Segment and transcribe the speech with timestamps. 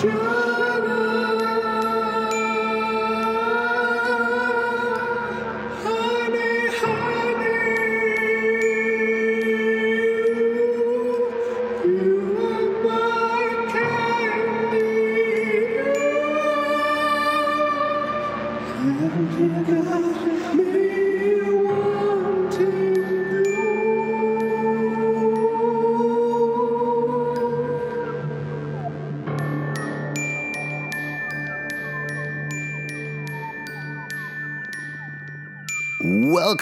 [0.00, 0.47] true.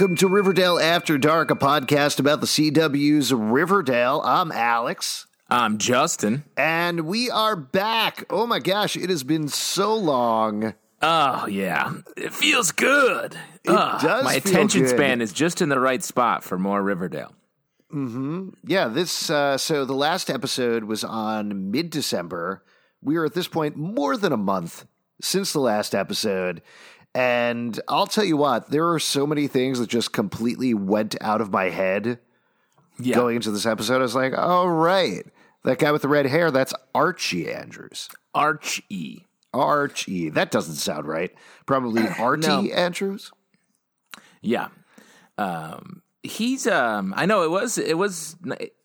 [0.07, 4.23] Welcome to Riverdale After Dark, a podcast about the CW's Riverdale.
[4.25, 5.27] I'm Alex.
[5.51, 6.45] I'm Justin.
[6.57, 8.25] And we are back.
[8.31, 10.75] Oh my gosh, it has been so long.
[11.03, 11.93] Oh, yeah.
[12.17, 13.37] It feels good.
[13.65, 14.25] It Ugh, does.
[14.25, 14.91] My attention good.
[14.91, 17.35] span is just in the right spot for more Riverdale.
[17.93, 18.51] Mm-hmm.
[18.65, 22.63] Yeah, this, uh, so the last episode was on mid December.
[23.03, 24.87] We are at this point more than a month
[25.21, 26.63] since the last episode.
[27.17, 31.41] And I'll tell you what, there are so many things that just completely went out
[31.41, 32.19] of my head
[32.99, 33.15] yeah.
[33.15, 34.01] going into this episode.
[34.01, 35.25] I was like, oh, right.
[35.65, 38.11] That guy with the red hair, that's Archie Andrews.
[38.35, 39.25] Archie.
[39.55, 40.29] Archie.
[40.29, 41.35] That doesn't sound right.
[41.65, 42.65] Probably Artie no.
[42.67, 43.33] Andrews.
[44.43, 44.69] Yeah.
[45.39, 48.37] Um, he's um I know it was it was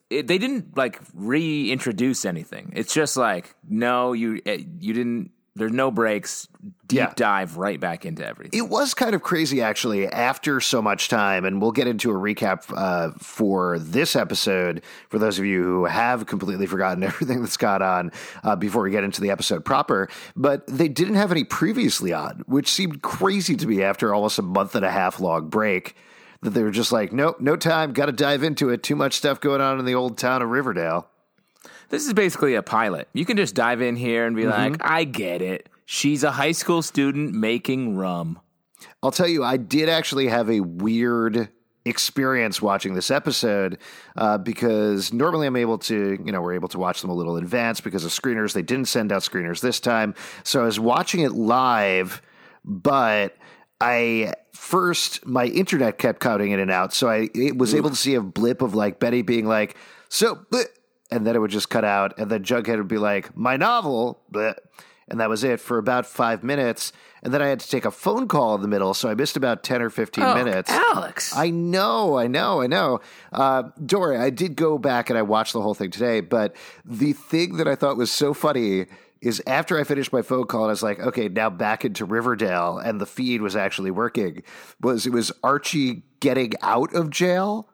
[0.10, 2.72] it, they didn't like reintroduce anything.
[2.78, 6.48] It's just like no, you eh, you didn't there's no breaks.
[6.88, 7.14] Deep yeah.
[7.16, 8.58] dive right back into everything.
[8.58, 11.44] It was kind of crazy, actually, after so much time.
[11.44, 15.86] And we'll get into a recap uh, for this episode for those of you who
[15.86, 18.12] have completely forgotten everything that's gone on
[18.44, 20.10] uh, before we get into the episode proper.
[20.36, 24.44] But they didn't have any previously on, which seemed crazy to me after almost a
[24.44, 25.96] month and a half long break.
[26.44, 28.82] That they were just like, nope, no time, got to dive into it.
[28.82, 31.11] Too much stuff going on in the old town of Riverdale.
[31.92, 33.10] This is basically a pilot.
[33.14, 34.74] You can just dive in here and be mm-hmm.
[34.74, 35.70] like, I get it.
[35.86, 38.40] She's a high school student making rum.
[39.04, 41.50] I'll tell you, I did actually have a weird
[41.84, 43.78] experience watching this episode
[44.16, 47.36] uh, because normally I'm able to, you know, we're able to watch them a little
[47.38, 48.54] in advance because of screeners.
[48.54, 50.16] They didn't send out screeners this time.
[50.44, 52.22] So I was watching it live,
[52.64, 53.36] but
[53.82, 56.94] I first, my internet kept cutting in and out.
[56.94, 59.76] So I was able to see a blip of like Betty being like,
[60.08, 60.46] so,
[61.12, 64.22] and then it would just cut out, and then Jughead would be like, "My novel,"
[64.32, 64.56] bleh.
[65.08, 66.94] and that was it for about five minutes.
[67.24, 69.38] And then I had to take a phone call in the middle, so I missed
[69.38, 70.72] about ten or fifteen oh, minutes.
[70.72, 73.00] Alex, I know, I know, I know.
[73.32, 77.14] Uh, Dory, I did go back and I watched the whole thing today, but the
[77.14, 78.88] thing that I thought was so funny
[79.22, 82.06] is after I finished my phone call and I was like, okay, now back into
[82.06, 84.42] Riverdale, and the feed was actually working.
[84.82, 87.70] Was it was Archie getting out of jail?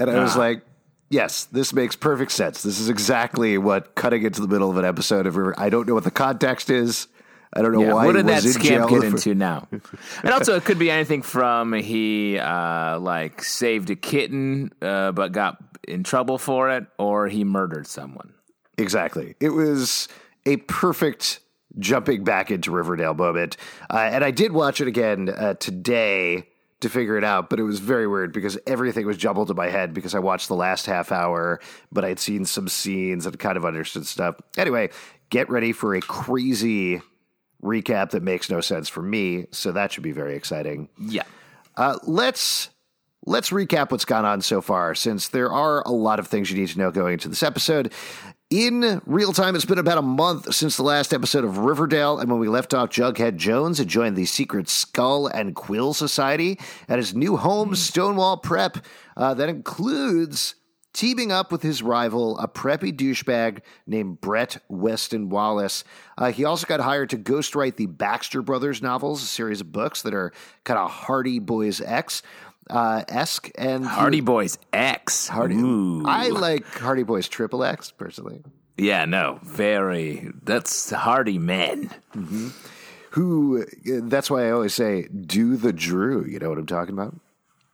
[0.00, 0.40] And I was ah.
[0.40, 0.62] like,
[1.10, 2.62] Yes, this makes perfect sense.
[2.62, 5.54] This is exactly what cutting into the middle of an episode of River.
[5.58, 7.08] I don't know what the context is.
[7.52, 8.04] I don't know yeah, why.
[8.04, 9.68] What did that scam get into now?
[9.70, 15.32] and also, it could be anything from he uh, like saved a kitten uh, but
[15.32, 18.34] got in trouble for it, or he murdered someone.
[18.76, 19.34] Exactly.
[19.40, 20.08] It was
[20.44, 21.40] a perfect
[21.78, 23.56] jumping back into Riverdale moment,
[23.90, 26.48] uh, and I did watch it again uh, today
[26.80, 29.68] to figure it out, but it was very weird because everything was jumbled in my
[29.68, 33.56] head because I watched the last half hour, but I'd seen some scenes and kind
[33.56, 34.36] of understood stuff.
[34.56, 34.90] Anyway,
[35.30, 37.02] get ready for a crazy
[37.62, 40.88] recap that makes no sense for me, so that should be very exciting.
[41.00, 41.24] Yeah.
[41.76, 42.70] Uh, let's
[43.26, 46.56] let's recap what's gone on so far, since there are a lot of things you
[46.56, 47.92] need to know going into this episode.
[48.50, 52.30] In real time, it's been about a month since the last episode of Riverdale, and
[52.30, 56.98] when we left off, Jughead Jones had joined the secret Skull and Quill Society at
[56.98, 58.78] his new home, Stonewall Prep.
[59.18, 60.54] Uh, that includes
[60.94, 65.84] teaming up with his rival, a preppy douchebag named Bret Weston Wallis.
[66.16, 70.00] Uh, he also got hired to ghostwrite the Baxter Brothers novels, a series of books
[70.00, 70.32] that are
[70.64, 72.22] kind of Hardy Boys X
[72.70, 75.28] uh, esque and Hardy Boys X.
[75.28, 75.56] Hardy.
[75.56, 76.04] Ooh.
[76.06, 78.42] I like Hardy Boys Triple X personally.
[78.76, 80.30] Yeah, no, very.
[80.44, 81.90] That's Hardy men.
[82.14, 82.48] Mm-hmm.
[83.12, 83.64] Who?
[83.84, 87.16] That's why I always say, "Do the Drew." You know what I'm talking about?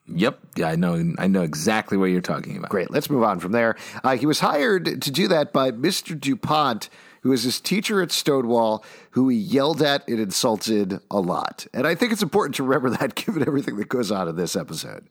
[0.07, 1.15] Yep, yeah, I know.
[1.19, 2.71] I know exactly what you're talking about.
[2.71, 2.91] Great.
[2.91, 3.77] Let's move on from there.
[4.03, 6.19] Uh, he was hired to do that by Mr.
[6.19, 6.89] Dupont
[7.25, 11.69] who was his teacher at Stonewall, who he yelled at and insulted a lot.
[11.73, 14.57] And I think it's important to remember that given everything that goes on in this
[14.57, 15.09] episode.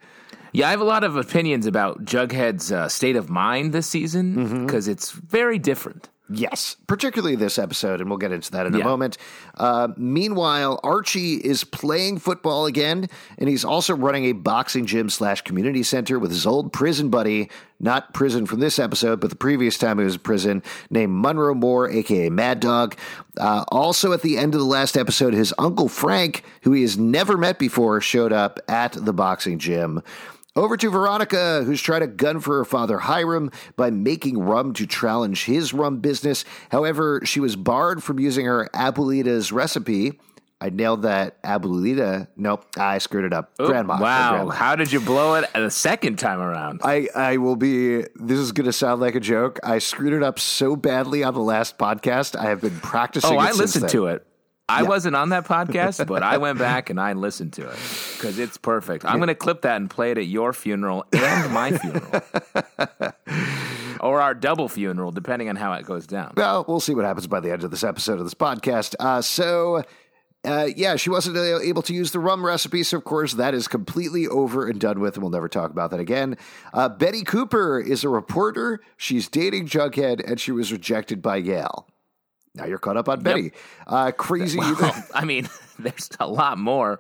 [0.52, 4.66] Yeah, I have a lot of opinions about Jughead's uh, state of mind this season
[4.66, 4.92] because mm-hmm.
[4.92, 6.10] it's very different.
[6.36, 9.18] Yes, particularly this episode, and we'll get into that in a moment.
[9.56, 13.08] Uh, meanwhile, Archie is playing football again,
[13.38, 17.50] and he's also running a boxing gym slash community center with his old prison buddy,
[17.80, 21.54] not prison from this episode, but the previous time he was in prison, named Munroe
[21.54, 22.96] Moore, aka Mad Dog.
[23.38, 26.98] Uh, also, at the end of the last episode, his uncle Frank, who he has
[26.98, 30.02] never met before, showed up at the boxing gym.
[30.56, 34.86] Over to Veronica, who's tried to gun for her father Hiram by making rum to
[34.86, 36.46] challenge his rum business.
[36.70, 40.20] However, she was barred from using her Abuelita's recipe.
[40.62, 42.28] I nailed that Abuelita.
[42.38, 43.58] Nope, I screwed it up.
[43.58, 44.00] Grandma.
[44.00, 44.32] Wow.
[44.36, 44.52] Grandma.
[44.52, 46.82] How did you blow it the second time around?
[46.84, 48.04] I, I will be.
[48.16, 49.60] This is going to sound like a joke.
[49.64, 52.36] I screwed it up so badly on the last podcast.
[52.38, 53.34] I have been practicing.
[53.34, 54.26] Oh, I listened to it.
[54.70, 57.78] I wasn't on that podcast, but I went back and I listened to it
[58.14, 59.06] because it's perfect.
[59.06, 62.22] I'm going to clip that and play it at your funeral and my funeral,
[64.00, 66.34] or our double funeral, depending on how it goes down.
[66.38, 68.96] Well, we'll see what happens by the end of this episode of this podcast.
[69.02, 69.84] Uh, so,
[70.46, 73.54] uh, yeah, she wasn't uh, able to use the rum recipe, so of course that
[73.54, 76.38] is completely over and done with, and we'll never talk about that again.
[76.74, 78.80] Uh, Betty Cooper is a reporter.
[78.96, 81.88] She's dating Jughead, and she was rejected by Yale.
[82.56, 83.52] Now you're caught up on Betty.
[83.88, 84.60] Uh, crazy.
[84.60, 87.00] Well, I mean, there's a lot more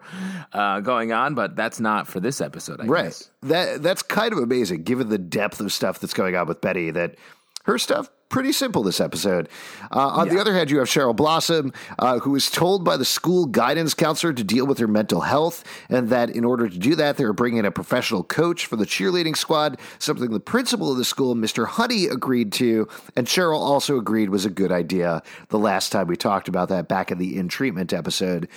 [0.51, 2.81] uh, going on, but that's not for this episode.
[2.81, 3.03] I Right.
[3.05, 3.29] guess.
[3.43, 6.89] That that's kind of amazing, given the depth of stuff that's going on with Betty.
[6.89, 7.15] That
[7.63, 9.47] her stuff pretty simple this episode.
[9.91, 13.05] Uh, on the other hand, you have Cheryl Blossom, uh, who is told by the
[13.05, 16.95] school guidance counselor to deal with her mental health, and that in order to do
[16.95, 19.79] that, they are bringing in a professional coach for the cheerleading squad.
[19.99, 21.67] Something the principal of the school, Mr.
[21.67, 25.21] Honey, agreed to, and Cheryl also agreed was a good idea.
[25.49, 28.49] The last time we talked about that back in the in treatment episode.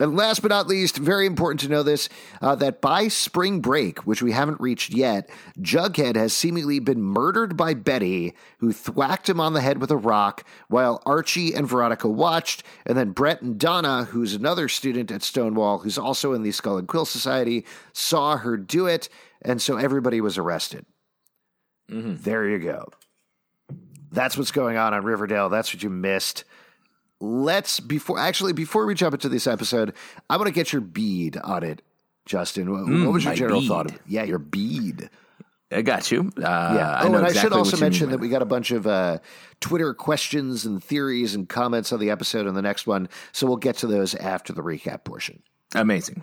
[0.00, 2.08] And last but not least, very important to know this
[2.40, 5.28] uh, that by spring break, which we haven't reached yet,
[5.60, 9.96] Jughead has seemingly been murdered by Betty, who thwacked him on the head with a
[9.96, 12.62] rock while Archie and Veronica watched.
[12.86, 16.78] And then Bret and Donna, who's another student at Stonewall, who's also in the Skull
[16.78, 19.08] and Quill Society, saw her do it.
[19.42, 20.86] And so everybody was arrested.
[21.88, 22.86] There you go.
[24.10, 25.48] That's what's going on on Riverdale.
[25.48, 26.44] That's what you missed
[27.22, 29.94] let's before actually before we jump into this episode,
[30.28, 31.80] I want to get your bead on it,
[32.26, 32.70] Justin.
[32.70, 33.68] What, what was your general bead.
[33.68, 34.02] thought of it?
[34.06, 35.08] Yeah, your bead.
[35.70, 36.32] I got you.
[36.36, 36.90] Uh, Yeah.
[36.90, 38.46] I oh, know and I should also what you mean mention that we got a
[38.46, 39.18] bunch of uh,
[39.60, 43.56] Twitter questions and theories and comments on the episode and the next one, so we'll
[43.56, 45.42] get to those after the recap portion.
[45.74, 46.22] Amazing.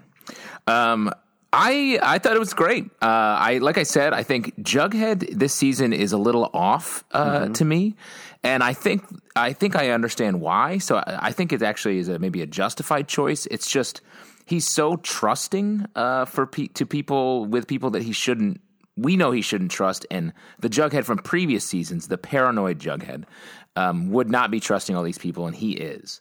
[0.68, 1.12] Um,
[1.52, 2.86] I I thought it was great.
[3.02, 7.48] Uh, I like I said, I think Jughead this season is a little off uh,
[7.48, 7.96] to me,
[8.44, 9.04] and I think
[9.40, 10.78] I think I understand why.
[10.78, 13.46] So I, I think it actually is a, maybe a justified choice.
[13.48, 14.02] It's just
[14.46, 18.62] he's so trusting uh, for pe- to people with people that he shouldn't.
[18.98, 23.24] We know he shouldn't trust, and the Jughead from previous seasons, the paranoid Jughead,
[23.78, 26.20] um, would not be trusting all these people, and he is.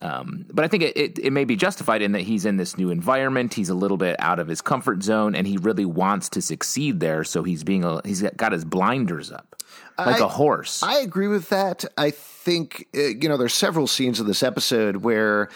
[0.00, 2.76] Um, but I think it, it, it may be justified in that he's in this
[2.76, 3.54] new environment.
[3.54, 6.98] He's a little bit out of his comfort zone, and he really wants to succeed
[6.98, 7.22] there.
[7.22, 9.55] So he's being a, he's got his blinders up
[9.98, 10.82] like I- a horse.
[10.82, 11.84] I agree with that.
[11.96, 15.48] I think uh, you know there's several scenes in this episode where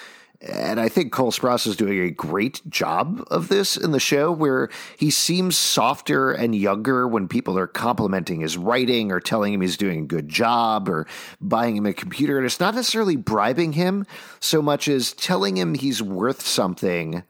[0.43, 4.33] and I think Cole Sprouse is doing a great job of this in the show
[4.33, 9.61] where he seems softer and younger when people are complimenting his writing or telling him
[9.61, 11.07] he's doing a good job or
[11.43, 12.39] buying him a computer.
[12.39, 14.07] And it's not necessarily bribing him
[14.41, 17.23] so much as telling him he's worth something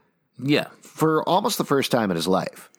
[0.42, 2.69] yeah, for almost the first time in his life.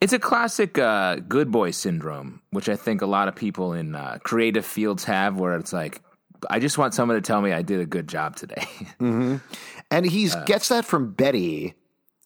[0.00, 3.94] It's a classic uh, good boy syndrome, which I think a lot of people in
[3.94, 6.00] uh, creative fields have, where it's like,
[6.48, 8.64] I just want someone to tell me I did a good job today.
[9.92, 11.74] And he gets that from Betty,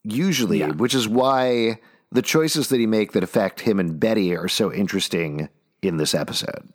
[0.02, 1.80] usually, which is why
[2.12, 5.48] the choices that he make that affect him and Betty are so interesting
[5.82, 6.68] in this episode.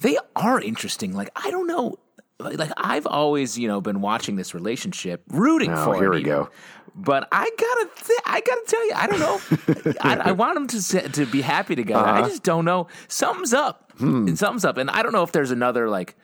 [0.00, 1.14] they are interesting.
[1.14, 1.96] Like I don't know.
[2.38, 5.94] Like I've always, you know, been watching this relationship, rooting Oh, for.
[5.94, 6.32] here him we even.
[6.32, 6.50] go.
[6.94, 9.94] But I gotta, th- I gotta tell you, I don't know.
[10.00, 12.04] I, I want them to to be happy together.
[12.06, 12.22] Uh-huh.
[12.24, 12.88] I just don't know.
[13.08, 13.92] Something's up.
[13.98, 14.34] Hmm.
[14.34, 16.16] Something's up, and I don't know if there's another like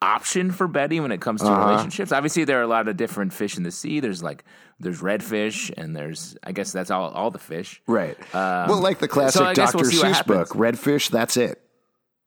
[0.00, 1.68] option for Betty when it comes to Uh-huh.
[1.70, 2.12] relationships.
[2.12, 4.00] Obviously, there are a lot of different fish in the sea.
[4.00, 4.44] There's like
[4.80, 7.82] there's redfish, and there's I guess that's all all the fish.
[7.86, 8.16] Right.
[8.34, 9.78] well, like the classic Um, so Dr.
[9.78, 10.48] we'll Seuss book.
[10.50, 11.60] Redfish, that's it.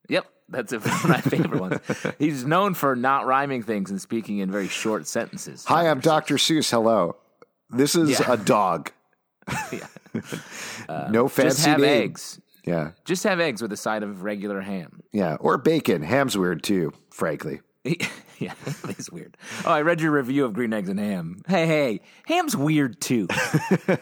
[0.10, 1.80] Yep, that's one of my favorite ones.
[2.20, 5.66] He's known for not rhyming things and speaking in very short sentences.
[5.66, 6.36] Hi, I'm Dr.
[6.36, 6.70] Seuss.
[6.70, 7.16] Hello.
[7.70, 8.34] This is Yeah.
[8.34, 8.92] a dog.
[9.72, 9.88] yeah.
[10.90, 12.04] Uh, no fancy Just have name.
[12.04, 12.42] eggs.
[12.66, 12.92] Yeah.
[13.06, 15.02] Just have eggs with a side of regular ham.
[15.14, 15.38] Yeah.
[15.40, 16.02] Or bacon.
[16.02, 17.62] Ham's weird too, frankly.
[18.46, 18.54] yeah,
[18.90, 19.38] it's weird.
[19.66, 21.44] Oh, I read your review of green eggs and ham.
[21.48, 23.28] Hey, hey, ham's weird too.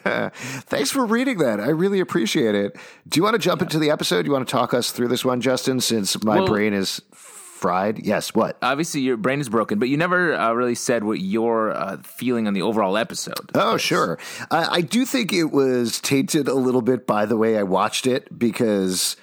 [0.05, 1.59] Thanks for reading that.
[1.59, 2.77] I really appreciate it.
[3.07, 4.23] Do you want to jump into the episode?
[4.23, 7.01] Do you want to talk us through this one, Justin, since my Well- brain is
[7.11, 7.99] fried.
[8.05, 8.57] Yes, what?
[8.61, 12.47] Obviously, your brain is broken, but you never uh, really said what your uh, feeling
[12.47, 13.51] on the overall episode.
[13.53, 14.17] Oh, sure.
[14.49, 18.07] I, I do think it was tainted a little bit by the way I watched
[18.07, 19.17] it because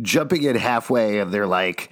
[0.00, 1.90] jumping in halfway and they're like,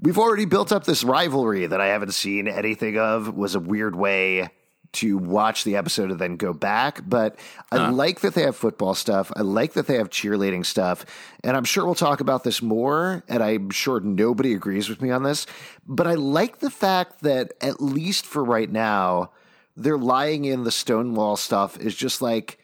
[0.00, 3.96] we've already built up this rivalry that I haven't seen anything of was a weird
[3.96, 4.50] way
[4.92, 7.00] to watch the episode and then go back.
[7.06, 7.38] But
[7.70, 9.30] I like that they have football stuff.
[9.36, 11.04] I like that they have cheerleading stuff.
[11.44, 13.22] And I'm sure we'll talk about this more.
[13.28, 15.46] And I'm sure nobody agrees with me on this.
[15.86, 19.32] But I like the fact that, at least for right now,
[19.76, 22.58] they're lying in the Stonewall stuff is just like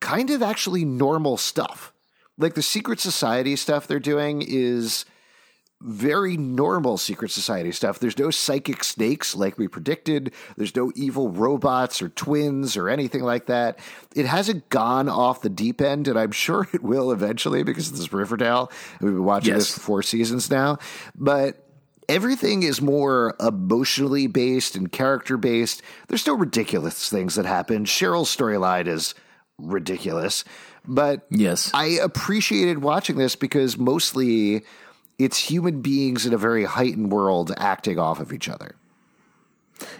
[0.00, 1.92] kind of actually normal stuff.
[2.38, 5.04] Like the secret society stuff they're doing is
[5.82, 7.98] very normal secret society stuff.
[7.98, 10.32] There's no psychic snakes like we predicted.
[10.56, 13.78] There's no evil robots or twins or anything like that.
[14.14, 18.00] It hasn't gone off the deep end, and I'm sure it will eventually because this
[18.00, 18.70] is Riverdale.
[19.00, 19.64] We've been watching Yes.
[19.64, 20.78] this for four seasons now.
[21.14, 21.62] But
[22.08, 25.82] everything is more emotionally based and character based.
[26.08, 27.84] There's still ridiculous things that happen.
[27.84, 29.14] Cheryl's storyline is
[29.58, 30.44] ridiculous.
[30.88, 31.70] But Yes.
[31.74, 34.64] I appreciated watching this because mostly
[35.18, 38.74] it's human beings in a very heightened world acting off of each other.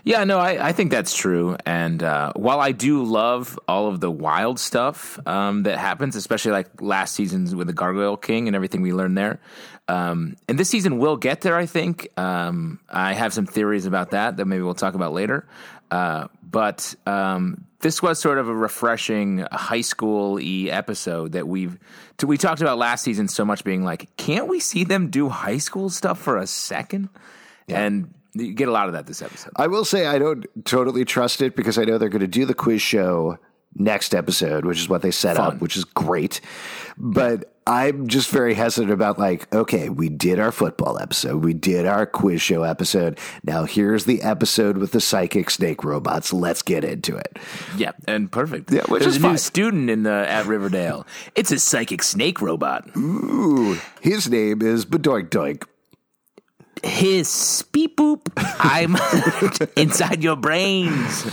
[0.04, 1.56] Yeah, no, I, I think that's true.
[1.66, 6.52] And uh, while I do love all of the wild stuff um, that happens, especially
[6.52, 9.38] like last season's with the Gargoyle King and everything we learned there,
[9.88, 12.08] um, and this season will get there, I think.
[12.16, 15.46] Um, I have some theories about that that maybe we'll talk about later.
[15.90, 21.78] Uh, but um, this was sort of a refreshing high school y episode that we've
[22.18, 25.28] to, we talked about last season so much being like, can't we see them do
[25.28, 27.08] high school stuff for a second?
[27.68, 29.52] And you get a lot of that this episode.
[29.56, 32.44] I will say I don't totally trust it because I know they're going to do
[32.44, 33.38] the quiz show
[33.74, 35.54] next episode, which is what they set Fun.
[35.54, 36.40] up, which is great.
[36.98, 41.84] But I'm just very hesitant about like, okay, we did our football episode, we did
[41.84, 43.18] our quiz show episode.
[43.44, 46.32] Now here's the episode with the psychic snake robots.
[46.32, 47.38] Let's get into it.
[47.76, 48.70] Yeah, and perfect.
[48.72, 49.38] Yeah, which There's is a new fine.
[49.38, 51.06] student in the at Riverdale.
[51.34, 52.88] It's a psychic snake robot.
[52.96, 55.64] Ooh, his name is Bedoink Doink.
[56.82, 58.20] His beep boop.
[58.58, 58.96] I'm
[59.76, 61.26] inside your brains.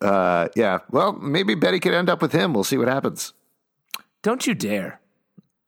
[0.00, 2.54] Uh, yeah, well, maybe Betty could end up with him.
[2.54, 3.32] We'll see what happens.
[4.22, 5.00] Don't you dare.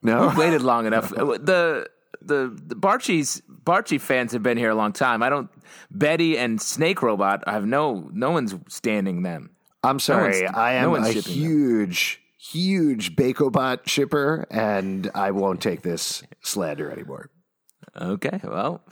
[0.05, 1.13] No, Waited long enough.
[1.13, 1.89] Uh, the
[2.23, 5.23] the the Barchies Barchi fans have been here a long time.
[5.23, 5.51] I don't
[5.91, 7.43] Betty and Snake Robot.
[7.47, 9.51] I have no no one's standing them.
[9.83, 10.43] I'm sorry.
[10.43, 11.51] one's- I no am one's a shipping them.
[11.51, 17.31] huge, huge Bakobot shipper, and I won't take this slander anymore.
[18.01, 18.83] Okay, well,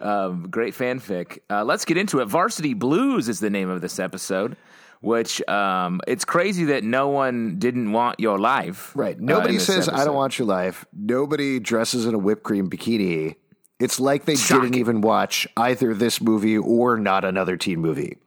[0.00, 1.38] um, great fanfic.
[1.50, 2.26] Uh, let's get into it.
[2.26, 4.56] Varsity Blues is the name of this episode,
[5.00, 8.92] which um, it's crazy that no one didn't want your life.
[8.94, 9.16] Right.
[9.16, 10.84] uh, Nobody this says, I don't want your life.
[10.92, 13.36] Nobody dresses in a whipped cream bikini.
[13.78, 14.62] It's like they Shocking.
[14.72, 18.18] didn't even watch either this movie or not another teen movie.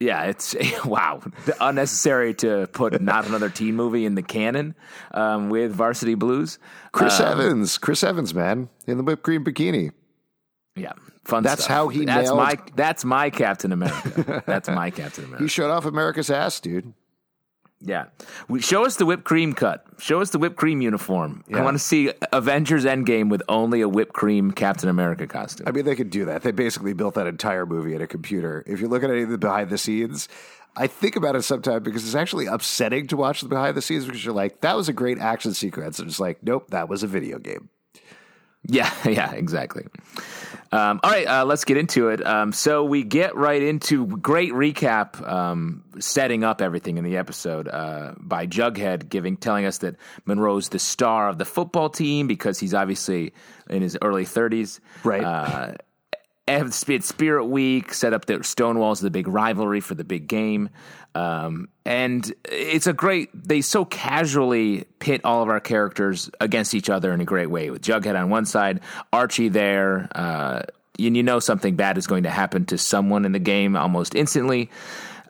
[0.00, 1.20] Yeah, it's wow,
[1.60, 4.76] unnecessary to put not another teen movie in the canon
[5.12, 6.58] um, with Varsity Blues.
[6.92, 9.90] Chris Um, Evans, Chris Evans, man, in the whipped cream bikini.
[10.78, 10.92] Yeah,
[11.24, 11.42] fun.
[11.42, 11.74] That's stuff.
[11.74, 12.58] how he That's nailed- my.
[12.76, 14.42] That's my Captain America.
[14.46, 15.42] that's my Captain America.
[15.44, 16.92] He showed off America's ass, dude.
[17.80, 18.06] Yeah.
[18.48, 19.86] We, show us the whipped cream cut.
[20.00, 21.44] Show us the whipped cream uniform.
[21.54, 25.68] I want to see Avengers Endgame with only a whipped cream Captain America costume.
[25.68, 26.42] I mean, they could do that.
[26.42, 28.64] They basically built that entire movie in a computer.
[28.66, 30.28] If you look at any of the behind the scenes,
[30.76, 34.06] I think about it sometimes because it's actually upsetting to watch the behind the scenes
[34.06, 36.00] because you're like, that was a great action sequence.
[36.00, 37.68] And it's like, nope, that was a video game.
[38.66, 39.84] Yeah, yeah, exactly.
[40.70, 42.24] Um, all right, uh, let's get into it.
[42.26, 47.68] Um, so we get right into great recap, um, setting up everything in the episode
[47.68, 49.96] uh, by Jughead giving, telling us that
[50.26, 53.32] Munroe's the star of the football team because he's obviously
[53.70, 55.24] in his early thirties, Right.
[55.24, 55.72] Uh,
[56.48, 60.70] it's Spirit Week, set up the Stonewall's the big rivalry for the big game.
[61.14, 66.90] Um, and it's a great, they so casually pit all of our characters against each
[66.90, 68.80] other in a great way with Jughead on one side,
[69.12, 70.62] Archie there, uh,
[70.98, 74.14] and you know something bad is going to happen to someone in the game almost
[74.14, 74.70] instantly.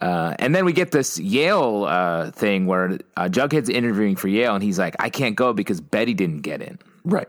[0.00, 4.54] Uh, and then we get this Yale uh, thing where uh, Jughead's interviewing for Yale,
[4.54, 6.78] and he's like, I can't go because Betty didn't get in.
[7.04, 7.28] Right.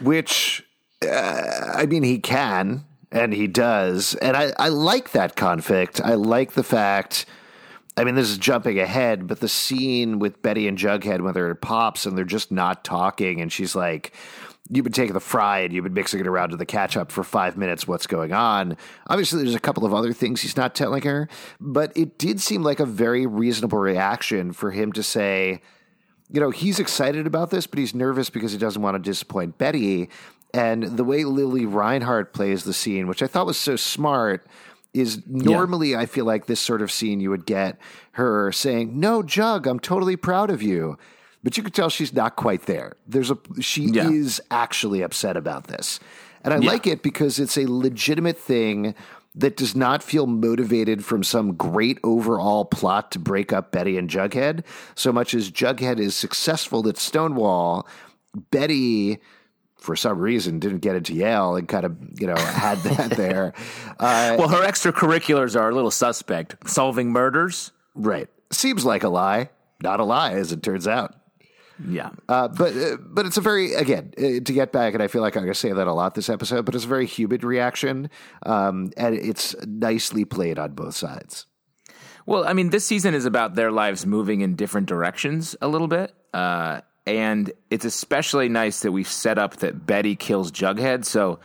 [0.00, 0.64] Which,
[1.06, 4.14] uh, I mean, he can and he does.
[4.16, 6.00] And I, I like that conflict.
[6.02, 7.26] I like the fact.
[7.96, 11.50] I mean, this is jumping ahead, but the scene with Betty and Jughead when they're
[11.50, 14.12] at Pops and they're just not talking, and she's like,
[14.70, 17.24] You've been taking the fry and you've been mixing it around to the ketchup for
[17.24, 17.88] five minutes.
[17.88, 18.76] What's going on?
[19.06, 21.26] Obviously, there's a couple of other things he's not telling her,
[21.58, 25.62] but it did seem like a very reasonable reaction for him to say,
[26.30, 29.56] you know, he's excited about this, but he's nervous because he doesn't want to disappoint
[29.56, 30.10] Betty.
[30.54, 34.46] And the way Lili Reinhart plays the scene, which I thought was so smart,
[34.94, 37.78] is normally I feel like this sort of scene you would get
[38.12, 40.96] her saying, "No, Jug, I'm totally proud of you."
[41.44, 42.94] But you can tell she's not quite there.
[43.06, 44.10] There's a she Yeah.
[44.10, 46.00] is actually upset about this.
[46.42, 46.70] And I Yeah.
[46.70, 48.94] like it because it's a legitimate thing
[49.34, 54.08] that does not feel motivated from some great overall plot to break up Betty and
[54.10, 54.64] Jughead,
[54.96, 57.86] so much as Jughead is successful at Stonewall.
[58.50, 59.18] Betty,
[59.78, 63.52] for some reason, didn't get into Yale and kind of, you know, had that there.
[63.98, 66.68] Uh, Well, her extracurriculars are a little suspect.
[66.68, 67.72] Solving murders.
[67.94, 68.28] right.
[68.50, 69.50] Seems like a lie.
[69.82, 71.14] Not a lie, as it turns out.
[71.86, 72.10] Yeah.
[72.28, 75.22] Uh, but uh, but it's a very again uh, to get back, and I feel
[75.22, 76.64] like I'm going to say that a lot this episode.
[76.64, 78.10] But it's a very human reaction,
[78.44, 81.46] um, and it's nicely played on both sides.
[82.26, 85.88] Well, I mean, this season is about their lives moving in different directions a little
[85.88, 86.12] bit.
[86.34, 91.04] Uh, and it's especially nice that we've set up that Betty kills Jughead.
[91.04, 91.40] So,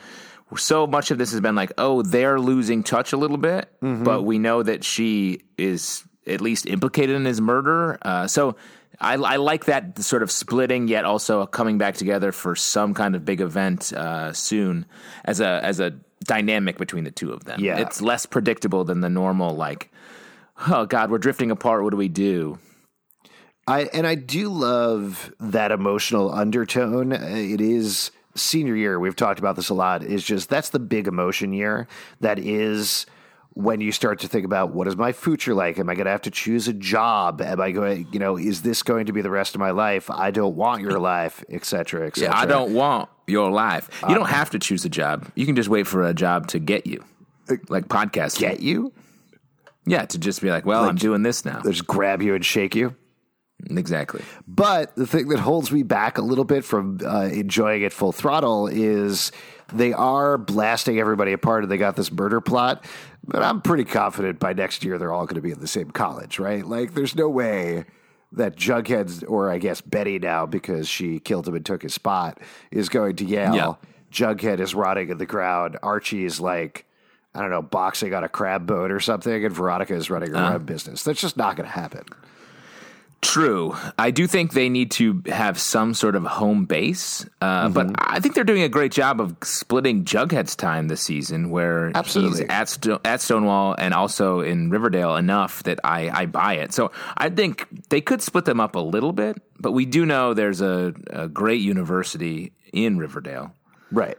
[0.58, 4.24] so much of this has been like, oh, they're losing touch a little bit, but
[4.24, 7.98] we know that she is at least implicated in his murder.
[8.01, 8.55] Uh, so,
[9.01, 13.15] I, I like that sort of splitting, yet also coming back together for some kind
[13.15, 14.86] of big event uh, soon
[15.25, 15.91] as a as a
[16.24, 17.60] dynamic between the two of them.
[17.60, 17.79] Yeah.
[17.79, 19.91] it's less predictable than the normal like
[20.70, 22.58] oh god we're drifting apart what do we do
[23.67, 27.13] I and I do love that emotional undertone.
[27.13, 29.00] Uh, It is senior year.
[29.00, 30.03] We've talked about this a lot.
[30.03, 31.88] Is just that's the big emotion year.
[32.20, 33.05] That is
[33.55, 35.77] when you start to think about what is my future like?
[35.77, 37.39] Am I going to have to choose a job?
[37.41, 38.08] Am I going?
[38.12, 40.10] You know, is this going to be the rest of my life?
[40.10, 42.36] I don't want your life, et cetera, et cetera.
[42.36, 45.70] i don't want your life you don't have to choose a job you can just
[45.70, 47.01] wait for a job to get you
[47.70, 48.91] like podcasting get you.
[49.86, 52.75] yeah to just be like well i'm doing this now just grab you and shake
[52.75, 52.93] you.
[53.72, 57.93] Exactly But the thing that holds me back a little bit from uh, enjoying it
[57.93, 59.32] full throttle is
[59.74, 62.86] they are blasting everybody apart and they got this murder plot.
[63.25, 65.91] But I'm pretty confident by next year they're all going to be in the same
[65.91, 66.65] college, right?
[66.65, 67.86] Like, there's no way
[68.34, 72.39] that Jughead's, or I guess Betty now, because she killed him and took his spot,
[72.71, 73.56] is going to Yale.
[73.56, 73.73] Yeah.
[74.12, 75.78] Jughead is rotting in the ground.
[75.82, 76.86] Archie is like,
[77.34, 80.38] I don't know, boxing on a crab boat or something, and Veronica is running her
[80.38, 81.04] own business.
[81.04, 82.04] That's just not going to happen.
[83.24, 83.76] True.
[83.98, 88.20] I do think they need to have some sort of home base, uh, but I
[88.20, 92.42] think they're doing a great job of splitting Jughead's time this season, where Absolutely.
[92.42, 96.74] he's at, Sto- at Stonewall and also in Riverdale enough that I, I buy it.
[96.74, 100.34] So I think they could split them up a little bit, but we do know
[100.34, 103.54] there's a, a great university in Riverdale.
[103.92, 104.18] Right.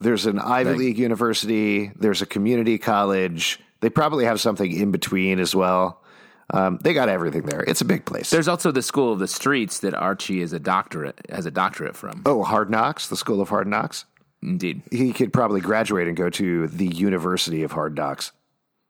[0.00, 1.92] there's an Ivy like- League university.
[1.96, 3.60] There's a community college.
[3.80, 6.01] They probably have something in between as well.
[6.50, 7.62] Um, they got everything there.
[7.62, 8.30] It's a big place.
[8.30, 11.96] There's also the School of the Streets that Archie is a doctorate has a doctorate
[11.96, 12.22] from.
[12.26, 14.04] oh, Hard Knocks, the School of Hard Knocks.
[14.42, 14.82] Indeed.
[14.90, 18.32] He could probably graduate and go to the University of Hard Knocks.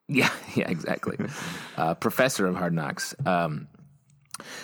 [0.09, 1.19] Yeah, yeah, exactly.
[1.77, 3.15] uh, professor of Hard Knocks.
[3.27, 3.69] Um,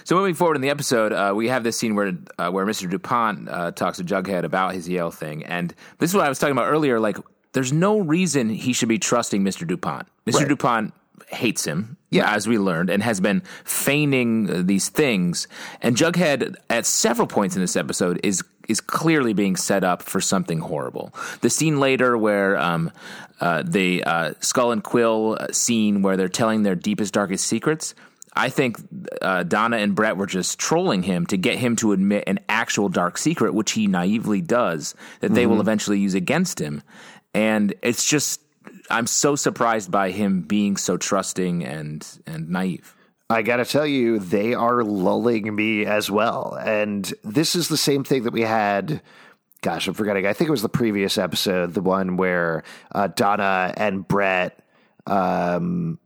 [0.04, 2.90] so moving forward in the episode, uh, we have this scene where uh, where Mr.
[2.90, 6.38] Dupont uh, talks to Jughead about his Yale thing, and this is what I was
[6.38, 6.98] talking about earlier.
[6.98, 7.18] Like,
[7.52, 9.66] there's no reason he should be trusting Mr.
[9.66, 10.08] Dupont.
[10.26, 10.38] Mr.
[10.40, 10.48] Right.
[10.48, 10.94] Dupont
[11.28, 12.34] hates him, Yeah.
[12.34, 15.46] as we learned, and has been feigning uh, these things.
[15.82, 20.20] And Jughead, at several points in this episode, is is clearly being set up for
[20.20, 21.14] something horrible.
[21.40, 22.90] The scene later where um,
[23.40, 27.94] uh, the uh, Skull and Quill scene where they're telling their deepest, darkest secrets.
[28.34, 28.76] I think
[29.20, 32.88] uh, Donna and Bret were just trolling him to get him to admit an actual
[32.88, 36.82] dark secret, which he naively does, that they will eventually use against him.
[37.34, 38.40] And it's just,
[38.90, 42.94] I'm so surprised by him being so trusting and and naive.
[43.30, 46.58] I got to tell you, they are lulling me as well.
[46.58, 49.02] And this is the same thing that we had.
[49.60, 50.26] Gosh, I'm forgetting.
[50.26, 52.62] I think it was the previous episode, the one where
[52.94, 54.58] uh, Donna and Bret.
[55.06, 55.98] Um,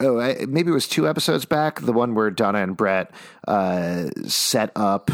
[0.00, 1.80] oh, I- maybe it was two episodes back.
[1.80, 3.10] The one where Donna and Bret
[3.48, 5.10] uh, set up.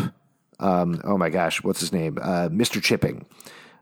[0.59, 2.19] Um, oh my gosh, what's his name?
[2.21, 2.83] Uh, Mr.
[2.83, 3.27] Chipping.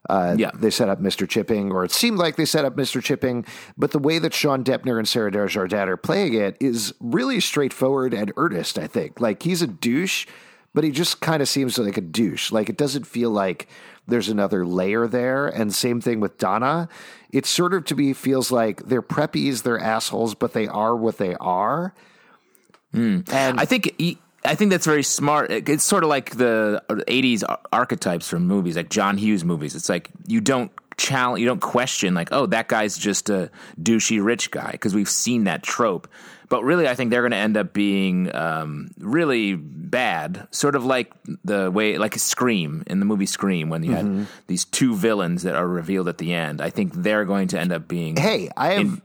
[0.09, 0.51] Uh, Yeah.
[0.55, 1.29] they set up Mr.
[1.29, 3.03] Chipping, or it seemed like they set up Mr.
[3.03, 3.45] Chipping,
[3.77, 8.15] but the way that Sean Depner and Sarah Desjardins are playing it is really straightforward
[8.15, 9.21] and earnest, I think.
[9.21, 10.27] Like, he's a douche,
[10.75, 12.51] but he just kind of seems like a douche.
[12.51, 13.69] Like, it doesn't feel like
[14.09, 15.47] there's another layer there.
[15.49, 16.89] And same thing with Donna.
[17.31, 21.19] It sort of to me feels like they're preppies, they're assholes, but they are what
[21.19, 21.93] they are.
[22.93, 25.51] And I think he, I think that's very smart.
[25.51, 29.75] It's sort of like the '80s archetypes from movies, like John Hughes movies.
[29.75, 33.51] It's like you don't challenge, you don't question like, oh, that guy's just a
[33.81, 36.09] douchey rich guy because we've seen that trope.
[36.49, 40.85] But really, I think they're going to end up being um, really bad, sort of
[40.85, 41.13] like
[41.45, 44.19] the way, like a Scream in the movie Scream, when you Mm-hmm.
[44.21, 46.61] had these two villains that are revealed at the end.
[46.61, 48.17] I think they're going to end up being.
[48.17, 49.01] Hey, I have.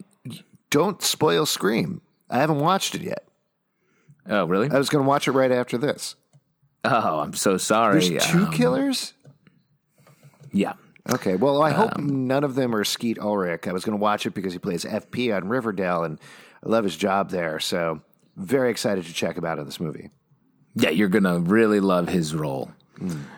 [0.71, 2.01] don't spoil Scream.
[2.31, 3.27] I haven't watched it yet.
[4.27, 4.69] Oh, really?
[4.71, 6.15] I was going to watch it right after this.
[6.83, 8.07] Oh, I'm so sorry.
[8.09, 9.13] There's two Um, killers.
[10.51, 10.73] Yeah.
[11.11, 13.67] Okay, well, I hope Um, none of them are Skeet Ulrich.
[13.67, 16.19] I was going to watch it because he plays FP on Riverdale, and
[16.65, 17.59] I love his job there.
[17.59, 18.01] So,
[18.35, 20.09] very excited to check him out in this movie.
[20.75, 22.69] Yeah, you're gonna really love his role.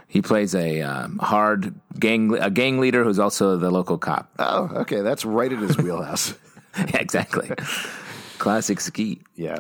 [0.08, 4.32] He plays a um, hard gang a gang leader who's also the local cop.
[4.40, 6.34] Oh, okay, that's right in his wheelhouse.
[6.78, 7.52] yeah, exactly.
[8.40, 9.22] Classic ski.
[9.36, 9.60] yeah,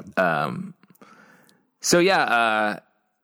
[1.82, 2.80] So yeah, uh,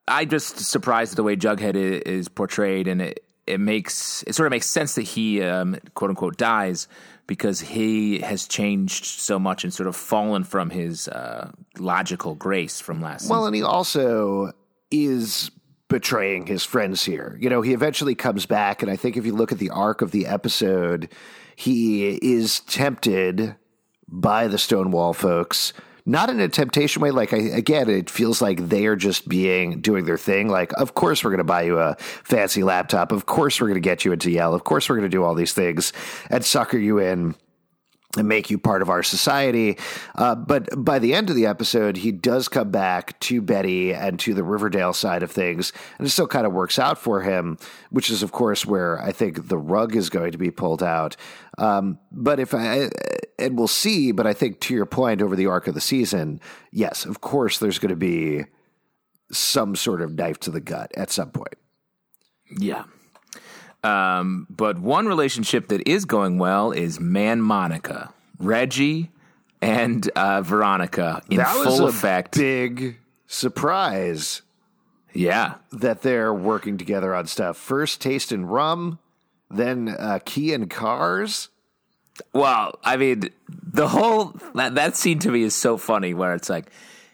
[0.08, 4.48] I just surprised at the way Jughead is, portrayed, and it it makes it sort
[4.48, 6.88] of makes sense that he um, quote unquote dies
[7.26, 12.82] because he has changed so much and sort of fallen from his uh, logical grace
[12.82, 13.22] from last.
[13.22, 13.36] Season.
[13.36, 14.52] Well, and he also
[14.92, 15.50] is
[15.88, 17.38] betraying his friends here.
[17.39, 20.02] You know, he eventually comes back, and I think if you look at the arc
[20.02, 21.10] of the episode,
[21.56, 23.56] he is tempted
[24.08, 25.74] by the Stonewall folks.
[26.06, 27.12] Not in a temptation way.
[27.12, 30.50] Like I, again, it feels like they are just being doing their thing.
[30.50, 33.12] Like, of course we're going to buy you a fancy laptop.
[33.12, 34.54] Of course we're going to get you into Yale.
[34.54, 35.94] Of course we're going to do all these things
[36.30, 37.36] and sucker you in
[38.18, 39.78] and make you part of our society.
[40.16, 44.20] Uh, but by the end of the episode, he does come back to Betty and
[44.20, 47.58] to the Riverdale side of things, and it still kind of works out for him,
[47.89, 51.16] which is, of course, where I think the rug is going to be pulled out.
[51.58, 52.89] Um, but if I,
[53.43, 56.39] and we'll see, but I think to your point over the arc of the season,
[56.71, 58.45] yes, of course, there's going to be
[59.32, 61.56] some sort of knife to the gut at some point.
[62.58, 62.84] Yeah.
[63.84, 69.12] Um, but one relationship that is going well is Man Monica, Reggie,
[69.62, 72.38] and uh, Veronica in That was full a effect.
[72.38, 74.41] big surprise.
[75.13, 75.56] yeah.
[75.71, 77.58] that they're working together on stuff.
[77.58, 78.99] First, taste in rum,
[79.49, 81.49] then uh, key in cars.
[82.34, 86.49] Well, I mean, the whole that, that scene to me is so funny where it's
[86.49, 86.69] like,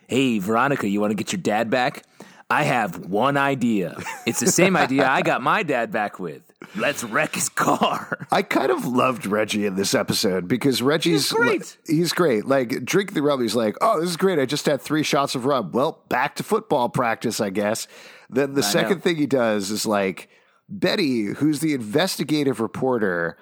[0.07, 2.03] hey, Veronica, you want to get your dad back?
[2.51, 3.95] I have one idea.
[4.25, 6.41] It's the same idea I got my dad back with.
[6.75, 8.27] Let's wreck his car.
[8.31, 11.77] I kind of loved Reggie in this episode because Reggie's He's great.
[11.85, 12.45] He's great.
[12.45, 13.41] Like drink the rum.
[13.41, 14.39] He's like, oh, this is great.
[14.39, 15.71] I just had three shots of rum.
[15.71, 17.87] Well, back to football practice, I guess.
[18.31, 19.01] Then the second know.
[19.01, 20.29] thing he does is like
[20.67, 23.37] Betty, who's the investigative reporter.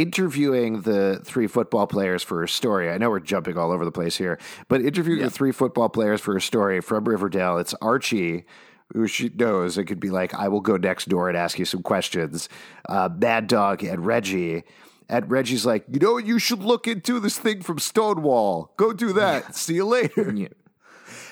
[0.00, 2.90] Interviewing the three football players for her story.
[2.90, 6.20] I know we're jumping all over the place here, but interviewing the three football players
[6.20, 7.56] for her story from Riverdale.
[7.56, 8.44] It's Archie,
[8.92, 11.64] who she knows it could be like, I will go next door and ask you
[11.64, 12.50] some questions.
[12.86, 14.64] Uh, Mad Dog and Reggie.
[15.08, 16.26] And Reggie's like, you know what?
[16.26, 18.74] You should look into this thing from Stonewall.
[18.76, 19.56] Go do that.
[19.56, 20.30] See you later.
[20.36, 20.48] Yeah.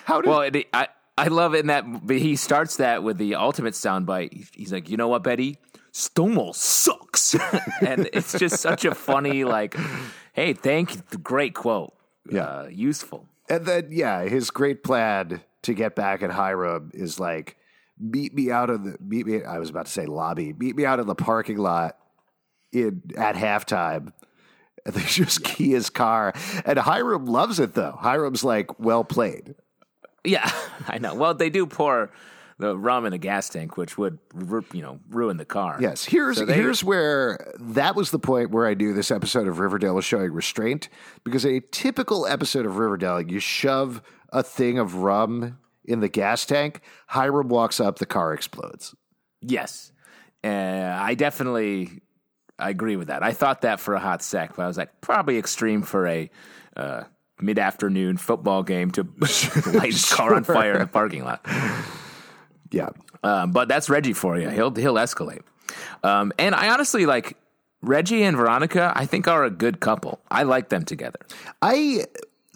[0.07, 3.19] How did Well, it, I I love it in that but he starts that with
[3.19, 4.49] the ultimate soundbite.
[4.55, 5.59] He's like, you know what, Betty?
[5.97, 7.35] Stonewall sucks,
[7.87, 9.77] and it's just such a funny like,
[10.33, 11.95] hey, thank you, great quote,
[12.29, 12.43] Yeah.
[12.43, 13.29] uh, useful.
[13.49, 17.57] And then, yeah, his great plan to get back at Hiram is like,
[17.97, 20.85] meet me out of the, meet me, I was about to say lobby, meet me
[20.85, 21.97] out of the parking lot
[22.73, 24.13] in at halftime.
[24.85, 26.35] And they just key his car.
[26.67, 27.97] And Hiram loves it, though.
[28.01, 29.55] Hiram's like, well played.
[30.25, 30.51] Yeah,
[30.89, 31.15] I know.
[31.15, 32.11] Well, they do pour
[32.73, 34.19] rum in a gas tank, which would
[34.73, 35.77] you know ruin the car.
[35.81, 39.47] Yes, here's So they- here's where that was the point where I knew this episode
[39.49, 40.89] of Riverdale was showing restraint
[41.25, 46.47] because a typical episode of Riverdale, you shove a thing of rum in the gas
[46.47, 48.95] tank, Hiram walks up, the car explodes.
[49.43, 49.93] Yes,
[50.43, 52.01] uh, I definitely
[52.59, 53.23] I agree with that.
[53.23, 56.31] I thought that for a hot sec, but I was like, probably extreme for a
[56.77, 57.03] uh,
[57.41, 59.03] mid afternoon football game to
[59.75, 61.45] light his car on fire in a parking lot.
[62.75, 62.91] Yeah,
[63.23, 64.49] Um, but that's Reggie for you.
[64.51, 65.43] He'll he'll escalate.
[66.03, 67.37] Um, and I honestly like
[67.83, 68.93] Reggie and Veronica.
[68.97, 70.19] I think are a good couple.
[70.31, 71.21] I like them together.
[71.63, 72.07] I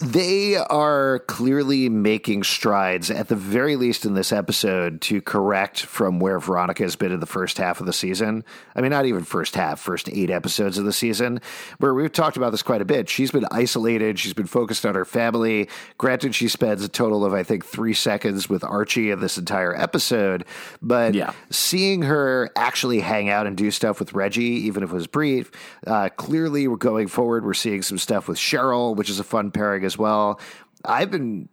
[0.01, 6.21] they are clearly making strides at the very least in this episode to correct from
[6.21, 8.45] where Veronica has been in the first half of the season.
[8.77, 11.41] I mean, not even first half, first eight episodes of the season,
[11.79, 13.09] where we've talked about this quite a bit.
[13.09, 14.21] She's been isolated.
[14.21, 15.69] She's been focused on her family.
[15.99, 19.75] Granted, she spends a total of, I think, three seconds with Archie in this entire
[19.75, 20.45] episode,
[20.81, 21.33] but Yeah.
[21.51, 25.51] seeing her actually hang out and do stuff with Reggie, even if it was brief,
[25.89, 27.45] uh, clearly we're going forward.
[27.45, 30.39] We're seeing some stuff with Cheryl, which is a fun pairing as well.
[30.85, 31.49] I've been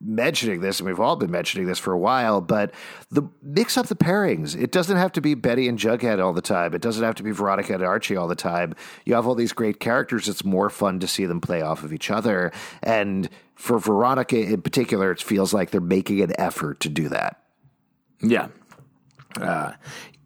[0.00, 2.72] mentioning this, and we've all been mentioning this for a while, but
[3.10, 4.60] the mix up the pairings.
[4.60, 6.74] It doesn't have to be Betty and Jughead all the time.
[6.74, 8.74] It doesn't have to be Veronica and Archie all the time.
[9.04, 10.28] You have all these great characters.
[10.28, 12.52] It's more fun to see them play off of each other.
[12.82, 17.42] And for Veronica in particular, it feels like they're making an effort to do that.
[18.20, 18.48] Yeah.
[19.40, 19.72] Uh,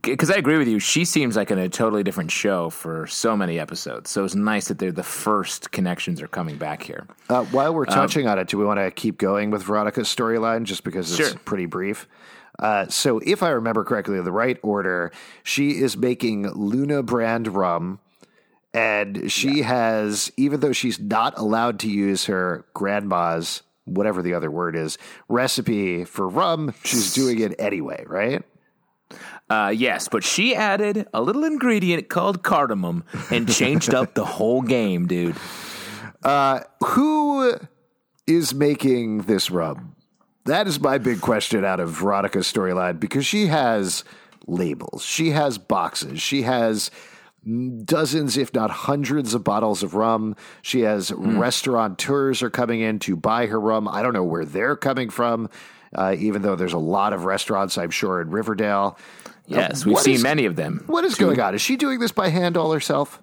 [0.02, 0.78] Because I agree with you.
[0.78, 4.10] She seems like in a totally different show for so many episodes.
[4.10, 7.06] So it's nice that they're the first connections are coming back here.
[7.28, 10.64] Uh, while we're touching on it, do we want to keep going with Veronica's storyline
[10.64, 11.38] just because it's Sure.
[11.44, 12.08] pretty brief?
[12.58, 18.00] Uh, so, if I remember correctly, the right order, she is making Luna brand rum.
[18.72, 24.50] And she has, even though she's not allowed to use her grandma's, whatever the other
[24.50, 24.96] word is,
[25.28, 28.42] recipe for rum, she's doing it anyway, right?
[29.50, 34.62] Uh, yes, but she added a little ingredient called cardamom and changed up the whole
[34.62, 35.36] game, dude.
[36.84, 37.54] Who
[38.26, 39.96] is making this rum?
[40.44, 44.04] That is my big question out of Veronica's storyline because she has
[44.46, 46.90] labels, she has boxes, she has
[47.84, 50.36] dozens, if not hundreds, of bottles of rum.
[50.62, 53.88] She has restaurateurs are coming in to buy her rum.
[53.88, 55.50] I don't know where they're coming from,
[55.94, 58.98] uh, even though there's a lot of restaurants, I'm sure, in Riverdale.
[59.50, 60.84] Yes, we've what seen is- many of them.
[60.86, 61.54] What is going on?
[61.54, 63.22] Is she doing this by hand all herself?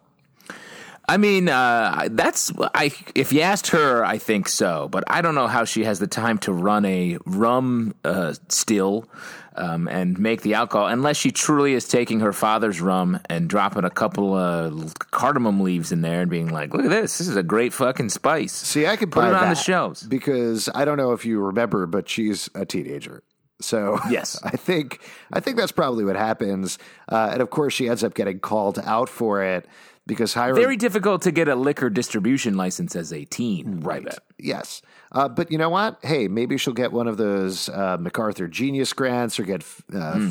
[1.10, 2.92] I mean, uh, that's I.
[3.16, 6.08] If you asked her, I think so, but I don't know how she has the
[6.08, 9.08] time to run a rum uh, still
[9.56, 13.86] um, and make the alcohol, unless she truly is taking her father's rum and dropping
[13.86, 17.20] a couple of cardamom leaves in there and being like, "Look at this!
[17.20, 20.04] This is a great fucking spice." See, I could Put it on the shelves.
[20.04, 23.24] because I don't know if you remember, but she's a teenager.
[23.60, 24.40] So Yes.
[24.44, 25.00] I think
[25.34, 26.78] I think that's probably what happens.
[27.10, 29.66] Uh, and of course, she ends up getting called out for it
[30.06, 30.56] because Hiram.
[30.56, 34.08] Very difficult to get a liquor distribution license as a teen, right.
[34.40, 34.82] Yes.
[35.12, 36.00] Uh, but you know what?
[36.04, 40.30] Hey, maybe she'll get one of those uh, MacArthur Genius grants or get uh, Hmm.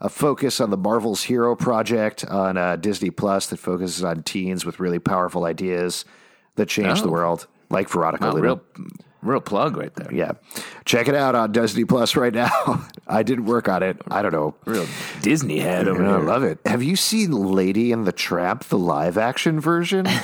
[0.00, 4.64] a focus on the Marvel's Hero Project on uh, Disney Plus that focuses on teens
[4.64, 6.04] with really powerful ideas
[6.56, 7.12] that change the Oh.
[7.12, 8.42] world, like Veronica Wow, Luna.
[8.42, 8.60] real,
[9.22, 10.12] real plug right there.
[10.12, 10.32] Yeah.
[10.84, 12.86] Check it out on Disney Plus right now.
[13.06, 14.00] I didn't work on it.
[14.10, 14.54] I don't know.
[14.64, 14.86] Real
[15.22, 16.18] Disney head over there.
[16.18, 16.58] I love it.
[16.66, 20.06] Have you seen Lady and the Tramp, the live action version?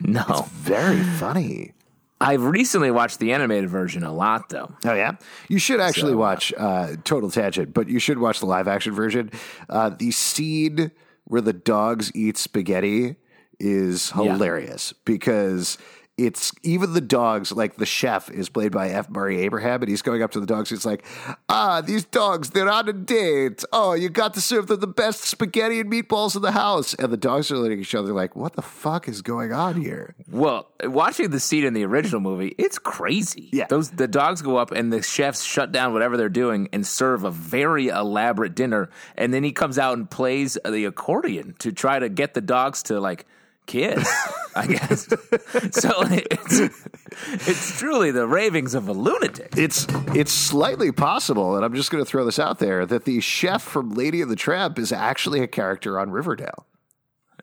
[0.00, 1.72] No, Very funny.
[2.20, 4.72] I've recently watched the animated version a lot, though.
[4.84, 5.16] Oh yeah,
[5.48, 6.54] you should actually So, uh, watch.
[6.56, 9.30] Uh, total tangent, but you should watch the live action version.
[9.68, 10.90] Uh, the scene
[11.24, 13.16] where the dogs eat spaghetti
[13.60, 15.76] is hilarious because
[16.16, 17.50] it's even the dogs.
[17.50, 19.10] Like the chef is played by F.
[19.10, 20.70] Murray Abraham, and he's going up to the dogs.
[20.70, 21.04] He's like,
[21.48, 23.64] "Ah, these dogs, they're on a date.
[23.72, 27.12] Oh, you got to serve them the best spaghetti and meatballs in the house." And
[27.12, 30.14] the dogs are looking at each other like, "What the fuck is going on here?"
[30.30, 33.48] Well, watching the scene in the original movie, it's crazy.
[33.52, 33.66] Yeah.
[33.68, 37.24] Those the dogs go up and the chefs shut down whatever they're doing and serve
[37.24, 41.98] a very elaborate dinner, and then he comes out and plays the accordion to try
[41.98, 43.26] to get the dogs to like
[43.66, 44.08] kiss.
[44.56, 45.06] I guess.
[45.72, 46.60] so it's
[47.48, 49.54] it's truly the ravings of a lunatic.
[49.56, 53.20] It's it's slightly possible, and I'm just going to throw this out there that the
[53.20, 56.66] chef from Lady of the Tramp is actually a character on Riverdale.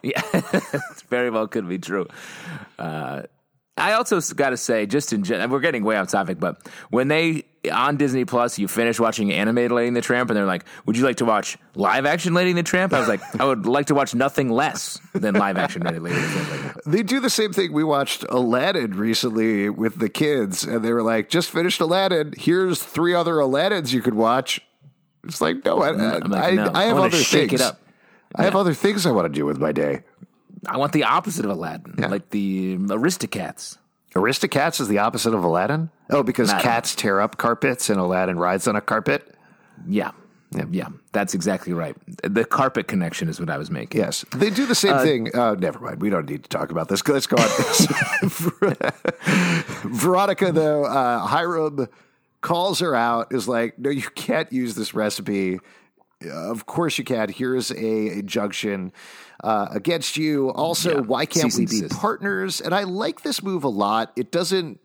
[0.02, 2.08] Yeah, it's very well could be true.
[2.80, 3.24] Uh,
[3.78, 7.08] I also got to say, just in general, we're getting way off topic, but when
[7.08, 10.66] they on Disney Plus, you finish watching animated Lady and the Tramp, and they're like,
[10.86, 13.46] "Would you like to watch live action Lady and the Tramp?" I was like, "I
[13.46, 17.20] would like to watch nothing less than live action Lady and the Tramp." They do
[17.20, 17.72] the same thing.
[17.72, 22.34] We watched Aladdin recently with the kids, and they were like, "Just finished Aladdin.
[22.38, 24.60] Here's three other Aladdins you could watch."
[25.24, 27.62] It's like, no, I, like, I, no, I have other things.
[27.62, 27.80] up.
[28.34, 30.02] I have other things I want to do with my day.
[30.66, 33.78] I want the opposite of Aladdin, like the Aristocats.
[34.16, 35.90] Aristocats is the opposite of Aladdin.
[36.12, 36.64] Oh, because Aladdin.
[36.70, 39.36] cats tear up carpets and Aladdin rides on a carpet.
[39.88, 40.12] Yeah.
[40.70, 41.96] yeah, that's exactly right.
[42.24, 44.02] The carpet connection is what I was making.
[44.02, 45.34] Yes, they do the same thing.
[45.36, 46.02] Uh, never mind.
[46.02, 47.08] We don't need to talk about this.
[47.08, 48.70] Let's go on.
[49.86, 51.88] Veronica, though, uh, Hiram
[52.42, 53.34] calls her out.
[53.34, 55.60] Is like, no, you can't use this recipe.
[56.24, 57.30] Uh, Of course you can.
[57.30, 58.92] Here's a injunction
[59.44, 60.50] uh, against you.
[60.52, 61.02] Also, Yeah.
[61.02, 62.62] why can't Cease we be partners?
[62.62, 64.12] And I like this move a lot.
[64.16, 64.80] It doesn't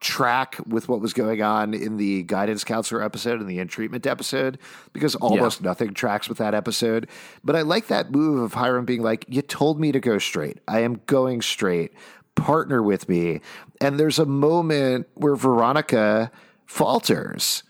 [0.00, 4.06] track with what was going on in the guidance counselor episode and the in treatment
[4.06, 4.58] episode
[4.92, 7.08] because almost nothing tracks with that episode.
[7.42, 10.58] But I like that move of Hiram being like, You told me to go straight.
[10.68, 11.92] I am going straight.
[12.36, 13.40] Partner with me.
[13.80, 16.30] And there's a moment where Veronica
[16.66, 17.64] falters.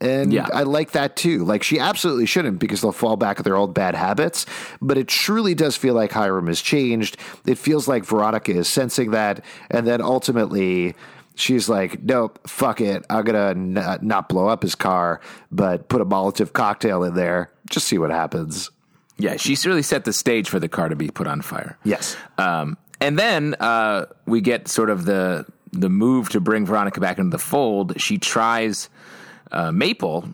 [0.00, 0.48] And Yeah.
[0.52, 1.44] I like that too.
[1.44, 4.46] Like she absolutely shouldn't because they'll fall back at their old bad habits.
[4.80, 7.18] But it truly does feel like Hiram has changed.
[7.46, 9.44] It feels like Veronica is sensing that.
[9.70, 10.94] And then ultimately,
[11.34, 13.04] she's like, nope, fuck it.
[13.10, 15.20] I'm going to not blow up his car,
[15.50, 17.50] but put a Molotov cocktail in there.
[17.70, 18.70] Just see what happens.
[19.16, 21.78] Yeah, she's really set the stage for the car to be put on fire.
[21.84, 22.16] Yes.
[22.36, 27.18] Um, and then uh, we get sort of the the move to bring Veronica back
[27.18, 28.00] into the fold.
[28.00, 28.88] She tries
[29.50, 30.32] uh, Maple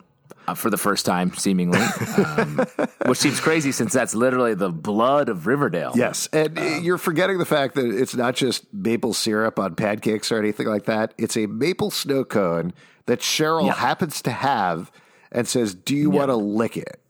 [0.51, 1.79] uh, for the first time, seemingly,
[2.17, 2.65] um,
[3.07, 5.93] which seems crazy since that's literally the blood of Riverdale.
[5.95, 6.29] Yes.
[6.33, 10.67] And you're forgetting the fact that it's not just maple syrup on pancakes or anything
[10.67, 11.15] like that.
[11.19, 12.73] It's a maple snow cone
[13.07, 13.75] that Cheryl Yeah.
[13.75, 14.91] happens to have
[15.33, 17.01] and says, Do you want to lick it?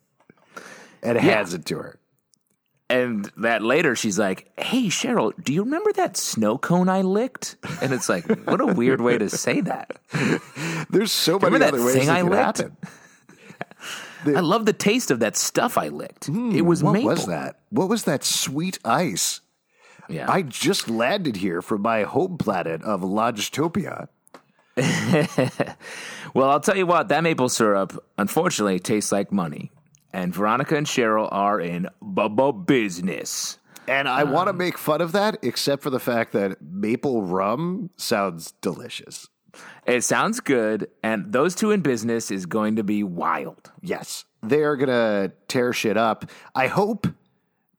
[1.03, 1.97] And hands it to her.
[2.91, 7.57] And that later, she's like, "Hey, Cheryl, do you remember that snow cone I licked?"
[7.81, 10.01] And it's like, what a weird way to say that.
[10.91, 12.43] There's so many Remember other ways that I could licked?
[12.59, 12.77] happen.
[14.27, 16.29] I love the taste of that stuff I licked.
[16.29, 17.09] it was Hmm, What maple.
[17.11, 17.61] was that?
[17.71, 19.41] What was that sweet ice?
[20.09, 24.09] Yeah, I just landed here from my home planet of Logitopia.
[26.35, 29.73] Well, I'll tell you what, that maple syrup unfortunately tastes like money.
[30.13, 33.59] And Veronica and Cheryl are in bubba business.
[33.89, 37.23] And I want Um, to make fun of that, except for the fact that maple
[37.23, 39.29] rum sounds delicious.
[39.87, 43.71] It sounds good, and those two in business is going to be wild.
[43.83, 46.31] Yes, they are going to tear shit up.
[46.55, 47.07] I hope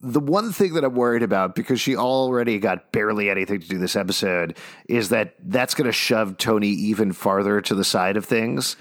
[0.02, 3.78] the one thing that I'm worried about, because she already got barely anything to do
[3.78, 4.58] this episode,
[4.88, 8.78] is that that's going to shove Toni even farther to the side of things.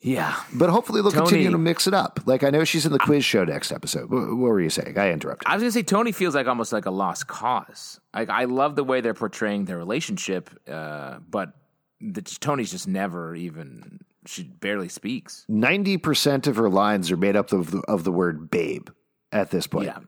[0.00, 0.36] Yeah.
[0.52, 2.20] But hopefully they'll Toni- continue to mix it up.
[2.24, 4.10] Like I know she's in the quiz show next episode.
[4.10, 4.96] What, what were you saying?
[4.96, 5.48] I interrupted.
[5.48, 7.98] I was going to say Toni feels like almost like a lost cause.
[8.14, 11.52] Like I love the way they're portraying their relationship, uh, but
[12.00, 15.44] the, Toni's just never even she barely speaks.
[15.48, 18.88] Ninety percent of her lines are made up of the, of the word "babe"
[19.32, 19.86] at this point.
[19.86, 19.98] Yeah.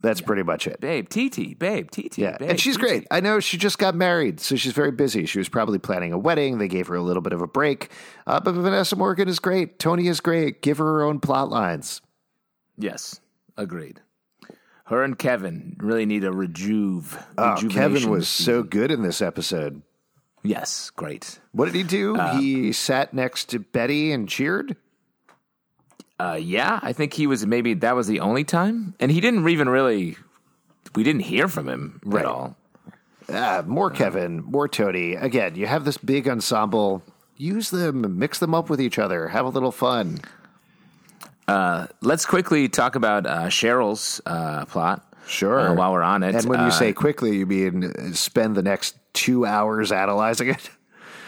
[0.00, 0.80] That's pretty much it.
[0.80, 2.18] Babe, TT, babe, TT.
[2.18, 2.80] Yeah, babe, and she's TT.
[2.80, 3.06] great.
[3.10, 5.24] I know she just got married, so she's very busy.
[5.24, 6.58] She was probably planning a wedding.
[6.58, 7.90] They gave her a little bit of a break.
[8.26, 9.78] Uh, but Vanessa Morgan is great.
[9.78, 10.60] Toni is great.
[10.60, 12.02] Give her her own plot lines.
[12.76, 13.18] Yes,
[13.56, 14.02] agreed.
[14.86, 17.18] Her and Kevin really need a rejuve.
[17.38, 19.80] Oh, Kevin was this so good in this episode.
[20.44, 21.40] Yes, great.
[21.52, 22.16] What did he do?
[22.16, 24.76] Uh, he sat next to Betty and cheered.
[26.20, 29.48] Uh, yeah, I think he was maybe that was the only time, and he didn't
[29.48, 30.16] even really.
[30.94, 32.20] We didn't hear from him Right.
[32.20, 32.56] at all.
[33.32, 35.14] Ah, more Kevin, more Toni.
[35.14, 37.02] Again, you have this big ensemble.
[37.36, 40.20] Use them, mix them up with each other, have a little fun.
[41.48, 45.02] Let's quickly talk about uh, Cheryl's uh, plot.
[45.26, 45.58] Sure.
[45.58, 48.54] uh, while we're on it, And when you Uh, say quickly, you mean uh, spend
[48.56, 50.70] the next two hours analyzing it?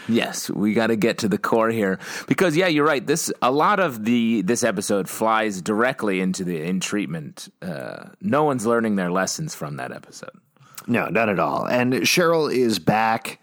[0.09, 3.05] Yes, we got to get to the core here because yeah, you're right.
[3.05, 7.49] This a lot of the this episode flies directly into the in treatment.
[7.61, 10.31] Uh, no one's learning their lessons from that episode.
[10.87, 11.66] No, not at all.
[11.66, 13.40] And Cheryl is back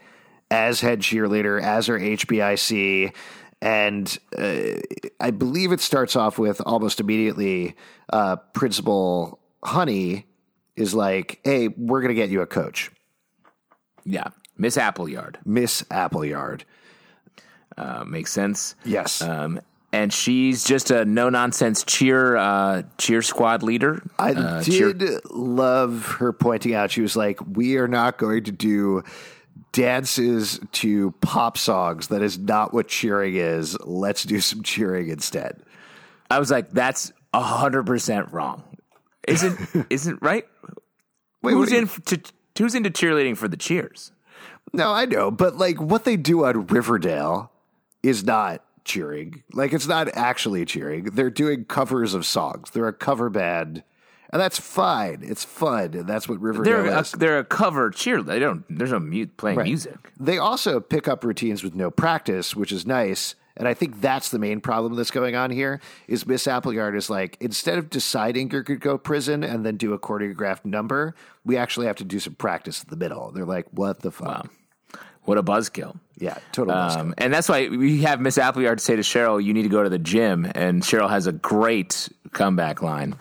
[0.49, 3.13] as head cheerleader, as her HBIC.
[3.61, 4.79] And uh,
[5.19, 7.75] I believe it starts off with almost immediately
[8.11, 10.27] uh, Principal Honey
[10.75, 12.91] is like, hey, we're going to get you a coach,
[14.05, 16.65] Yeah, Miss Appleyard Miss Appleyard.
[17.77, 18.75] uh, makes sense.
[18.85, 19.21] Yes.
[19.21, 19.59] Um,
[19.91, 24.01] and she's just a no nonsense cheer uh, cheer squad leader.
[24.17, 28.43] I uh, cheer- did love her pointing out, she was like, we are not going
[28.45, 29.03] to do
[29.71, 32.07] dances to pop songs.
[32.07, 33.77] That is not what cheering is.
[33.81, 35.61] Let's do some cheering instead.
[36.29, 38.63] I was like, that's hundred percent wrong.
[39.27, 40.45] Isn't isn't right?
[41.43, 42.21] Wait, who's in to,
[42.57, 44.11] who's into cheerleading for the cheers?
[44.71, 47.51] No, I know, but like what they do on Riverdale
[48.01, 49.43] is not cheering.
[49.53, 51.05] Like it's not actually cheering.
[51.05, 52.71] They're doing covers of songs.
[52.71, 53.83] They're a cover band,
[54.31, 55.19] and that's fine.
[55.21, 55.93] It's fun.
[55.93, 57.11] And that's what Riverdale They're a, is.
[57.11, 58.21] they're a cover cheer.
[58.23, 58.63] They don't.
[58.69, 59.65] There's no mute playing Right.
[59.67, 60.11] music.
[60.19, 63.35] They also pick up routines with no practice, which is nice.
[63.55, 67.09] And I think that's the main problem that's going on here is Miss Appleyard is
[67.09, 70.65] like, instead of deciding you're going to go to prison and then do a choreographed
[70.65, 71.13] number,
[71.45, 73.31] we actually have to do some practice in the middle.
[73.31, 74.49] They're like, what the fuck?
[75.25, 75.97] What a buzzkill.
[76.17, 76.73] Yeah, total.
[76.75, 76.99] bullshit.
[76.99, 79.81] Um, and that's why we have Miss Appleyard say to Cheryl, "You need to go
[79.81, 83.15] to the gym." And Cheryl has a great comeback line: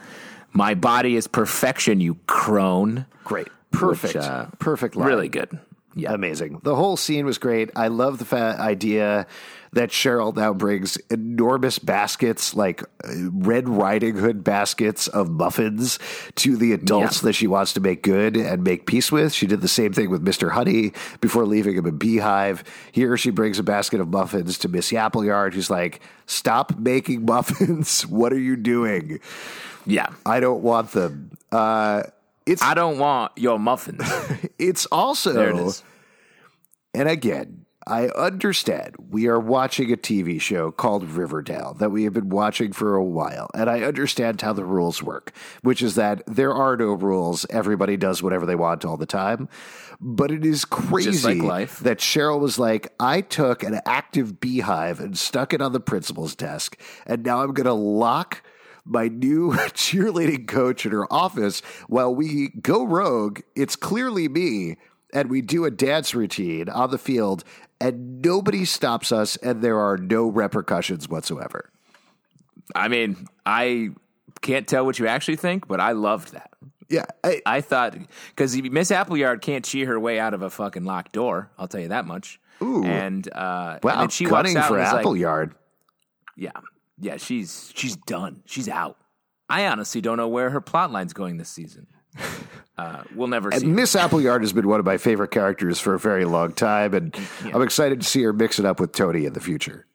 [0.52, 3.48] "My body is perfection, you crone." Great.
[3.70, 4.14] Perfect.
[4.14, 5.08] Which, uh, Perfect line.
[5.08, 5.58] Really good.
[5.94, 6.12] Yeah.
[6.12, 6.60] amazing.
[6.62, 7.70] The whole scene was great.
[7.76, 9.26] I love the fa- idea
[9.74, 15.98] that Cheryl now brings enormous baskets, like uh, Red Riding Hood baskets of muffins
[16.36, 17.28] to the adults Yeah.
[17.28, 19.32] that she wants to make good and make peace with.
[19.32, 20.50] She did the same thing with Mr.
[20.50, 20.92] Honey
[21.22, 22.64] before leaving him a beehive.
[22.92, 28.06] Here she brings a basket of muffins to Miss Appleyard, who's like, Stop making muffins.
[28.06, 29.20] what are you doing?
[29.86, 30.08] Yeah.
[30.26, 31.30] I don't want them.
[31.50, 32.02] Uh,
[32.44, 34.02] it's I don't want your muffins.
[34.58, 35.82] it's also There it is.
[36.92, 42.12] And again, I understand we are watching a TV show called Riverdale that we have
[42.12, 46.22] been watching for a while, and I understand how the rules work, which is that
[46.26, 47.44] there are no rules.
[47.50, 49.48] Everybody does whatever they want all the time.
[50.00, 55.16] But it is crazy like that Cheryl was like, I took an active beehive and
[55.16, 58.42] stuck it on the principal's desk, and now I'm going to lock
[58.84, 63.40] my new cheerleading coach in her office while we go rogue.
[63.54, 64.76] It's clearly me.
[65.14, 67.44] And we do a dance routine on the field,
[67.82, 71.70] and nobody stops us, and there are no repercussions whatsoever.
[72.74, 73.90] I mean, I
[74.40, 76.50] can't tell what you actually think, but I loved that.
[76.88, 77.06] Yeah.
[77.24, 77.96] I, I thought
[78.28, 81.50] because Miss Appleyard can't cheat her way out of a fucking locked door.
[81.58, 82.38] I'll tell you that much.
[82.62, 82.84] Ooh.
[82.84, 85.54] And uh, wow, and she out for is like, Appleyard.
[86.36, 86.52] yeah,
[87.00, 88.42] yeah, she's she's done.
[88.46, 88.98] She's out.
[89.48, 91.86] I honestly don't know where her plot line's going this season.
[92.78, 93.66] Uh, we'll never see.
[93.66, 97.14] Miss Appleyard has been one of my favorite characters for a very long time, and
[97.52, 99.86] I'm excited to see her mix it up with Toni in the future.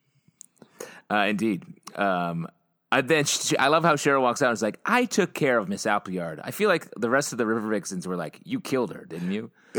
[1.09, 1.63] Uh, indeed.
[1.95, 2.47] Um,
[2.91, 5.57] I, then she, I love how Cheryl walks out and is like, "I took care
[5.57, 8.61] of Miss Appleyard." I feel like the rest of the River Vixens were like, "You
[8.61, 9.51] killed her, didn't you?"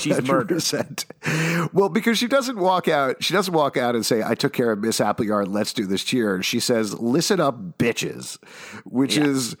[0.00, 0.58] She's murdered.
[0.58, 1.70] 100%.
[1.72, 4.72] Well, because she doesn't walk out, she doesn't walk out and say, "I took care
[4.72, 5.48] of Miss Appleyard.
[5.48, 8.36] Let's do this cheer." She says, "Listen up, bitches,"
[8.84, 9.24] which Yeah.
[9.26, 9.56] is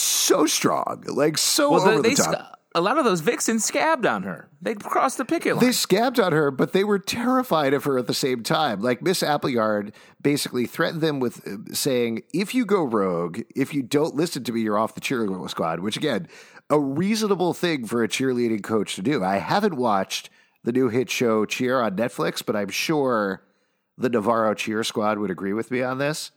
[0.00, 2.34] so strong, like so Well, over the, the top.
[2.34, 4.48] sc- a lot of those Vixens scabbed on her.
[4.60, 5.64] They crossed the picket line.
[5.64, 8.80] They scabbed on her, but they were terrified of her at the same time.
[8.80, 13.82] Like Miss Appleyard basically threatened them with uh, saying, "If you go rogue, if you
[13.82, 16.26] don't listen to me, you're off the cheerleading squad." Which again,
[16.68, 19.22] a reasonable thing for a cheerleading coach to do.
[19.22, 20.28] I haven't watched
[20.64, 23.44] the new hit show Cheer on Netflix, but I'm sure
[23.96, 26.32] the Navarro Cheer Squad would agree with me on this.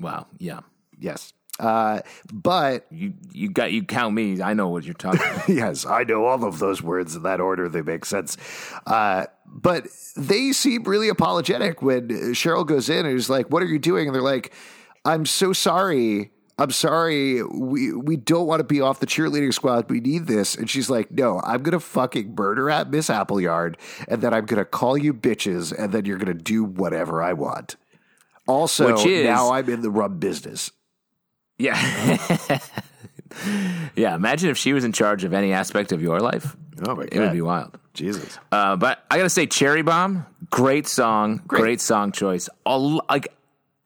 [0.00, 0.26] wow.
[0.38, 0.60] Yeah.
[0.98, 1.32] Yes.
[1.60, 2.00] Uh,
[2.32, 4.40] but You you got you count me.
[4.42, 5.48] I know what you're talking about.
[5.48, 7.68] yes, I know all of those words in that order.
[7.68, 8.36] They make sense.
[8.86, 9.86] Uh, but
[10.16, 14.06] they seem really apologetic when Cheryl goes in and is like, What are you doing?
[14.08, 14.52] And they're like,
[15.04, 16.30] I'm so sorry.
[16.58, 17.42] I'm sorry.
[17.42, 19.90] We we don't want to be off the cheerleading squad.
[19.90, 20.54] We need this.
[20.54, 23.76] And she's like, No, I'm gonna fucking murder at Miss Appleyard,
[24.08, 27.76] and then I'm gonna call you bitches, and then you're gonna do whatever I want.
[28.46, 30.70] Also, is- now I'm in the rum business.
[31.58, 32.58] Yeah.
[33.96, 34.14] yeah.
[34.14, 36.56] Imagine if she was in charge of any aspect of your life.
[36.86, 37.78] Oh my god, It would be wild.
[37.94, 38.38] Jesus.
[38.50, 42.48] Uh, but I gotta say, Cherry Bomb, great song, great, song choice.
[42.64, 43.28] All like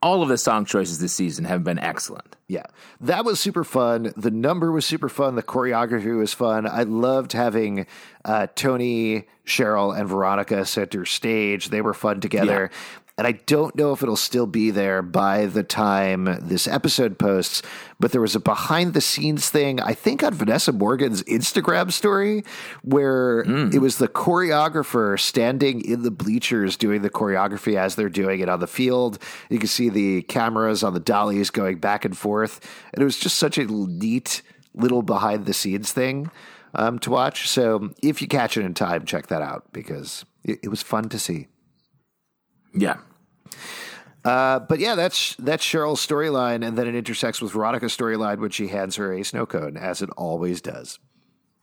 [0.01, 2.35] all of the song choices this season have been excellent.
[2.47, 2.63] Yeah,
[3.01, 4.13] that was super fun.
[4.15, 5.35] The number was super fun.
[5.35, 6.65] The choreography was fun.
[6.65, 7.85] I loved having
[8.23, 11.69] uh, Toni, Cheryl, and Veronica center stage.
[11.69, 12.71] They were fun together.
[13.17, 17.63] And I don't know if it'll still be there by the time this episode posts,
[17.99, 22.43] but there was a behind the scenes thing, I think on Vanessa Morgan's Instagram story,
[22.83, 23.39] where
[23.73, 28.49] it was the choreographer standing in the bleachers doing the choreography as they're doing it
[28.49, 29.17] on the field.
[29.49, 32.59] You can see the cameras on the dollies going back and forth.
[32.93, 34.43] And it was just such a neat
[34.75, 36.29] little behind the scenes thing
[36.75, 37.49] um, to watch.
[37.49, 41.09] So if you catch it in time, check that out because it, it was fun
[41.09, 41.47] to see.
[42.77, 42.97] Yeah.
[44.23, 48.49] Uh, but yeah, that's that's Cheryl's storyline, and then it intersects with Veronica's storyline when
[48.49, 50.99] she hands her a snow cone, as it always does.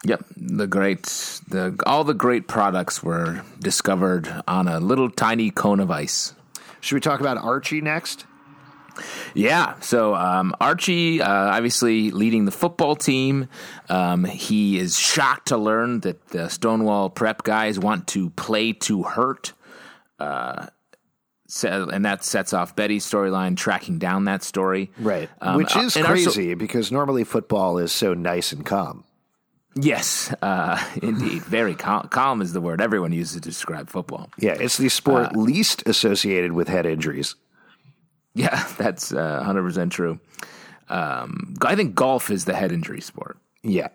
[0.05, 1.03] Yep, the great,
[1.49, 6.35] the all the great products were discovered on a little tiny cone of ice.
[6.81, 8.27] Should we talk about Archie next?
[9.35, 13.49] Yeah, so um, Archie, uh, obviously leading the football team,
[13.89, 19.03] um, he is shocked to learn that the Stonewall Prep guys want to play to
[19.03, 19.53] hurt.
[20.19, 20.67] Uh,
[21.47, 24.91] so, and that sets off Betty's storyline, tracking down that story.
[24.99, 29.05] Right, Um, which uh, is so- crazy because normally football is so nice and calm.
[29.77, 31.43] Yes, uh, indeed.
[31.43, 34.31] Very cal- calm is the word everyone uses to describe football.
[34.39, 37.35] Yeah, it's the Uh, sport least associated with head injuries.
[38.35, 40.21] Yeah, that's uh, 100% true.
[40.89, 43.37] Um, I think golf is the head injury sport.
[43.63, 43.89] Yeah,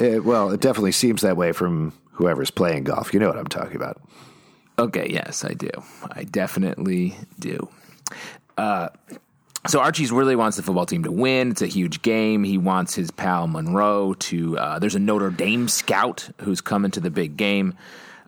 [0.00, 3.12] Uh, well, it definitely seems that way from whoever's playing golf.
[3.14, 4.00] You know what I'm talking about.
[4.78, 5.70] Okay, yes, I do.
[6.10, 7.68] I definitely do.
[8.58, 8.88] Uh,
[9.66, 11.52] so Archie's really wants the football team to win.
[11.52, 12.44] It's a huge game.
[12.44, 14.58] He wants his pal Munroe to.
[14.58, 17.74] Uh, there's a Notre Dame scout who's coming to the big game.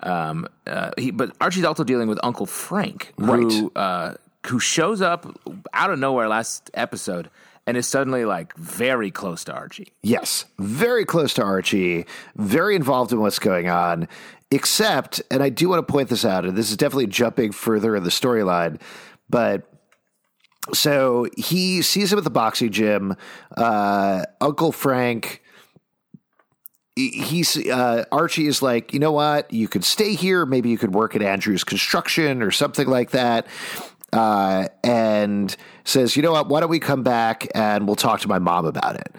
[0.02, 4.14] Um, uh, he, but Archie's also dealing with Uncle Frank, who uh,
[4.46, 5.26] who shows up
[5.72, 7.28] out of nowhere last episode
[7.66, 9.92] and is suddenly like very close to Archie.
[10.02, 14.08] Yes, very close to Archie, very involved in what's going on.
[14.50, 17.96] Except, and I do want to point this out, and this is definitely jumping further
[17.96, 18.80] in the storyline,
[19.28, 19.68] but
[20.72, 23.16] so he sees him at the boxing gym.
[23.56, 25.42] Uh, Uncle Frank
[26.96, 29.52] he's uh, Archie is like, you know what?
[29.52, 30.46] You could stay here.
[30.46, 33.46] Maybe you could work at Andrew's construction or something like that.
[34.12, 36.48] Uh, and says, you know what?
[36.48, 39.14] Why don't we come back and we'll talk to my mom about it.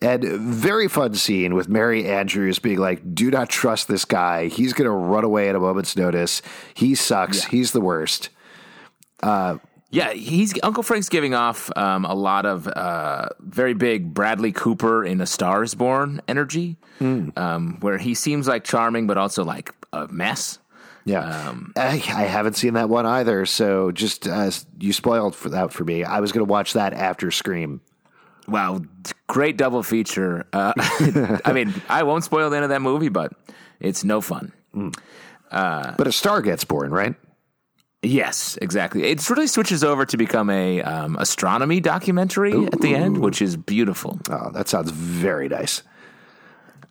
[0.00, 4.48] And very fun scene with Mary Andrews being like, do not trust this guy.
[4.48, 6.42] He's going to run away at a moment's notice.
[6.74, 7.44] He sucks.
[7.44, 7.50] Yeah.
[7.50, 8.28] He's the worst.
[9.90, 15.04] Yeah, he's Uncle Frank's giving off um, a lot of uh, very big Bradley Cooper
[15.04, 16.76] in A Star Is Born energy,
[17.36, 20.58] um, where he seems like charming but also like a mess.
[21.04, 23.46] Yeah, I, I haven't seen that one either.
[23.46, 26.02] So just uh, you spoiled for that for me.
[26.02, 27.80] I was going to watch that after Scream.
[28.46, 28.82] Wow,
[29.26, 30.46] great double feature.
[30.52, 30.72] Uh,
[31.44, 33.32] I mean, I won't spoil the end of that movie, but
[33.80, 34.52] it's no fun.
[35.96, 37.14] But a star gets born, right?
[38.02, 39.04] Yes, exactly.
[39.04, 43.56] It really switches over to become a um, astronomy documentary at the end, which is
[43.56, 44.20] beautiful.
[44.28, 45.82] Oh, that sounds very nice.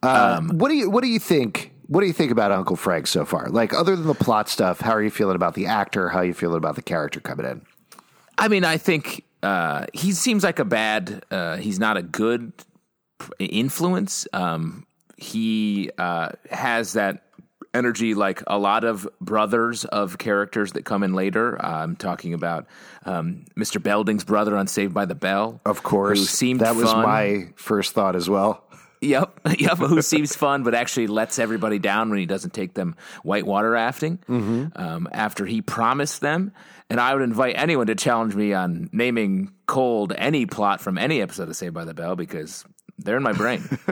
[0.01, 1.71] Uh, what do you What do you think?
[1.87, 3.49] What do you think about Uncle Frank so far?
[3.49, 6.09] Like, other than the plot stuff, how are you feeling about the actor?
[6.09, 7.61] How are you feeling about the character coming in?
[8.37, 11.23] I mean, I think uh, he seems like a bad.
[11.29, 12.53] Uh, he's not a good
[13.39, 14.27] influence.
[14.33, 14.85] Um,
[15.17, 17.23] he uh, has that
[17.73, 21.63] energy like a lot of brothers of characters that come in later.
[21.63, 22.67] I'm talking about
[23.05, 23.81] um, Mr.
[23.81, 27.03] Belding's brother on Saved by the Bell, Of course, who seemed that was fun.
[27.03, 28.63] my first thought as well.
[29.03, 29.77] Yep, yep.
[29.77, 34.19] Who seems fun, but actually lets everybody down when he doesn't take them whitewater rafting
[34.75, 36.51] um, after he promised them.
[36.89, 41.21] And I would invite anyone to challenge me on naming cold any plot from any
[41.21, 42.65] episode of Saved by the Bell because
[42.99, 43.63] they're in my brain.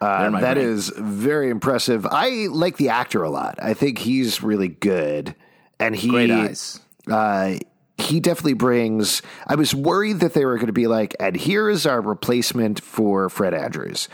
[0.00, 0.66] They're my That brain.
[0.68, 2.04] is very impressive.
[2.06, 3.58] I like the actor a lot.
[3.62, 5.34] I think he's really good,
[5.80, 6.80] and he great eyes.
[7.10, 7.54] uh,
[7.96, 9.22] he definitely brings.
[9.46, 12.82] I was worried that they were going to be like, and here is our replacement
[12.82, 14.08] for Fred Andrews.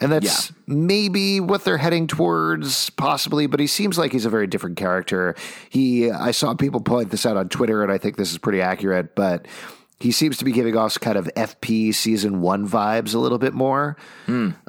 [0.00, 3.46] And that's maybe what they're heading towards, possibly.
[3.46, 5.36] But he seems like he's a very different character.
[5.70, 8.60] He, I saw people point this out on Twitter, and I think this is pretty
[8.60, 9.14] accurate.
[9.14, 9.46] But
[10.00, 13.54] he seems to be giving off kind of FP season one vibes a little bit
[13.54, 13.96] more,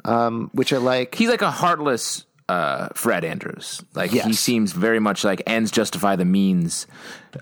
[0.04, 1.14] um, which I like.
[1.14, 3.82] He's like a heartless uh, Fred Andrews.
[3.94, 6.86] Like he seems very much like ends justify the means.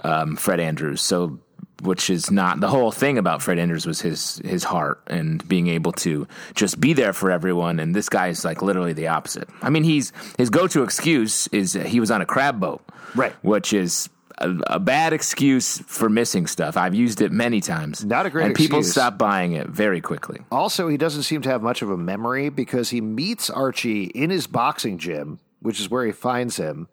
[0.03, 1.01] Um, Fred Andrews.
[1.03, 1.39] So,
[1.83, 5.69] which is not the whole thing about Fred Andrews was his his heart and being
[5.69, 7.79] able to just be there for everyone.
[7.79, 9.49] And this guy is like literally the opposite.
[9.61, 12.83] I mean, he's his go to excuse is he was on a crab boat,
[13.15, 13.33] Right.
[13.43, 14.09] Which is.
[14.39, 16.77] A, a bad excuse for missing stuff.
[16.77, 18.05] I've used it many times.
[18.05, 18.93] Not a great and people excuse.
[18.93, 20.41] stop buying it very quickly.
[20.51, 24.31] Also, he doesn't seem to have much of a memory because he meets Archie in
[24.31, 26.89] his boxing gym, which is where he finds him.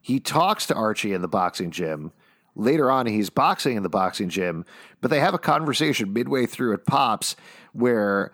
[0.00, 2.12] He talks to Archie in the boxing gym.
[2.56, 4.64] Later on, he's boxing in the boxing gym,
[5.00, 7.36] but they have a conversation midway through at Pops
[7.72, 8.32] where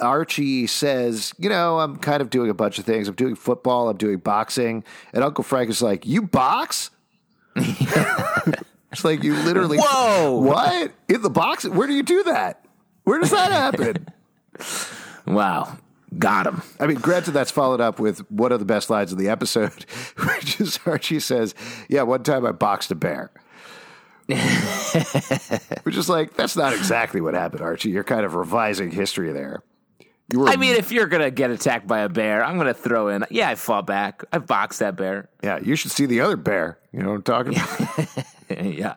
[0.00, 3.08] Archie says, You know, I'm kind of doing a bunch of things.
[3.08, 4.84] I'm doing football, I'm doing boxing.
[5.12, 6.90] And Uncle Frank is like, You box?
[7.56, 9.78] it's like, You literally.
[9.80, 10.40] Whoa!
[10.40, 10.92] What?
[11.08, 11.64] In the box?
[11.64, 12.64] Where do you do that?
[13.04, 14.06] Where does that happen?
[15.26, 15.76] Wow,
[16.18, 16.62] got him.
[16.80, 19.84] I mean, granted, that's followed up with one of the best lines of the episode,
[20.16, 21.54] which is Archie says,
[21.90, 23.30] Yeah, one time I boxed a bear.
[25.82, 27.90] which is like, that's not exactly what happened, Archie.
[27.90, 29.62] You're kind of revising history there.
[30.30, 33.08] You were, I mean, if you're gonna get attacked by a bear, I'm gonna throw
[33.08, 33.24] in.
[33.30, 34.22] Yeah, I fought back.
[34.32, 35.28] I boxed that bear.
[35.42, 36.78] yeah, you should see the other bear.
[36.92, 38.08] You know what I'm talking about?
[38.64, 38.94] yeah.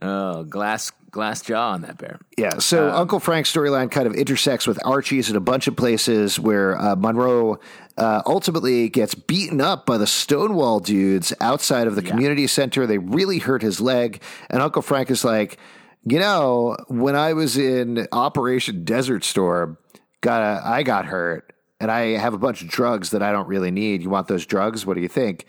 [0.00, 2.18] Oh, glass glass jaw on that bear.
[2.36, 6.38] Yeah, so Uncle Frank's storyline kind of intersects with Archie's in a bunch of places
[6.38, 7.58] where uh, Munroe
[7.96, 12.86] uh, ultimately gets beaten up by the Stonewall dudes outside of the community center.
[12.86, 15.58] They really hurt his leg, and Uncle Frank is like,
[16.06, 19.78] you know, when I was in Operation Desert Storm,
[20.20, 23.48] got a, I got hurt, and I have a bunch of drugs that I don't
[23.48, 24.02] really need.
[24.02, 24.84] You want those drugs?
[24.84, 25.46] What do you think?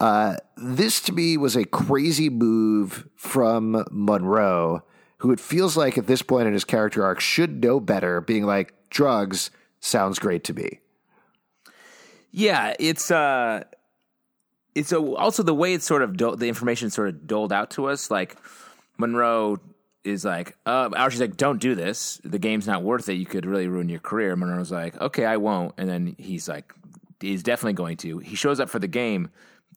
[0.00, 4.82] Uh, this to me was a crazy move from Munroe,
[5.18, 8.44] who it feels like at this point in his character arc should know better, being
[8.44, 10.80] like, drugs sounds great to me.
[12.30, 13.64] Yeah, it's uh,
[14.74, 17.70] it's a, also the way it's sort of do- the information sort of doled out
[17.72, 18.10] to us.
[18.10, 18.36] Like
[18.98, 19.58] Munroe
[20.04, 22.20] is like, uh, Archie's like, don't do this.
[22.24, 23.14] The game's not worth it.
[23.14, 24.36] You could really ruin your career.
[24.36, 25.74] Munroe's like, okay, I won't.
[25.78, 26.72] And then he's like,
[27.20, 28.18] he's definitely going to.
[28.18, 29.30] He shows up for the game,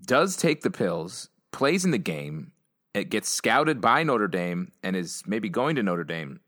[0.06, 2.52] does take the pills, plays in the game.
[2.94, 6.40] It gets scouted by Notre Dame and is maybe going to Notre Dame.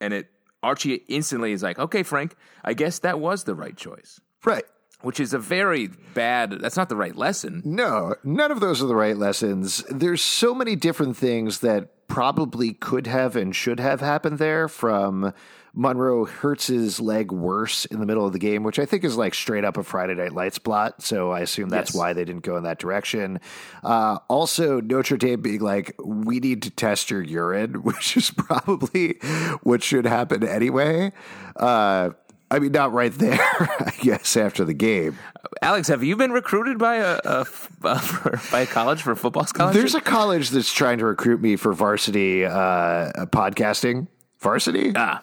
[0.00, 0.30] And it
[0.62, 2.34] Archie instantly is like, okay, Frank,
[2.64, 4.64] I guess that was the right choice Right.
[5.02, 6.50] which is a very bad.
[6.60, 7.62] That's not the right lesson.
[7.64, 9.84] No, none of those are the right lessons.
[9.90, 15.32] There's so many different things that probably could have and should have happened there from
[15.74, 19.16] Munroe hurts his leg worse in the middle of the game, which I think is
[19.18, 21.02] like straight up a Friday Night Lights plot.
[21.02, 21.96] So I assume that's Yes.
[21.98, 23.40] why they didn't go in that direction.
[23.84, 29.18] Uh, also, Notre Dame being like, we need to test your urine, which is probably
[29.62, 31.12] what should happen anyway.
[31.56, 32.10] Uh,
[32.50, 35.18] I mean, not right there, I guess, after the game.
[35.62, 39.16] Alex, have you been recruited by a, a f- uh, by a college for a
[39.16, 39.80] football scholarship?
[39.80, 44.08] There's a college that's trying to recruit me for varsity uh, podcasting.
[44.38, 44.92] Varsity?
[44.94, 45.22] ah,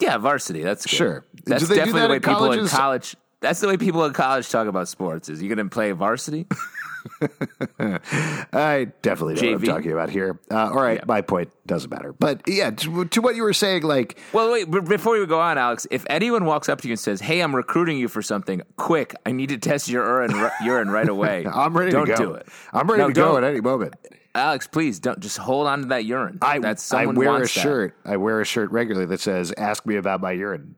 [0.00, 0.62] yeah, varsity.
[0.62, 0.96] That's good.
[0.96, 1.24] Sure.
[1.44, 3.16] That's Do they do definitely that the way people in college.
[3.40, 5.28] That's the way people in college talk about sports.
[5.28, 6.46] Is you going to play varsity?
[7.80, 10.38] I definitely know what I'm talking about here.
[10.50, 12.12] Uh, all right, my point doesn't matter.
[12.12, 14.70] But yeah, to, to what you were saying, like, Well, wait.
[14.70, 17.40] b- Before we go on, Alex, if anyone walks up to you and says, "Hey,
[17.40, 21.46] I'm recruiting you for something," quick, I need to test your urine, urine right away.
[21.52, 22.16] I'm ready don't to go.
[22.16, 22.48] do it.
[22.72, 23.94] I'm ready No, to go at any moment.
[24.34, 25.18] Alex, please don't.
[25.20, 26.38] Just hold on to that urine.
[26.42, 27.60] I, That's I wear a wants that.
[27.60, 27.96] shirt.
[28.04, 30.76] I wear a shirt regularly that says, "Ask me about my urine."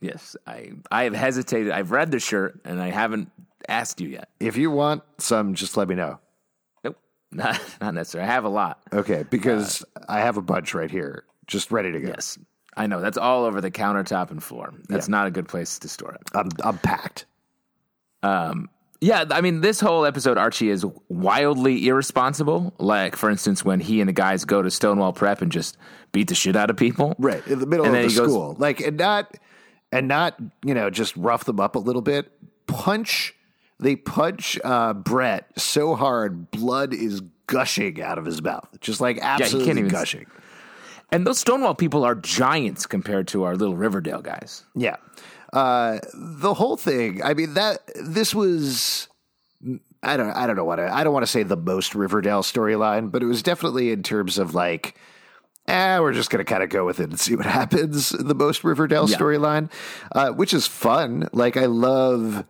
[0.00, 1.72] Yes, I I have hesitated.
[1.72, 3.30] I've read the shirt and I haven't
[3.68, 4.28] asked you yet.
[4.40, 6.18] If you want some, just let me know.
[6.84, 6.96] Nope,
[7.32, 8.28] not not necessarily.
[8.28, 8.80] I have a lot.
[8.92, 12.08] Okay, because I have a bunch right here, just ready to go.
[12.08, 12.38] Yes,
[12.76, 13.00] I know.
[13.00, 14.72] That's all over the countertop and floor.
[14.88, 16.22] That's not a good place to store it.
[16.34, 17.26] I'm I'm packed.
[18.22, 18.68] Um,
[19.00, 22.74] Yeah, I mean, this whole episode, Archie is wildly irresponsible.
[22.78, 25.76] Like, for instance, when he and the guys go to Stonewall Prep and just
[26.10, 27.14] beat the shit out of people.
[27.18, 29.36] Right in the middle And of the he goes- school, like, and not
[29.92, 32.30] and not you know just rough them up a little bit.
[32.66, 33.34] Punch.
[33.80, 39.18] They punch uh, Bret so hard, blood is gushing out of his mouth, just like
[39.22, 40.26] absolutely even- gushing.
[41.10, 44.64] And those Stonewall people are giants compared to our little Riverdale guys.
[44.74, 44.96] Yeah.
[45.54, 47.22] Uh, the whole thing.
[47.22, 49.08] I mean that this was.
[50.02, 50.30] I don't.
[50.30, 50.78] I don't know what.
[50.78, 54.02] I, I don't want to say the most Riverdale storyline, but it was definitely in
[54.02, 54.98] terms of like.
[55.66, 58.10] Eh, we're just going to kind of go with it and see what happens.
[58.10, 59.16] The most Riverdale Yeah.
[59.16, 59.70] storyline,
[60.12, 61.28] uh, which is fun.
[61.32, 62.44] Like I love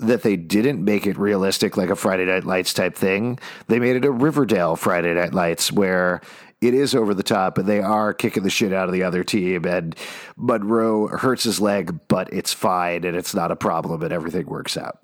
[0.00, 3.38] that they didn't make it realistic like a Friday Night Lights type thing.
[3.68, 6.20] They made it a Riverdale Friday Night Lights where
[6.60, 9.24] it is over the top and they are kicking the shit out of the other
[9.24, 9.96] team and
[10.36, 14.76] Munroe hurts his leg, but it's fine and it's not a problem and everything works
[14.76, 14.98] out.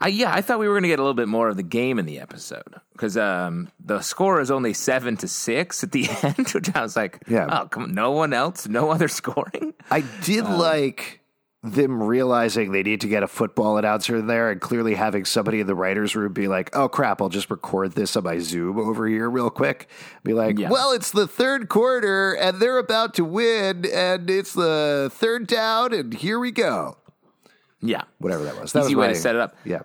[0.00, 1.62] I, yeah, I thought we were going to get a little bit more of the
[1.62, 6.08] game in the episode because um, the score is only seven to six at the
[6.22, 7.46] end, which I was like, Yeah.
[7.48, 9.74] oh, come on, no one else, no other scoring.
[9.92, 11.20] I did like
[11.64, 15.60] them realizing they need to get a football announcer in there and clearly having somebody
[15.60, 18.78] in the writers room be like, oh crap, I'll just record this on my Zoom
[18.78, 19.88] over here real quick.
[20.24, 20.70] Be like, Yeah.
[20.70, 25.92] well, it's the third quarter and they're about to win and it's the third down
[25.94, 26.96] and here we go.
[27.80, 28.72] Yeah, Whatever that was.
[28.72, 29.54] That Easy was way my- to set it up.
[29.64, 29.82] Yeah.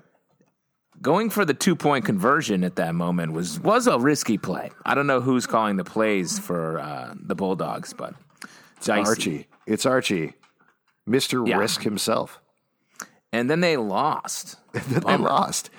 [1.00, 4.72] going for the two point conversion at that moment was was a risky play.
[4.84, 8.16] I don't know who's calling the plays for uh, the Bulldogs, but
[8.84, 9.08] dicey.
[9.08, 9.48] Archie.
[9.68, 10.34] It's Archie.
[11.08, 11.48] Mr.
[11.48, 11.58] Yeah.
[11.58, 12.42] Risk himself.
[13.32, 14.58] and then they lost.
[14.74, 15.70] that they lost.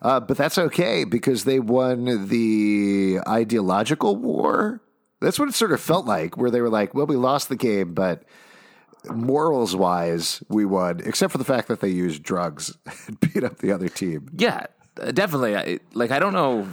[0.00, 4.80] Uh, but that's okay because they won the ideological war.
[5.20, 7.56] That's what it sort of felt like, where they were like, well, we lost the
[7.56, 8.22] game, but
[9.10, 12.76] morals wise, we won, except for the fact that they used drugs
[13.06, 14.28] and beat up the other team.
[14.36, 14.66] Yeah,
[15.12, 15.56] definitely.
[15.56, 16.68] I, like I don't know.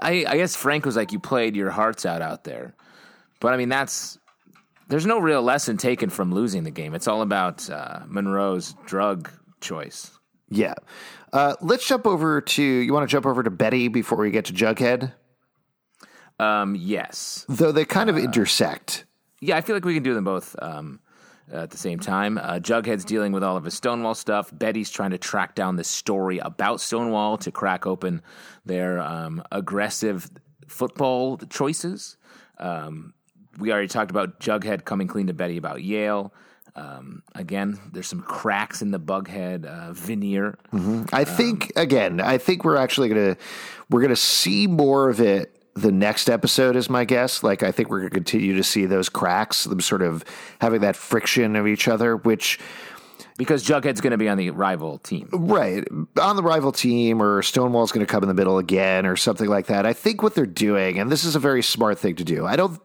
[0.00, 2.74] I I guess Frank was like, you played your hearts out out there,
[3.40, 4.17] but I mean that's
[4.88, 6.94] there's no real lesson taken from losing the game.
[6.94, 9.30] It's all about uh, Munroe's drug
[9.60, 10.10] choice.
[10.48, 10.74] Yeah.
[11.32, 14.46] Uh, let's jump over to, you want to jump over to Betty before we get
[14.46, 15.12] to Jughead?
[16.38, 17.44] Um, yes.
[17.48, 19.04] Though they kind of intersect.
[19.40, 21.00] Yeah, I feel like we can do them both um,
[21.52, 22.38] at the same time.
[22.38, 24.50] Uh, Jughead's dealing with all of his Stonewall stuff.
[24.52, 28.22] Betty's trying to track down the story about Stonewall to crack open
[28.64, 30.30] their um, aggressive
[30.66, 32.16] football choices.
[32.58, 33.12] Um,
[33.58, 36.32] we already talked about Jughead coming clean to Betty about Yale.
[36.76, 40.56] Um, again, there's some cracks in the Bughead uh, veneer.
[41.12, 43.36] I think again, I think we're actually gonna
[43.90, 47.42] we're gonna see more of it the next episode is my guess.
[47.42, 50.24] Like I think we're gonna continue to see those cracks, them sort of
[50.60, 52.58] having that friction of each other, which
[53.38, 55.28] Because Jughead's going to be on the rival team.
[55.32, 55.84] right
[56.20, 59.66] on the rival team or Stonewall's gonna come in the middle again or something like
[59.66, 59.86] that.
[59.86, 62.46] I think what they're doing, and this is a very smart thing to do.
[62.46, 62.80] I don't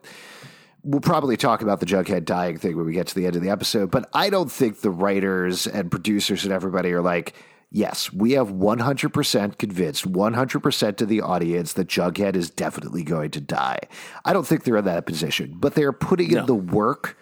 [0.84, 3.42] we'll probably talk about the Jughead dying thing when we get to the end of
[3.42, 7.34] the episode, but I don't think the writers and producers and everybody are like,
[7.70, 13.40] yes, we have 100% convinced, 100% to the audience that Jughead is definitely going to
[13.40, 13.80] die.
[14.24, 17.18] I don't think they're in that position, but they're putting in the work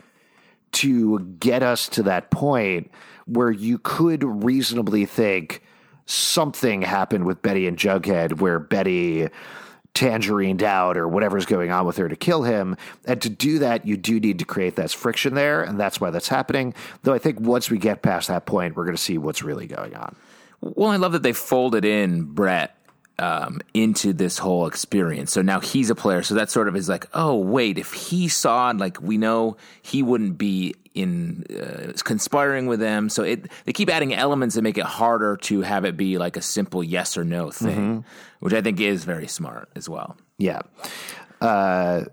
[0.73, 2.91] to get us to that point
[3.27, 5.63] where you could reasonably think
[6.07, 9.29] something happened with Betty and Jughead where Betty
[9.95, 12.76] tangerined out or whatever's going on with her to kill him.
[13.05, 16.11] And to do that, you do need to create that friction there, and that's why
[16.11, 16.74] that's happening.
[17.03, 19.66] Though I think once we get past that point, we're going to see what's really
[19.66, 20.16] going on.
[20.61, 22.76] Well, I love that they folded in Bret
[23.18, 25.32] um, into this whole experience.
[25.32, 26.22] So now he's a player.
[26.22, 30.03] So that sort of is like, oh wait, if he saw, like we know he
[30.03, 33.09] wouldn't be in uh, conspiring with them.
[33.09, 36.36] So it they keep adding elements that make it harder to have it be like
[36.36, 38.09] a simple yes or no thing, mm-hmm.
[38.40, 40.16] which I think is very smart as well.
[40.38, 40.61] Yeah.
[41.40, 42.05] Uh,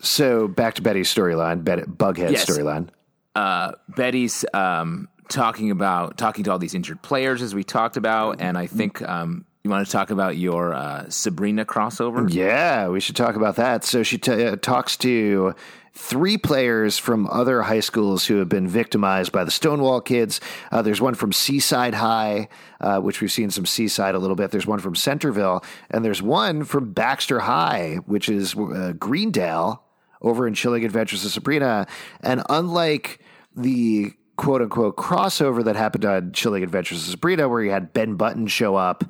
[0.00, 2.44] so back to Betty's storyline, Bughead yes.
[2.44, 2.88] storyline.
[3.34, 8.40] Uh, Betty's um, talking about talking to all these injured players as we talked about,
[8.40, 12.32] and I think um, you want to talk about your uh, Sabrina crossover?
[12.32, 13.84] Yeah, we should talk about that.
[13.84, 15.54] So she t- uh, talks to
[15.96, 20.40] three players from other high schools who have been victimized by the Stonewall kids.
[20.70, 22.48] Uh, there's one from Seaside High,
[22.80, 24.50] uh, which we've seen some Seaside a little bit.
[24.50, 29.82] There's one from Centerville, and there's one from Baxter High, which is uh, Greendale
[30.20, 31.86] over in Chilling Adventures of Sabrina.
[32.20, 33.20] And unlike
[33.56, 38.16] the quote unquote crossover that happened on Chilling Adventures of Sabrina, where you had Ben
[38.16, 39.04] Button show up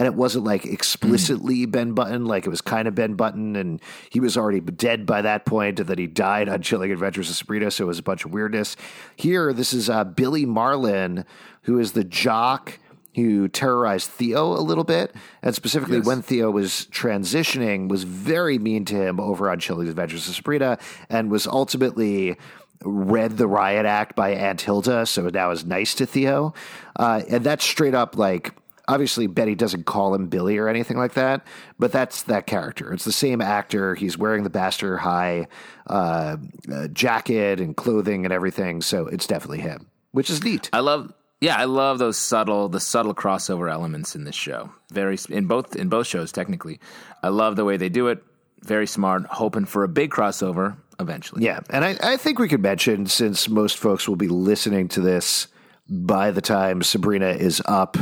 [0.00, 1.70] and it wasn't like explicitly mm.
[1.70, 5.20] Ben Button, like it was kind of Ben Button, and he was already dead by
[5.20, 8.02] that point, and that he died on Chilling Adventures of Sabrina, so it was a
[8.02, 8.76] bunch of weirdness.
[9.14, 11.26] Here, this is uh, Billy Marlin,
[11.64, 12.78] who is the jock
[13.14, 16.06] who terrorized Theo a little bit, and specifically yes.
[16.06, 20.78] when Theo was transitioning, was very mean to him over on Chilling Adventures of Sabrina,
[21.10, 22.38] and was ultimately
[22.82, 26.54] read the riot act by Aunt Hilda, so now is nice to Theo,
[26.96, 28.54] uh, and that's straight up like
[28.90, 31.46] obviously Betty doesn't call him Billy or anything like that,
[31.78, 32.92] but that's that character.
[32.92, 33.94] It's the same actor.
[33.94, 35.46] He's wearing the Baxter High
[35.86, 36.36] uh,
[36.70, 40.68] uh, jacket and clothing and everything, so it's definitely him, which is neat.
[40.72, 41.12] I love.
[41.40, 44.70] Yeah, I love those subtle, the subtle crossover elements in this show.
[44.92, 46.32] Very in both in both shows.
[46.32, 46.80] Technically,
[47.22, 48.22] I love the way they do it.
[48.62, 49.24] Very smart.
[49.24, 51.44] Hoping for a big crossover eventually.
[51.44, 55.00] Yeah, and I, I think we could mention since most folks will be listening to
[55.00, 55.46] this
[55.88, 57.96] by the time Sabrina is up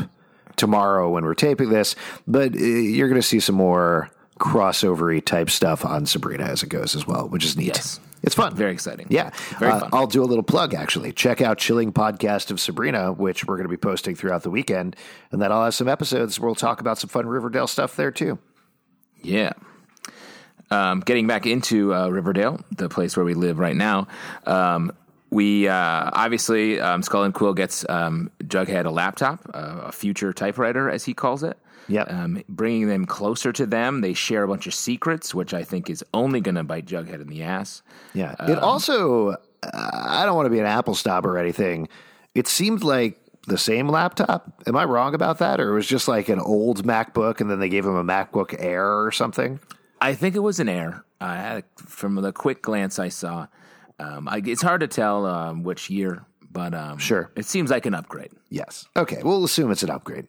[0.58, 1.96] tomorrow when we're taping this,
[2.26, 6.68] but uh, you're going to see some more crossovery type stuff on Sabrina as it
[6.68, 7.68] goes as well, which is neat.
[7.68, 8.00] Yes.
[8.22, 8.54] It's fun.
[8.54, 9.06] Very exciting.
[9.10, 9.30] Yeah.
[9.58, 11.12] Very uh, I'll do a little plug actually.
[11.12, 14.96] Check out Chilling Podcast of Sabrina, which we're going to be posting throughout the weekend.
[15.30, 18.10] And then I'll have some episodes where we'll talk about some fun Riverdale stuff there
[18.10, 18.38] too.
[19.22, 19.52] Yeah.
[20.70, 24.08] Um, getting back into uh, Riverdale, the place where we live right now,
[24.46, 24.92] um,
[25.30, 30.32] we uh, obviously um, Skull and Quill gets um, Jughead a laptop, uh, a future
[30.32, 31.58] typewriter as he calls it.
[31.88, 34.02] Yeah, um, bringing them closer to them.
[34.02, 37.20] They share a bunch of secrets, which I think is only going to bite Jughead
[37.20, 37.82] in the ass.
[38.14, 39.36] Yeah, it um, also.
[39.62, 41.88] Uh, I don't want to be an Apple stop or anything.
[42.34, 44.62] It seemed like the same laptop.
[44.66, 47.58] Am I wrong about that, or it was just like an old MacBook, and then
[47.58, 49.58] they gave him a MacBook Air or something?
[50.00, 51.04] I think it was an Air.
[51.20, 53.48] Uh, from the quick glance I saw.
[53.98, 57.86] Um, I, it's hard to tell um, which year, but um, sure, it seems like
[57.86, 58.30] an upgrade.
[58.48, 58.86] Yes.
[58.96, 60.26] Okay, we'll assume it's an upgrade.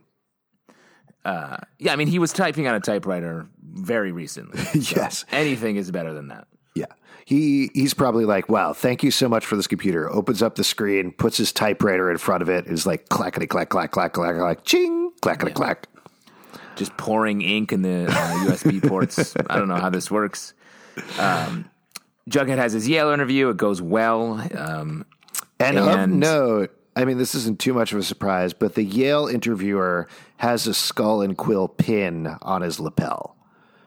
[1.25, 4.59] Uh, yeah, I mean, he was typing on a typewriter very recently.
[4.81, 6.47] So yes, anything is better than that.
[6.75, 6.85] Yeah,
[7.25, 10.63] he he's probably like, "Wow, thank you so much for this computer." Opens up the
[10.63, 14.35] screen, puts his typewriter in front of it, is like clackety clack clack clack clack
[14.37, 15.87] clack, ching clackety clack.
[16.75, 19.35] Just pouring ink in the uh, USB ports.
[19.49, 20.53] I don't know how this works.
[21.19, 21.68] Um,
[22.29, 23.49] Jughead has his Yale interview.
[23.49, 24.33] It goes well.
[24.55, 25.05] Um,
[25.59, 28.83] and, and of note, I mean, this isn't too much of a surprise, but the
[28.83, 30.07] Yale interviewer
[30.37, 33.35] has a skull and quill pin on his lapel.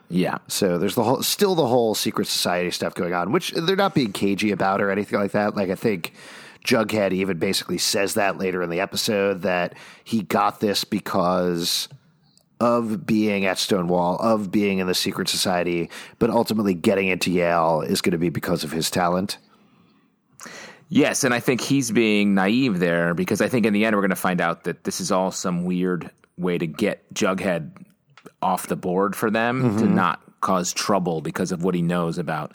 [0.08, 0.38] Yeah.
[0.46, 3.94] So there's the whole, still the whole secret society stuff going on, which they're not
[3.94, 5.56] being cagey about or anything like that.
[5.56, 6.12] Like I think
[6.64, 9.74] Jughead even basically says that later in the episode that
[10.04, 11.88] he got this because
[12.62, 15.90] of being at Stonewall, of being in the secret society,
[16.20, 19.36] but ultimately getting into Yale is going to be because of his talent.
[20.88, 24.02] Yes, and I think he's being naive there because I think in the end we're
[24.02, 26.08] going to find out that this is all some weird
[26.38, 27.72] way to get Jughead
[28.40, 29.78] off the board for them mm-hmm.
[29.78, 32.52] to not cause trouble because of what he knows about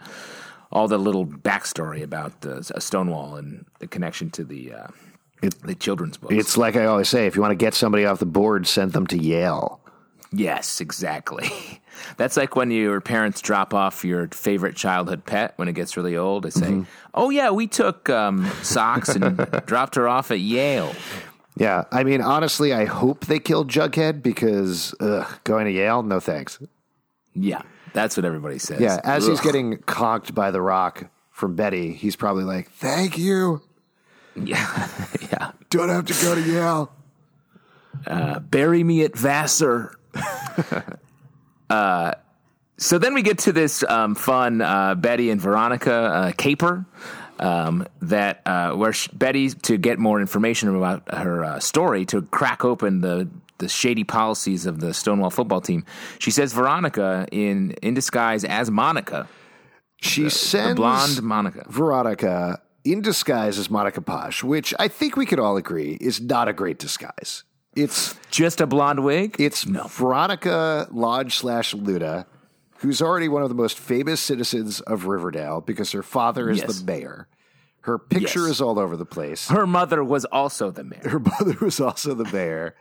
[0.71, 4.87] all the little backstory about the Stonewall and the connection to the uh,
[5.41, 6.33] it, the children's books.
[6.33, 8.93] It's like I always say: if you want to get somebody off the board, send
[8.93, 9.81] them to Yale.
[10.31, 11.49] Yes, exactly.
[12.17, 16.17] That's like when your parents drop off your favorite childhood pet when it gets really
[16.17, 16.43] old.
[16.43, 16.83] They say, mm-hmm.
[17.13, 20.93] "Oh yeah, we took um, socks and dropped her off at Yale."
[21.55, 26.19] Yeah, I mean, honestly, I hope they killed Jughead because ugh, going to Yale, no
[26.19, 26.59] thanks.
[27.33, 27.63] Yeah,
[27.93, 28.79] that's what everybody says.
[28.79, 29.31] Yeah, as ugh.
[29.31, 33.61] he's getting conked by the rock from Betty, he's probably like, "Thank you."
[34.35, 34.87] Yeah,
[35.31, 35.51] yeah.
[35.69, 36.91] Don't have to go to Yale.
[38.05, 39.97] Uh, bury me at Vassar.
[41.69, 42.13] uh,
[42.77, 46.85] so then we get to this um, fun uh, Betty and Veronica uh, caper.
[47.39, 52.23] Um, that uh, where she, Betty to get more information about her uh, story to
[52.23, 55.85] crack open the the shady policies of the Stonewall football team.
[56.19, 59.27] She says Veronica in in disguise as Monica,
[60.01, 61.65] She the sends blonde Monica.
[61.69, 66.47] Veronica in disguise as Monica Posh, which I think we could all agree is not
[66.47, 67.43] a great disguise.
[67.77, 69.35] It's Just a blonde wig.
[69.39, 72.25] it's Veronica Lodge slash Luda,
[72.79, 76.79] who's already one of the most famous citizens of Riverdale because her father is Yes.
[76.79, 77.27] the mayor.
[77.81, 78.49] Her picture Yes.
[78.55, 79.47] is all over the place.
[79.47, 81.07] her mother was also the mayor.
[81.07, 82.75] Her mother was also the mayor.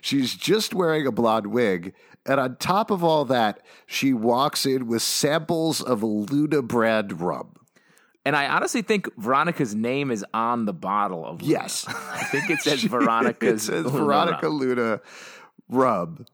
[0.00, 1.94] She's just wearing a blonde wig.
[2.26, 7.52] And on top of all that, she walks in with samples of Luda brand rum.
[8.24, 11.42] And I honestly think Veronica's name is on the bottle of.
[11.42, 11.52] Luna.
[11.52, 11.86] Yes.
[11.88, 13.62] I think it says Veronica's.
[13.62, 14.58] it says Luna Veronica rum.
[14.58, 15.00] Luna
[15.68, 16.26] rum.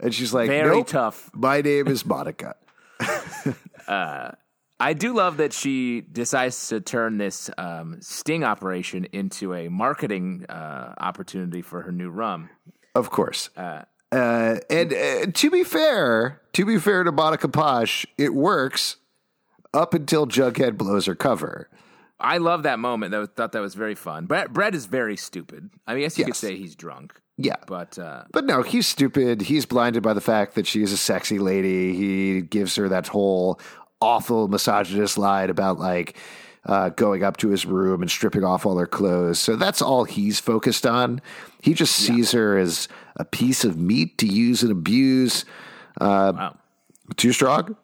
[0.00, 1.30] And she's like, Very nope, tough.
[1.34, 2.54] My name is Monica.
[4.80, 10.46] I do love that she decides to turn this um, sting operation into a marketing
[10.48, 12.48] uh, opportunity for her new rum.
[12.94, 13.50] Of course.
[13.56, 18.97] Uh, and uh, to be fair, to be fair to Monica Posh, it works
[19.74, 21.68] up until Jughead blows her cover.
[22.20, 23.12] I love that moment.
[23.12, 24.26] That was, thought that was very fun.
[24.26, 25.70] Bret, Bret is very stupid.
[25.86, 27.56] I mean, I guess you could say he's drunk, Yeah.
[27.66, 29.42] but uh, But no, he's stupid.
[29.42, 31.94] He's blinded by the fact that she's a sexy lady.
[31.94, 33.60] He gives her that whole
[34.00, 36.16] awful misogynist lie about like
[36.66, 39.38] uh, going up to his room and stripping off all her clothes.
[39.38, 41.20] So that's all he's focused on.
[41.62, 45.44] He just sees her as a piece of meat to use and abuse.
[46.00, 46.56] wow.
[47.16, 47.76] Too strong?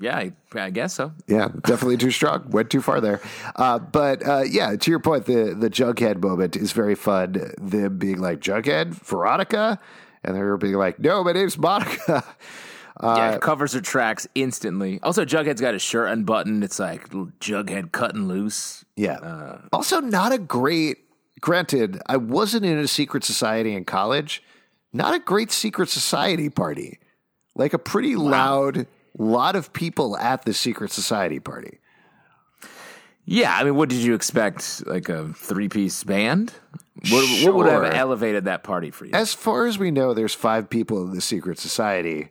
[0.00, 1.12] Yeah, I, I guess so.
[1.28, 2.46] Yeah, definitely too strong.
[2.50, 3.20] Went too far there.
[3.54, 7.52] Uh, but uh, yeah, to your point, the the Jughead moment is very fun.
[7.60, 9.78] Them being like Jughead, Veronica,
[10.24, 12.24] and her being like, "No, my name's Monica."
[13.02, 14.98] yeah, it covers her tracks instantly.
[15.02, 16.64] Also, Jughead's got his shirt unbuttoned.
[16.64, 18.84] It's like Jughead cutting loose.
[18.96, 19.58] Yeah.
[19.72, 20.98] also, not a great.
[21.40, 24.42] Granted, I wasn't in a secret society in college.
[24.92, 26.98] Not a great secret society party.
[27.54, 28.86] Like a pretty loud
[29.18, 31.78] lot of people at the secret society party.
[33.26, 34.86] Yeah, I mean, what did you expect?
[34.86, 36.52] Like a three piece band?
[37.10, 39.12] What, what would have elevated that party for you?
[39.14, 42.28] As far as we know, there's five people in the secret society.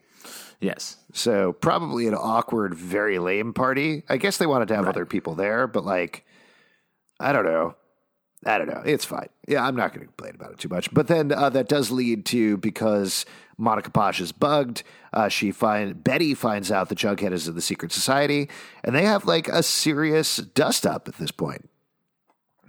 [0.60, 0.98] yes.
[1.16, 4.04] So probably an awkward, very lame party.
[4.10, 6.26] I guess they wanted to have other people there, but like,
[7.20, 7.76] I don't know.
[8.46, 8.82] I don't know.
[8.84, 9.30] It's fine.
[9.48, 10.92] Yeah, I'm not going to complain about it too much.
[10.94, 13.26] But then uh, that does lead to because
[13.58, 14.84] Monica Posh is bugged.
[15.14, 18.50] Uh, she find Betty finds out that Jughead is in the secret society,
[18.84, 21.70] and they have like a serious dust up at this point.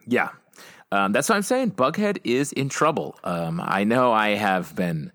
[0.06, 0.30] Yeah.
[0.92, 1.72] Um, that's what I'm saying.
[1.72, 3.18] Bughead is in trouble.
[3.24, 5.10] Um, I know I have been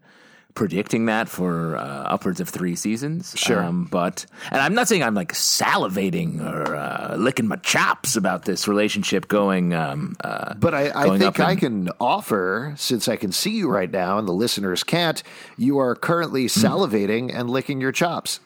[0.55, 3.33] predicting that for uh, upwards of three seasons.
[3.37, 3.63] Sure.
[3.63, 8.45] Um, but, and I'm not saying I'm like salivating or uh, licking my chops about
[8.45, 9.73] this relationship going.
[9.73, 13.89] Um, uh, But I, I think I can offer, since I can see you right
[13.89, 15.23] now and the listeners can't,
[15.57, 18.39] you are currently salivating and licking your chops.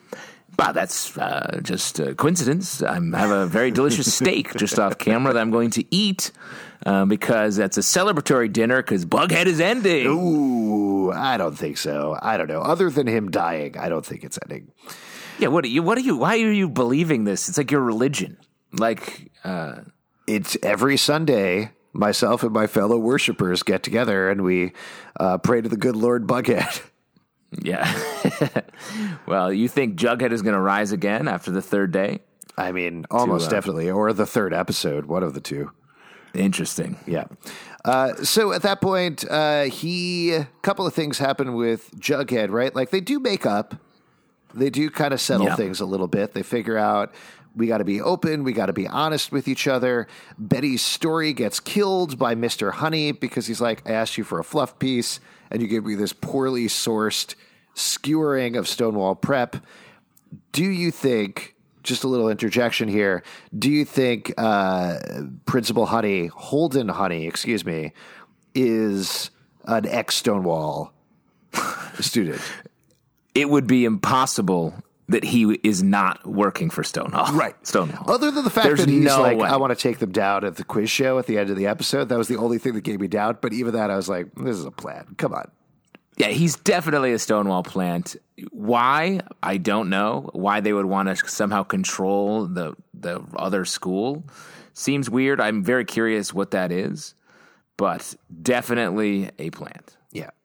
[0.55, 2.83] But that's uh, just a coincidence.
[2.83, 6.31] I have a very delicious steak just off camera that I'm going to eat
[6.85, 10.05] uh, because that's a celebratory dinner because Bughead is ending.
[10.05, 12.17] Ooh, I don't think so.
[12.21, 12.61] I don't know.
[12.61, 14.71] Other than him dying, I don't think it's ending.
[15.39, 15.81] Yeah, what are you?
[15.81, 16.17] What are you?
[16.17, 17.49] Why are you believing this?
[17.49, 18.37] It's like your religion.
[18.71, 19.81] Like, uh,
[20.27, 21.71] It's every Sunday.
[21.95, 24.73] Myself and my fellow worshippers get together and we
[25.19, 26.81] uh, pray to the good Lord Bughead.
[27.61, 28.61] yeah.
[29.27, 32.19] well, you think Jughead is going to rise again after the third day?
[32.57, 35.71] I mean, almost uh, definitely, or the third episode, one of the two.
[36.33, 36.97] Interesting.
[37.05, 37.25] Yeah.
[37.85, 42.73] Uh, so at that point, uh, he a couple of things happen with Jughead, right?
[42.75, 43.75] Like they do make up.
[44.53, 45.55] They do kind of settle Yeah.
[45.55, 46.33] things a little bit.
[46.33, 47.13] They figure out
[47.55, 50.07] we got to be open, we got to be honest with each other.
[50.39, 54.43] Betty's story gets killed by Mister Honey because he's like, "I asked you for a
[54.43, 55.19] fluff piece,
[55.53, 57.35] and you gave me this poorly sourced
[57.73, 59.55] skewering of Stonewall Prep."
[60.51, 61.55] Do you think?
[61.83, 63.23] Just a little interjection here.
[63.57, 64.99] Do you think uh,
[65.45, 67.91] Principal Honey, Holden Honey, excuse me,
[68.55, 69.31] is
[69.65, 70.93] an ex Stonewall
[71.99, 72.41] student?
[73.35, 74.73] It would be impossible
[75.09, 77.33] that he is not working for Stonewall.
[77.33, 77.55] Right.
[77.65, 78.09] Stonewall.
[78.09, 79.47] Other than the fact There's that he's no like, way.
[79.47, 81.67] I want to take them down at the quiz show at the end of the
[81.67, 82.09] episode.
[82.09, 83.41] That was the only thing that gave me doubt.
[83.41, 85.15] But even that, I was like, this is a plan.
[85.17, 85.51] Come on.
[86.17, 88.15] Yeah, he's definitely a Stonewall plant.
[88.51, 89.21] Why?
[89.41, 90.29] I don't know.
[90.33, 94.23] Why they would want to somehow control the the other school
[94.73, 95.41] seems weird.
[95.41, 97.15] I'm very curious what that is,
[97.77, 99.97] but definitely a plant.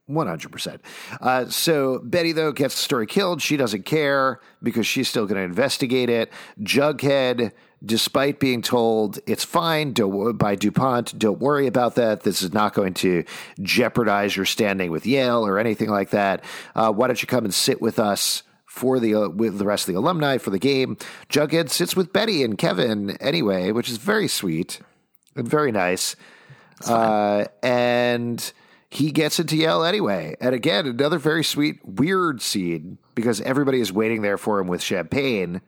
[0.09, 0.81] Yeah, 100%.
[1.21, 3.43] Uh, so Betty, though, gets the story killed.
[3.43, 6.33] She doesn't care because she's still going to investigate it.
[6.63, 7.53] Jughead,
[7.85, 12.23] despite being told it's fine don't, by DuPont, don't worry about that.
[12.23, 13.25] This is not going to
[13.63, 16.45] jeopardize your standing with Yale or anything like that.
[16.75, 18.43] Uh, why don't you come and sit with us?
[18.67, 20.99] For the uh, with the rest of the alumni for the game,
[21.29, 24.79] Jughead sits with Betty and Kevin anyway, which is very sweet
[25.35, 26.15] and very nice.
[26.87, 28.53] Uh, and
[28.91, 30.35] he gets into Yale anyway.
[30.41, 34.83] And again, another very sweet, weird scene because everybody is waiting there for him with
[34.83, 35.61] champagne.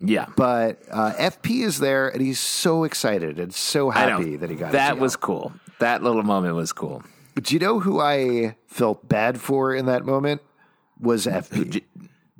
[0.00, 4.56] Yeah, But uh, FP is there and he's so excited and so happy that he
[4.56, 5.52] got that was cool.
[5.78, 7.04] That little moment was cool.
[7.34, 10.42] But do you know who I felt bad for in that moment?
[11.00, 11.82] Was FP.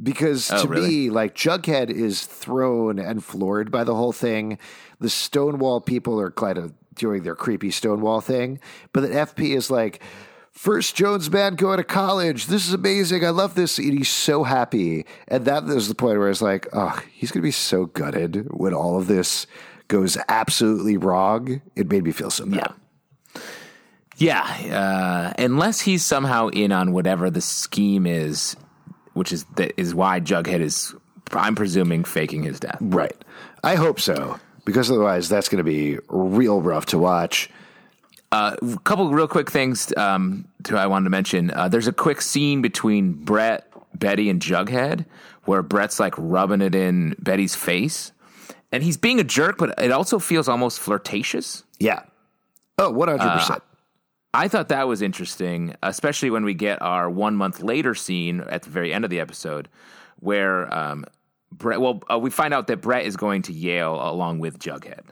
[0.02, 0.88] Because Oh, to really?
[0.88, 4.58] me, like Jughead is thrown and floored by the whole thing.
[4.98, 8.60] The Stonewall people are kind of doing their creepy Stonewall thing,
[8.92, 10.02] but then FP is like,
[10.52, 12.46] first Jones man going to college.
[12.46, 13.24] This is amazing.
[13.24, 13.78] I love this.
[13.78, 15.04] And he's so happy.
[15.28, 18.46] And that was the point where it's like, oh, he's going to be so gutted
[18.50, 19.46] when all of this
[19.88, 21.60] goes absolutely wrong.
[21.76, 22.54] It made me feel so bad.
[22.56, 23.42] Yeah.
[24.16, 24.42] Yeah,
[25.36, 28.54] uh, unless he's somehow in on whatever the scheme is,
[29.14, 30.94] which is that is why Jughead is,
[31.32, 32.78] I'm presuming, faking his death.
[32.80, 33.16] Right.
[33.64, 37.50] I hope so, because otherwise that's going to be real rough to watch.
[38.32, 41.52] A couple real quick things um, to I wanted to mention.
[41.52, 45.06] Uh, there's a quick scene between Bret, Betty, and Jughead
[45.44, 48.12] where Bret's like rubbing it in Betty's face,
[48.72, 51.64] and he's being a jerk, but it also feels almost flirtatious.
[51.78, 52.02] Yeah.
[52.78, 53.60] Oh, 100%.
[54.32, 58.62] I thought that was interesting, especially when we get our one month later scene at
[58.62, 59.68] the very end of the episode,
[60.18, 61.04] where um,
[61.52, 61.80] Bret.
[61.80, 65.04] Well, uh, we find out that Bret is going to Yale along with Jughead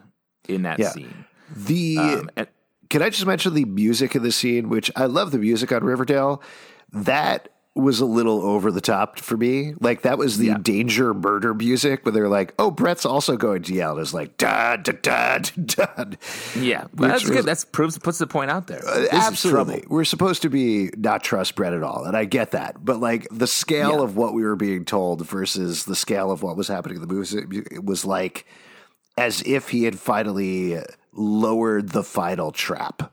[0.47, 0.89] in that Yeah.
[0.89, 1.25] scene.
[1.55, 2.47] the Um, and,
[2.89, 5.83] Can I just mention the music in the scene, which I love the music on
[5.83, 6.41] Riverdale?
[6.91, 9.73] That was a little over the top for me.
[9.79, 10.57] Like that was the Yeah.
[10.61, 14.37] danger murder music where they're like, "Oh, Bret's also going to yell." And it's like,
[14.37, 16.05] "Da da da da."
[16.55, 17.45] yeah, but that's was- good.
[17.45, 18.87] That's proves puts the point out there.
[18.87, 19.83] Uh, is Absolutely.
[19.87, 22.03] We're supposed to be not trust Bret at all.
[22.03, 22.85] And I get that.
[22.85, 24.03] But like the scale Yeah.
[24.03, 27.11] of what we were being told versus the scale of what was happening in the
[27.13, 28.45] music it was like
[29.17, 30.77] as if he had finally
[31.11, 33.12] lowered the final trap.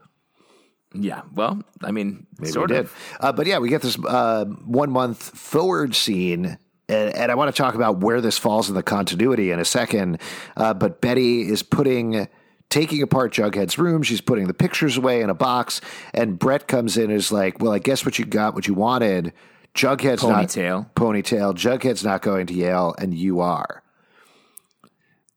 [0.94, 1.22] Yeah.
[1.34, 2.86] Well, I mean, Maybe sort of.
[2.86, 2.94] did.
[3.20, 6.58] Uh, but yeah, we get this uh, one month forward scene.
[6.88, 9.64] And, and I want to talk about where this falls in the continuity in a
[9.64, 10.20] second.
[10.56, 12.26] Uh, but Betty is putting,
[12.70, 14.02] taking apart Jughead's room.
[14.02, 15.80] She's putting the pictures away in a box.
[16.12, 18.74] And Bret comes in and is like, Well, I guess what you got, what you
[18.74, 19.32] wanted.
[19.76, 20.78] Jughead's Ponytail.
[20.78, 21.54] not ponytail.
[21.54, 23.84] Jughead's not going to Yale, and you are.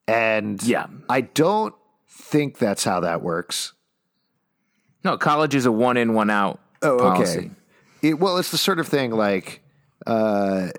[0.08, 0.88] And Yeah.
[1.10, 1.76] I don't
[2.10, 3.74] think that's how that works.
[5.04, 7.39] No, college is a one in, one out Oh, policy.
[7.39, 7.49] okay.
[8.01, 9.62] It, well, it's the sort of thing like
[10.06, 10.70] uh,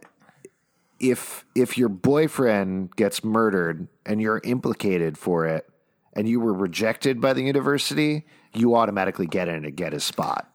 [1.00, 5.68] if if your boyfriend gets murdered and you're implicated for it,
[6.12, 10.50] and you were rejected by the university, you automatically get in and get a spot.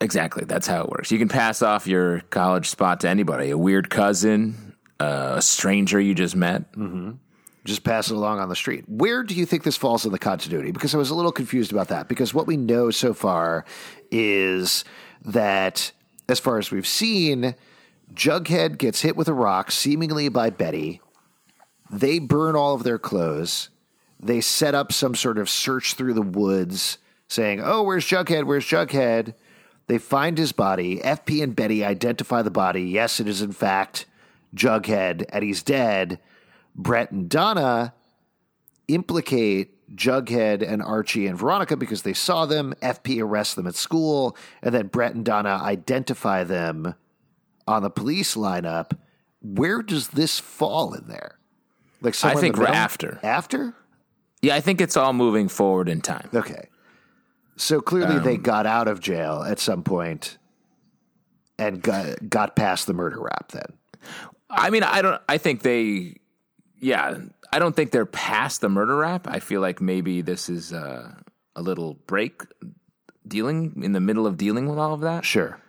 [0.00, 0.44] Exactly.
[0.46, 1.10] That's how it works.
[1.10, 6.00] You can pass off your college spot to anybody a weird cousin, uh, a stranger
[6.00, 6.64] you just met.
[7.68, 8.84] Just pass it along on the street.
[8.88, 10.70] Where do you think this falls in the continuity?
[10.70, 12.08] Because I was a little confused about that.
[12.08, 13.66] Because what we know so far
[14.10, 14.86] is
[15.22, 15.92] that,
[16.30, 17.54] as far as we've seen,
[18.14, 21.02] Jughead gets hit with a rock, seemingly by Betty.
[21.90, 23.68] They burn all of their clothes.
[24.18, 26.96] They set up some sort of search through the woods,
[27.28, 28.44] saying, Oh, where's Jughead?
[28.44, 29.34] Where's Jughead?
[29.88, 31.00] They find his body.
[31.00, 32.84] FP and Betty identify the body.
[32.84, 34.06] Yes, it is in fact
[34.54, 36.18] Jughead, and he's dead.
[36.78, 37.92] Bret and Donna
[38.86, 42.74] implicate Jughead and Archie and Veronica because they saw them.
[42.80, 46.94] FP arrests them at school, and then Bret and Donna identify them
[47.66, 48.96] on the police lineup.
[49.42, 51.38] Where does this fall in there?
[52.00, 53.18] Like in think the after.
[53.22, 53.74] After?
[54.40, 56.28] Yeah, I think it's all moving forward in time.
[56.32, 56.68] Okay.
[57.56, 60.38] So clearly they um, got out of jail at some point
[61.58, 63.72] and got got past the murder rap then.
[64.48, 65.20] I mean, I don't.
[65.28, 66.16] I think they.
[66.80, 67.18] Yeah,
[67.52, 69.26] I don't think they're past the murder rap.
[69.28, 71.12] I feel like maybe this is uh,
[71.56, 72.42] a little break,
[73.26, 75.24] dealing in the middle of dealing with all of that.
[75.24, 75.60] Sure.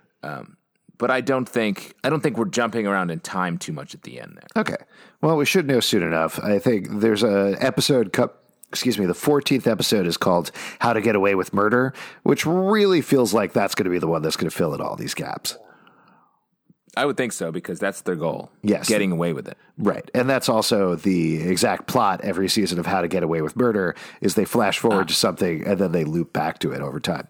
[0.98, 4.04] But I don't think I don't think we're jumping around in time too much at
[4.04, 4.62] the end there.
[4.62, 4.76] Okay.
[5.22, 6.40] Well, we should know soon enough.
[6.44, 8.12] I think there's a episode.
[8.12, 8.34] Co-
[8.68, 9.06] excuse me.
[9.06, 11.94] The 14th episode is called "How to Get Away with Murder,"
[12.24, 14.82] which really feels like that's going to be the one that's going to fill in
[14.82, 15.58] all these gaps.
[17.00, 18.52] I would think so because that's their goal.
[18.62, 18.90] Yes.
[18.90, 19.58] getting away with it.
[19.78, 20.12] Right.
[20.14, 23.96] And that's also the exact plot every season of How to Get Away with Murder
[24.20, 27.30] is they flash forward to something and then they loop back to it over time.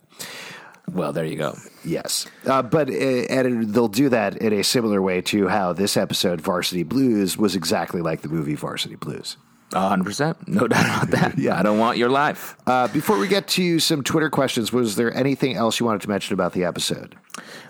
[0.91, 1.55] Well, there you go.
[1.85, 5.95] Yes, uh, but uh, and they'll do that in a similar way to how this
[5.95, 9.37] episode, Varsity Blues, was exactly like the movie Varsity Blues.
[9.73, 11.37] Hundred percent, no doubt about that.
[11.37, 12.55] yeah, I don't want your life.
[12.65, 16.09] Uh, before we get to some Twitter questions, was there anything else you wanted to
[16.09, 17.15] mention about the episode?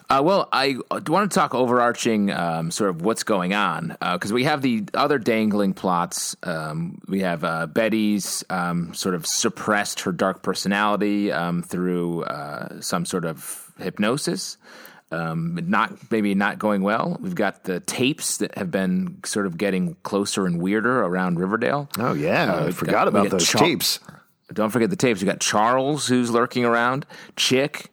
[0.09, 0.77] Uh, well, I
[1.07, 4.85] want to talk overarching um, sort of what's going on because uh, we have the
[4.95, 6.35] other dangling plots.
[6.41, 12.81] Um, we have uh, Betty's um, sort of suppressed her dark personality um, through uh,
[12.81, 14.57] some sort of hypnosis.
[15.11, 17.17] Um, not maybe not going well.
[17.19, 21.89] We've got the tapes that have been sort of getting closer and weirder around Riverdale.
[21.97, 23.99] Oh yeah, uh, I forgot got, about those Char- tapes.
[24.53, 25.21] Don't forget the tapes.
[25.21, 27.07] We got Charles who's lurking around.
[27.37, 27.91] Chic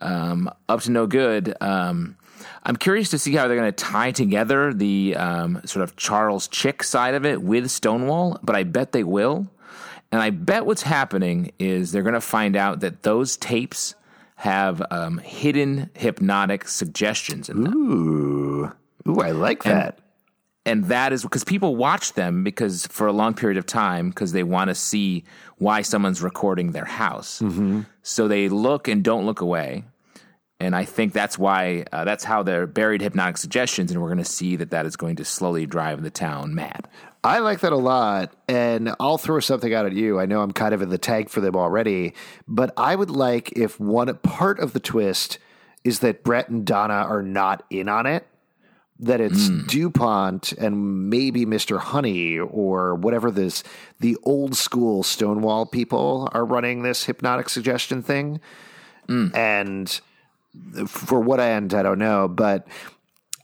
[0.00, 1.54] um, up to no good.
[1.60, 2.16] Um,
[2.62, 6.48] I'm curious to see how they're going to tie together the um, sort of Charles
[6.52, 9.48] Chic side of it with Stonewall, but I bet they will.
[10.12, 13.94] And I bet what's happening is they're going to find out that those tapes
[14.36, 17.74] have um, hidden hypnotic suggestions in them.
[17.74, 18.72] Ooh,
[19.08, 19.98] ooh, I like that.
[20.66, 24.10] And, and that is because people watch them because for a long period of time
[24.10, 25.24] because they want to see
[25.56, 27.40] why someone's recording their house.
[27.40, 27.82] Mm-hmm.
[28.02, 29.84] So they look and don't look away.
[30.58, 34.18] And I think that's why uh, that's how they're buried hypnotic suggestions, and we're going
[34.18, 36.88] to see that that is going to slowly drive the town mad.
[37.22, 40.18] I like that a lot, and I'll throw something out at you.
[40.18, 42.14] I know I'm kind of in the tank for them already,
[42.48, 45.38] but I would like if one part of the twist
[45.84, 48.26] is that Bret and Donna are not in on it
[48.98, 49.66] that it's mm.
[49.66, 51.78] DuPont and maybe Mr.
[51.78, 53.62] Honey or whatever this
[54.00, 58.40] the old school Stonewall people are running this hypnotic suggestion thing.
[59.08, 59.36] Mm.
[59.36, 60.00] And
[60.86, 62.66] for what end, I don't know, but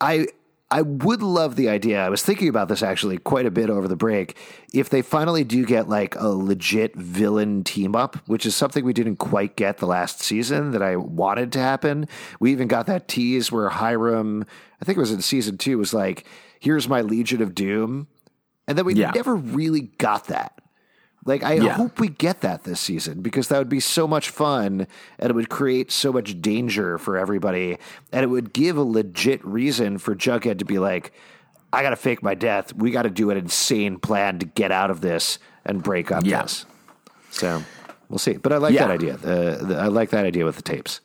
[0.00, 0.26] I
[0.72, 2.02] I would love the idea.
[2.02, 4.38] I was thinking about this actually quite a bit over the break.
[4.72, 8.94] If they finally do get like a legit villain team up, which is something we
[8.94, 12.08] didn't quite get the last season that I wanted to happen.
[12.40, 14.46] We even got that tease where Hiram,
[14.80, 16.24] I think it was in season two, was like,
[16.58, 18.08] here's my Legion of Doom.
[18.66, 19.10] And then we yeah.
[19.10, 20.58] never really got that.
[21.25, 21.75] Like, I yeah.
[21.75, 25.35] hope we get that this season because that would be so much fun and it
[25.35, 27.79] would create so much danger for everybody.
[28.11, 31.12] And it would give a legit reason for Jughead to be like,
[31.73, 32.75] I got to fake my death.
[32.75, 36.25] We got to do an insane plan to get out of this and break up
[36.27, 36.43] yeah.
[36.43, 36.66] this.
[37.31, 37.62] So
[38.09, 38.37] we'll see.
[38.37, 38.87] But I like yeah.
[38.87, 39.16] that idea.
[39.16, 41.01] The, the, I like that idea with the tapes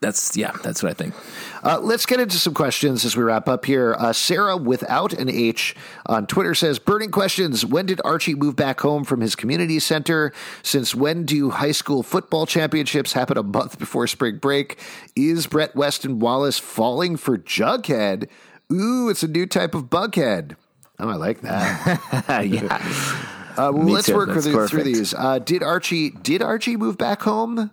[0.00, 1.14] that's yeah, that's what I think.
[1.64, 3.96] Uh, let's get into some questions as we wrap up here.
[3.98, 5.74] Uh, Sarah, without an H,
[6.06, 10.32] on Twitter says, "Burning questions: When did Archie move back home from his community center?
[10.62, 14.78] Since when do high school football championships happen a month before spring break?
[15.16, 18.28] Is Bret Weston Wallis falling for Jughead?
[18.72, 20.54] Ooh, it's a new type of bughead.
[21.00, 22.00] Oh, I like that.
[22.46, 24.14] yeah." Uh, well, let's too.
[24.14, 25.12] work through, through these.
[25.12, 27.72] Uh, did Archie did Archie move back home?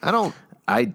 [0.00, 0.32] I don't.
[0.68, 0.92] I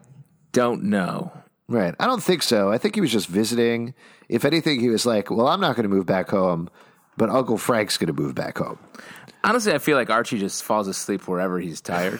[0.51, 1.31] don't know.
[1.67, 1.95] Right.
[1.99, 2.71] I don't think so.
[2.71, 3.93] I think he was just visiting.
[4.27, 6.69] If anything, he was like, well, I'm not going to move back home,
[7.17, 8.77] but Uncle Frank's going to move back home.
[9.43, 12.19] Honestly, I feel like Archie just falls asleep wherever he's tired,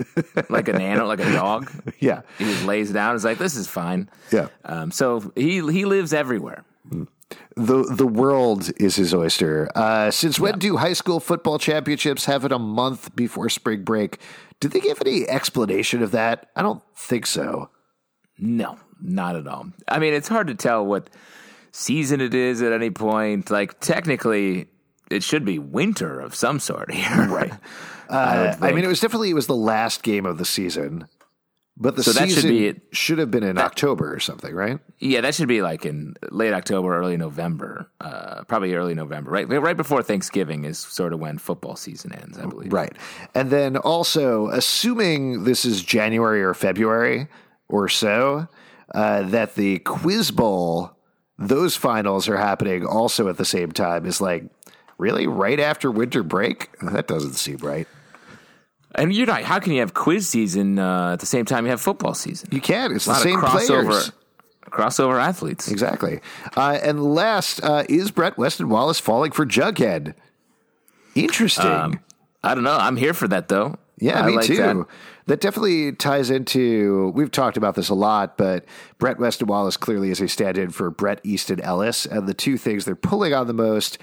[0.50, 1.70] like an animal, like a dog.
[1.98, 3.14] Yeah, he just lays down.
[3.14, 4.48] He's like, "This is fine." Yeah.
[4.64, 6.64] Um, so he he lives everywhere.
[7.56, 9.68] The the world is his oyster.
[9.74, 10.58] Uh, since when yeah.
[10.58, 14.18] do high school football championships have it a month before spring break?
[14.60, 16.50] Did they give any explanation of that?
[16.54, 17.70] I don't think so.
[18.38, 19.66] No, not at all.
[19.88, 21.10] I mean, it's hard to tell what
[21.72, 23.50] season it is at any point.
[23.50, 24.68] Like, technically,
[25.10, 27.26] it should be winter of some sort here.
[27.28, 27.52] Right.
[28.10, 31.06] Uh, I, I, mean, it was definitely it was the last game of the season,
[31.80, 34.78] but the so season should, be, should have been in that, October or something, right?
[34.98, 39.48] Yeah, that should be like in late October, early November, uh, probably early November, right?
[39.48, 42.70] Right before Thanksgiving is sort of when football season ends, I believe.
[42.70, 42.92] Right,
[43.34, 47.28] and then also assuming this is January or February
[47.68, 48.46] or so,
[48.94, 50.92] uh, that the Quiz Bowl,
[51.38, 54.04] those finals are happening also at the same time.
[54.04, 54.44] Is like
[54.98, 56.68] really right after winter break?
[56.82, 57.88] That doesn't seem right.
[58.94, 59.42] And you're not.
[59.42, 62.48] How can you have quiz season uh, at the same time you have football season?
[62.52, 62.92] You can't.
[62.92, 64.12] It's the same crossover, players.
[64.70, 65.70] Crossover athletes.
[65.70, 66.20] Exactly.
[66.56, 70.14] Uh, and last, uh, is Bret Weston Wallis falling for Jughead?
[71.14, 71.66] Interesting.
[71.66, 72.00] Um,
[72.42, 72.76] I don't know.
[72.76, 73.76] I'm here for that though.
[73.98, 74.56] Yeah, I me like too.
[74.56, 74.86] That.
[75.26, 75.40] that.
[75.40, 77.12] definitely ties into.
[77.14, 78.64] We've talked about this a lot, but
[78.98, 82.86] Bret Weston Wallis clearly is a stand-in for Bret Easton Ellis, and the two things
[82.86, 83.98] they're pulling on the most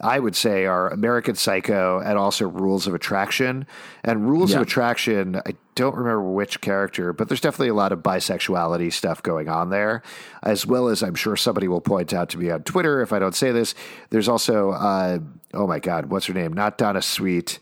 [0.00, 3.66] I would say are American Psycho and also Rules of Attraction.
[4.02, 8.00] And Rules of Attraction, I don't remember which character, but there's definitely a lot of
[8.00, 10.02] bisexuality stuff going on there,
[10.42, 13.18] as well as I'm sure somebody will point out to me on Twitter if I
[13.20, 13.74] don't say this.
[14.10, 15.20] There's also, uh,
[15.52, 16.52] oh my God, what's her name?
[16.52, 17.60] Not Donna Sweet.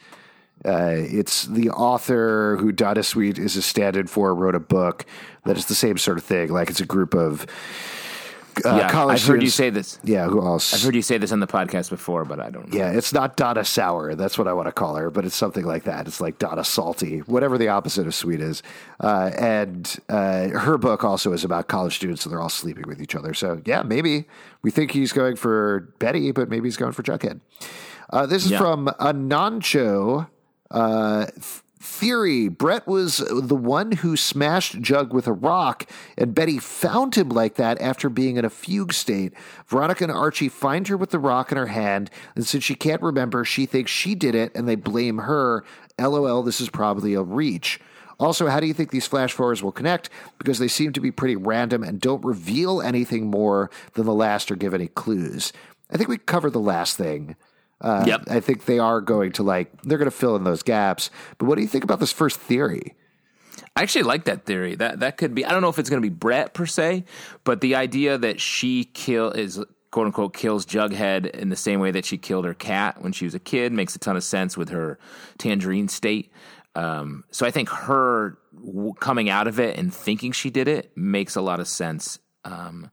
[0.65, 5.05] Uh, it's the author who Donna Sweet is a stand-in for wrote a book
[5.45, 6.51] that is the same sort of thing.
[6.51, 7.47] Like it's a group of
[8.65, 9.99] uh, yeah, college I've heard you say this.
[10.05, 10.75] Yeah, who else?
[10.75, 12.73] I've heard you say this on the podcast before, but I don't.
[12.73, 14.15] Yeah, it's not Donna Sour.
[14.15, 16.07] That's what I want to call her, but it's something like that.
[16.07, 18.63] It's like Donna Salty, whatever the opposite of sweet is.
[19.01, 23.01] Uh, and uh, her book also is about college students, and they're all sleeping with
[23.01, 23.35] each other.
[23.35, 24.27] So, yeah, maybe
[24.63, 27.41] we think he's going for Betty, but maybe he's going for Jughead.
[28.11, 28.59] Uh, this is Yeah.
[28.59, 30.29] from Anancho.
[30.71, 31.27] Uh,
[31.83, 35.85] Theory Bret was the one who smashed Jug with a rock,
[36.17, 39.33] and Betty found him like that after being in a fugue state.
[39.67, 43.03] Veronica and Archie find her with the rock in her hand, and since she can't
[43.03, 45.65] remember, she thinks she did it, and they blame her.
[45.99, 47.81] LOL, this is probably a reach.
[48.21, 50.09] Also, how do you think these flash forwards will connect?
[50.39, 54.53] Because they seem to be pretty random and don't reveal anything more than the last
[54.53, 55.53] or give any clues.
[55.91, 57.35] I think we covered the last thing.
[57.83, 58.23] Uh, Yep.
[58.31, 61.11] I think they are going to like they're going to fill in those gaps.
[61.39, 62.95] But what do you think about this first theory?
[63.77, 64.77] I actually like that theory.
[64.77, 65.45] That that could be.
[65.45, 67.05] I don't know if it's going to be Bret per se,
[67.45, 71.91] but the idea that she kill is quote unquote kills Jughead in the same way
[71.91, 74.57] that she killed her cat when she was a kid makes a ton of sense
[74.57, 74.99] with her
[75.39, 76.31] tangerine state.
[76.75, 80.91] Um, so I think her w- coming out of it and thinking she did it
[80.97, 82.19] makes a lot of sense.
[82.45, 82.91] Um,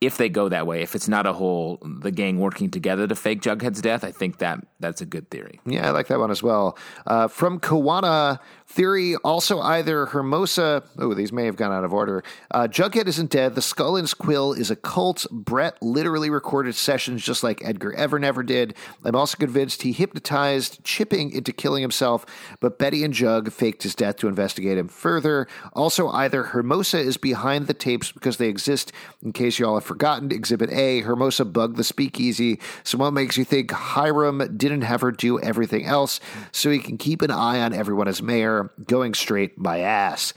[0.00, 3.14] if they go that way, if it's not a whole the gang working together to
[3.14, 5.60] fake Jughead's death, I think that that's a good theory.
[5.66, 6.78] Yeah, I like that one as well.
[7.06, 8.38] Uh, from Kawana,
[8.68, 10.82] theory also either Hermosa.
[10.98, 12.22] Oh, these may have gone out of order.
[12.50, 13.54] Uh, Jughead isn't dead.
[13.54, 15.26] The Skull and Quill is a cult.
[15.30, 18.74] Bret literally recorded sessions just like Edgar Evernever did.
[19.04, 22.26] I'm also convinced he hypnotized Chipping into killing himself,
[22.60, 25.46] but Betty and Jug faked his death to investigate him further.
[25.72, 28.92] Also, either Hermosa is behind the tapes because they exist.
[29.22, 32.60] In case you all have forgotten, Exhibit A, Hermosa bugged the speakeasy.
[32.84, 36.20] So what makes you think Hiram didn't have her do everything else
[36.52, 38.57] so he can keep an eye on everyone as mayor?
[38.86, 40.34] Going straight my ass.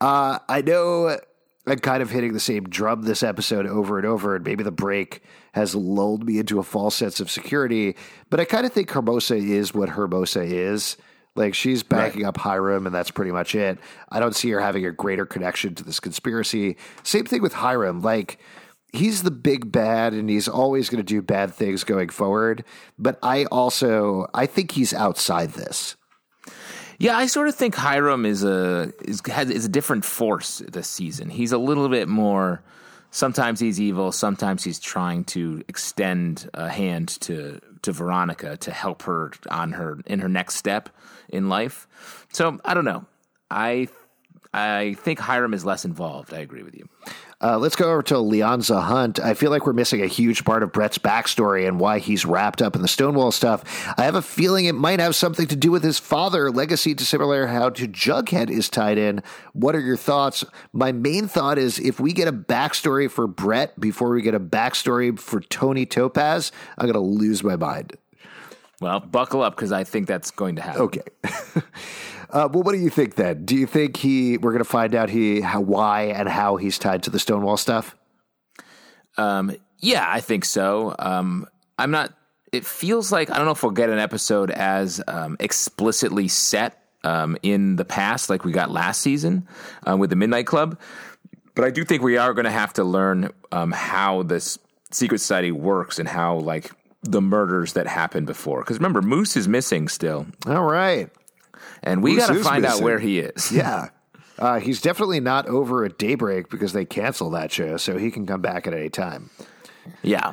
[0.00, 1.18] Uh, I know
[1.66, 4.70] I'm kind of hitting the same drum this episode over and over, and maybe the
[4.70, 5.22] break
[5.52, 7.96] has lulled me into a false sense of security,
[8.28, 10.96] but I kind of think Hermosa is what Hermosa is.
[11.36, 13.78] Like she's backing up Hiram, and that's pretty much it.
[14.10, 16.76] I don't see her having a greater connection to this conspiracy.
[17.02, 18.02] Same thing with Hiram.
[18.02, 18.38] Like
[18.92, 22.64] he's the big bad, and he's always going to do bad things going forward.
[22.98, 25.96] But I also I think he's outside this.
[26.98, 30.88] Yeah, I sort of think Hiram is a is has is a different force this
[30.88, 31.30] season.
[31.30, 32.62] He's a little bit more.
[33.10, 34.12] Sometimes he's evil.
[34.12, 39.98] Sometimes he's trying to extend a hand to to Veronica to help her on her
[40.06, 40.88] in her next step
[41.28, 41.86] in life.
[42.32, 43.04] So I don't know.
[43.50, 43.88] I
[44.54, 46.32] I think Hiram is less involved.
[46.32, 46.88] I agree with you.
[47.40, 49.18] Uh, let's go over to Leonza Hunt.
[49.18, 52.62] I feel like we're missing a huge part of Bret's backstory and why he's wrapped
[52.62, 53.64] up in the Stonewall stuff.
[53.98, 57.04] I have a feeling it might have something to do with his father, legacy to
[57.04, 59.24] similar how to Jughead is tied in.
[59.54, 60.44] What are your thoughts?
[60.72, 64.40] My main thought is if we get a backstory for Bret before we get a
[64.40, 67.98] backstory for Toni Topaz, I'm going to lose my mind.
[68.84, 70.82] Well, buckle up because I think that's going to happen.
[70.82, 71.00] Okay.
[72.28, 73.46] uh, well, what do you think then?
[73.46, 74.36] Do you think he?
[74.36, 77.56] We're going to find out he how why and how he's tied to the Stonewall
[77.56, 77.96] stuff.
[79.16, 80.94] Um, yeah, I think so.
[80.98, 81.46] Um,
[81.78, 82.12] I'm not.
[82.52, 86.78] It feels like I don't know if we'll get an episode as um, explicitly set
[87.04, 89.48] um, in the past, like we got last season
[89.88, 90.78] uh, with the Midnight Club.
[91.54, 94.58] But I do think we are going to have to learn um, how this
[94.90, 96.70] secret society works and how like
[97.04, 98.60] the murders that happened before.
[98.60, 101.10] Because remember, Moose is missing still, All right.
[101.82, 103.52] and we got to find out where he is.
[103.52, 103.88] Yeah.
[104.36, 108.26] Uh, he's definitely not over at Daybreak because they canceled that show, so he can
[108.26, 109.30] come back at any time.
[110.02, 110.32] Yeah,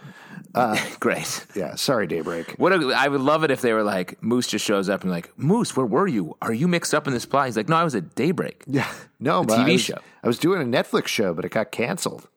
[1.00, 1.46] great.
[1.56, 2.56] Yeah, sorry, Daybreak.
[2.58, 5.12] What a, I would love it if they were like Moose just shows up and
[5.12, 6.36] like Moose, where were you?
[6.42, 7.46] Are you mixed up in this plot?
[7.46, 8.64] He's like, no, I was at Daybreak.
[8.66, 9.98] Yeah, no, but TV I was, show.
[10.24, 12.28] I was doing a Netflix show, but it got canceled.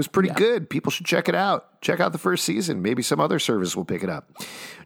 [0.00, 0.70] Was pretty good.
[0.70, 1.78] People should check it out.
[1.82, 2.80] Check out the first season.
[2.80, 4.30] Maybe some other service will pick it up.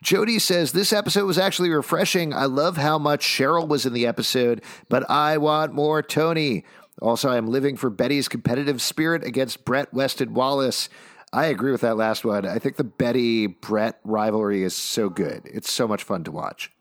[0.02, 2.34] Jody says this episode was actually refreshing.
[2.34, 6.64] I love how much Cheryl was in the episode, but I want more Toni.
[7.00, 10.88] Also, I'm living for Betty's competitive spirit against Bret Weston Wallis.
[11.32, 12.44] I agree with that last one.
[12.44, 15.42] I think the Betty Bret rivalry is so good.
[15.44, 16.72] It's so much fun to watch.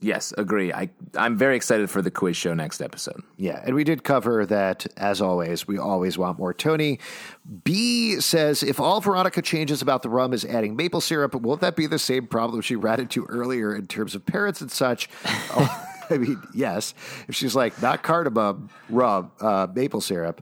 [0.00, 0.72] Yes, agree.
[0.74, 3.22] I I'm very excited for the quiz show next episode.
[3.38, 5.66] Yeah, and we did cover that as always.
[5.66, 6.98] We always want more Toni.
[7.64, 11.76] B says if all Veronica changes about the rum is adding maple syrup, won't that
[11.76, 15.08] be the same problem she ran into earlier in terms of parents and such?
[15.58, 16.94] Oh, I mean, yes.
[17.26, 20.40] If she's like not cardamom, rum, uh, maple syrup,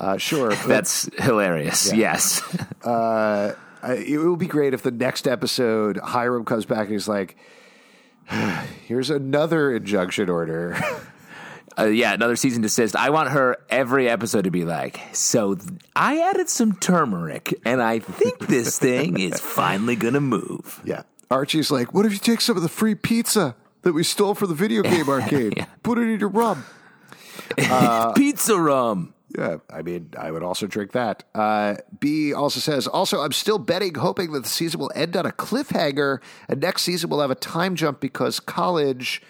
[0.00, 0.48] uh, sure.
[0.50, 1.92] but- That's hilarious.
[1.92, 2.42] Yes.
[2.84, 3.52] uh,
[3.84, 7.36] it would be great if the next episode Hiram comes back and he's like,
[8.86, 10.76] Here's another injunction order.
[11.78, 12.96] Uh, yeah, another season desist.
[12.96, 17.82] I want her every episode to be like, so th- I added some turmeric, and
[17.82, 20.80] I think this thing is finally gonna move.
[20.86, 21.02] yeah.
[21.30, 24.48] Archie's like, what if you take some of the free pizza that we stole from
[24.48, 25.66] the video game arcade?
[25.82, 26.64] Put it in your rum.
[28.14, 29.12] Pizza rum.
[29.36, 31.24] Yeah, I mean, I would also drink that.
[31.34, 35.26] Uh, B also says, also, I'm still betting, hoping that the season will end on
[35.26, 39.22] a cliffhanger, and next season we'll have a time jump because college.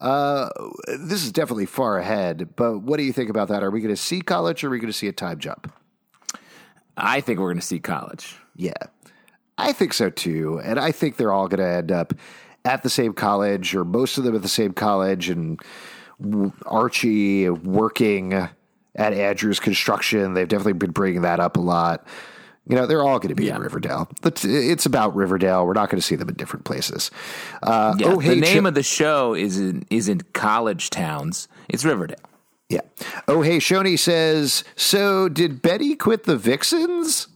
[0.00, 0.48] Uh,
[0.86, 3.64] this is definitely far ahead, but what do you think about that?
[3.64, 5.72] Are we going to see college or are we going to see a time jump?
[6.98, 8.36] I think we're gonna see college.
[8.56, 8.72] Yeah,
[9.56, 10.60] I think so too.
[10.62, 12.12] And I think they're all going to end up
[12.64, 15.30] at the same college or most of them at the same college.
[15.30, 15.60] And
[16.66, 18.48] Archie working
[18.98, 22.06] at Andrew's construction, they've definitely been bringing that up a lot.
[22.68, 23.56] You know, they're all going to be Yeah.
[23.56, 24.10] in Riverdale.
[24.20, 25.64] But it's about Riverdale.
[25.66, 27.10] We're not going to see them in different places.
[27.62, 31.48] Uh, Yeah, oh, hey, the name Cho- of the show is in, isn't college towns.
[31.70, 32.18] It's Riverdale.
[32.68, 32.80] yeah.
[33.26, 37.28] Oh, hey, Shoni says, so did Betty quit the Vixens?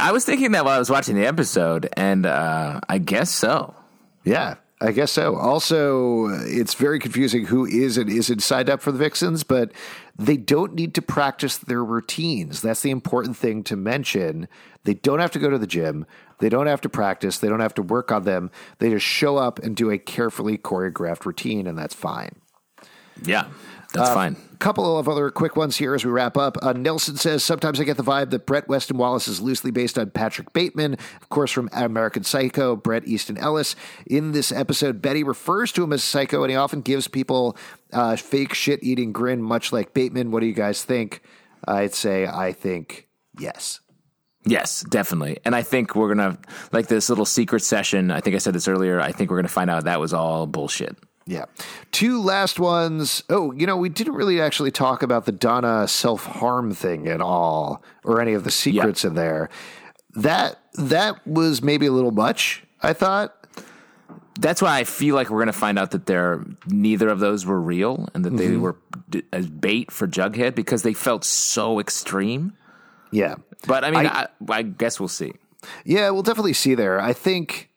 [0.00, 3.74] I was thinking that while I was watching the episode, and uh, I guess so.
[4.24, 5.34] Yeah, I guess so.
[5.34, 9.72] Also, it's very confusing who is and isn't signed up for the Vixens, but
[10.16, 12.62] they don't need to practice their routines.
[12.62, 14.46] That's the important thing to mention.
[14.84, 16.06] They don't have to go to the gym.
[16.38, 17.38] They don't have to practice.
[17.38, 18.52] They don't have to work on them.
[18.78, 22.36] They just show up and do a carefully choreographed routine, and that's fine.
[23.24, 23.46] Yeah,
[23.92, 24.36] that's fine.
[24.52, 26.56] A couple of other quick ones here as we wrap up.
[26.62, 29.98] Uh, Nelson says, Sometimes I get the vibe that Bret Weston Wallis is loosely based
[29.98, 33.76] on Patrick Bateman, of course, from American Psycho, Bret Easton Ellis.
[34.06, 37.56] In this episode, Betty refers to him as Psycho, and he often gives people
[37.92, 40.30] uh, fake shit eating grin, much like Bateman.
[40.32, 41.22] What do you guys think?
[41.66, 43.08] I'd say, I think
[43.38, 43.80] yes.
[44.44, 45.38] Yes, definitely.
[45.44, 46.38] And I think we're gonna
[46.72, 48.10] like this little secret session.
[48.10, 49.00] I think I said this earlier.
[49.00, 50.96] I think we're gonna find out that was all bullshit.
[51.28, 51.44] Yeah.
[51.92, 53.22] Two last ones.
[53.28, 57.20] Oh, you know, we didn't really actually talk about the Donna self harm thing at
[57.20, 59.50] all, or any of the secrets in there.
[60.14, 62.64] That that was maybe a little much.
[62.82, 63.34] I thought.
[64.40, 67.60] That's why I feel like we're gonna find out that they're neither of those were
[67.60, 68.62] real and that they mm-hmm.
[68.62, 68.76] were
[69.10, 72.54] d- as bait for Jughead because they felt so extreme.
[73.10, 73.34] Yeah.
[73.66, 75.32] But I mean, I- I, I guess we'll see.
[75.84, 77.00] Yeah, we'll definitely see there.
[77.00, 77.67] I think.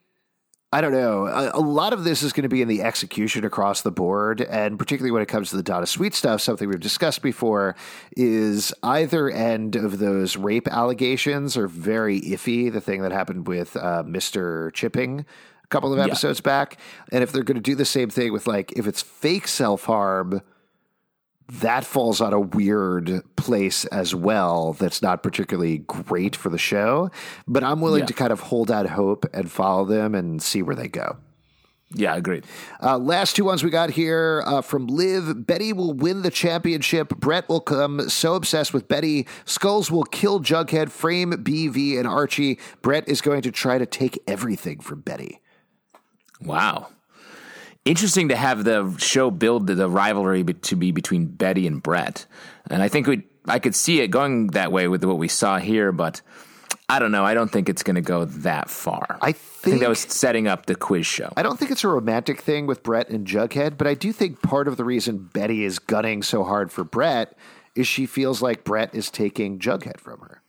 [0.73, 1.27] I don't know.
[1.27, 4.39] A, a lot of this is going to be in the execution across the board,
[4.39, 7.75] and particularly when it comes to the Donna Sweet stuff, something we've discussed before
[8.15, 12.71] is either end of those rape allegations are very iffy.
[12.71, 15.25] The thing that happened with uh, Mister Chipping
[15.63, 16.77] a couple of episodes back,
[17.11, 19.83] and if they're going to do the same thing with like if it's fake self
[19.85, 20.41] harm,
[21.59, 24.73] that falls on a weird place as well.
[24.73, 27.11] That's not particularly great for the show,
[27.47, 28.05] but I'm willing Yeah.
[28.07, 31.17] to kind of hold out hope and follow them and see where they go.
[31.93, 32.45] Yeah, agreed.
[32.81, 35.45] Uh, last two ones we got here uh, from Liv.
[35.45, 37.09] Betty will win the championship.
[37.17, 39.27] Bret will come so obsessed with Betty.
[39.43, 42.59] Skulls will kill Jughead, Frame, BV, and Archie.
[42.81, 45.41] Bret is going to try to take everything from Betty.
[46.41, 46.87] Wow.
[47.83, 52.25] Interesting to have the show build the rivalry be- to be between Betty and Bret.
[52.69, 55.57] And I think we I could see it going that way with what we saw
[55.57, 56.21] here, but
[56.87, 57.25] I don't know.
[57.25, 59.17] I don't think it's going to go that far.
[59.21, 59.33] I I
[59.63, 61.31] think that was setting up the quiz show.
[61.37, 64.41] I don't think it's a romantic thing with Bret and Jughead, but I do think
[64.41, 67.37] part of the reason Betty is gunning so hard for Bret
[67.75, 70.40] is she feels like Bret is taking Jughead from her.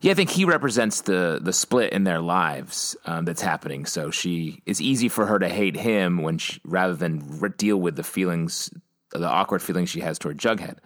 [0.00, 3.84] Yeah, I think he represents the the split in their lives um, that's happening.
[3.86, 7.76] So she it's easy for her to hate him when she, rather than re- deal
[7.78, 8.70] with the feelings,
[9.10, 10.78] the awkward feelings she has toward Jughead.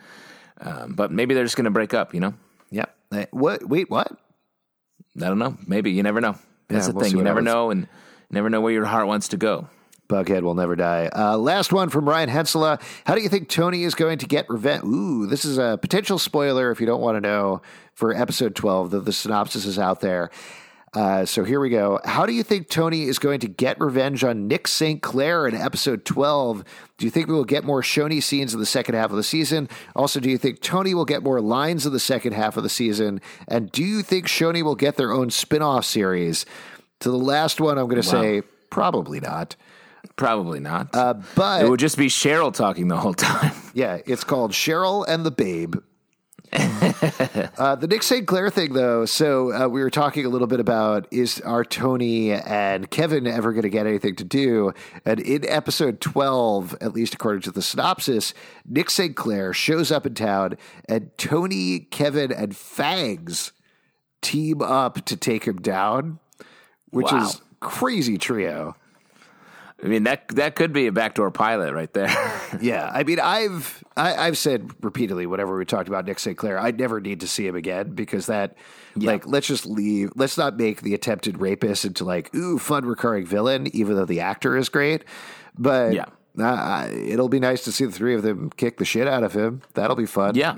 [0.60, 2.14] Um, but maybe they're just going to break up.
[2.14, 2.34] You know,
[2.70, 2.86] Yeah.
[3.12, 3.68] Eh, What?
[3.68, 4.08] Wait, what?
[5.16, 5.58] I don't know.
[5.66, 6.36] Maybe you never know.
[6.68, 7.16] That's Yeah, the we'll thing.
[7.18, 7.46] You never happens.
[7.52, 7.88] know, and
[8.30, 9.68] never know where your heart wants to go.
[10.12, 11.08] Bughead will never die.
[11.14, 12.80] Uh, last one from Ryan Hensela.
[13.06, 14.84] How do you think Toni is going to get revenge?
[14.84, 17.62] Ooh, this is a potential spoiler if you don't want to know
[17.94, 18.90] for episode 12.
[18.90, 20.30] The, the synopsis is out there.
[20.94, 21.98] Uh, so here we go.
[22.04, 25.00] How do you think Toni is going to get revenge on Nick St.
[25.00, 26.62] Clair in episode 12?
[26.98, 29.22] Do you think we will get more Choni scenes in the second half of the
[29.22, 29.70] season?
[29.96, 32.68] Also, do you think Toni will get more lines in the second half of the
[32.68, 33.22] season?
[33.48, 36.44] And do you think Choni will get their own spin off series?
[37.00, 39.56] To the last one, I'm going to say probably not.
[40.16, 40.94] Probably not.
[40.94, 43.52] Uh, but it would just be Cheryl talking the whole time.
[43.74, 45.76] Yeah, it's called Cheryl and the Babe.
[46.52, 48.26] uh, the Nick St.
[48.26, 49.06] Clair thing, though.
[49.06, 53.52] So uh, we were talking a little bit about is are Toni and Kevin ever
[53.52, 54.74] going to get anything to do?
[55.06, 58.34] And in episode twelve, at least according to the synopsis,
[58.66, 59.16] Nick St.
[59.16, 63.52] Clair shows up in town, and Toni, Kevin, and Fangs
[64.20, 66.18] team up to take him down,
[66.90, 67.22] which Wow.
[67.24, 68.76] is crazy trio.
[69.84, 72.08] I mean that that could be a backdoor pilot right there.
[72.60, 76.36] Yeah, I mean, I've I, I've said repeatedly whatever we talked about Nick St.
[76.36, 78.56] Clair, I'd never need to see him again because that,
[78.94, 80.12] like, let's just leave.
[80.14, 84.20] Let's not make the attempted rapist into like ooh fun recurring villain, even though the
[84.20, 85.04] actor is great.
[85.58, 86.04] But Yeah.
[86.38, 89.32] uh, it'll be nice to see the three of them kick the shit out of
[89.32, 89.62] him.
[89.72, 90.34] That'll be fun.
[90.34, 90.56] yeah,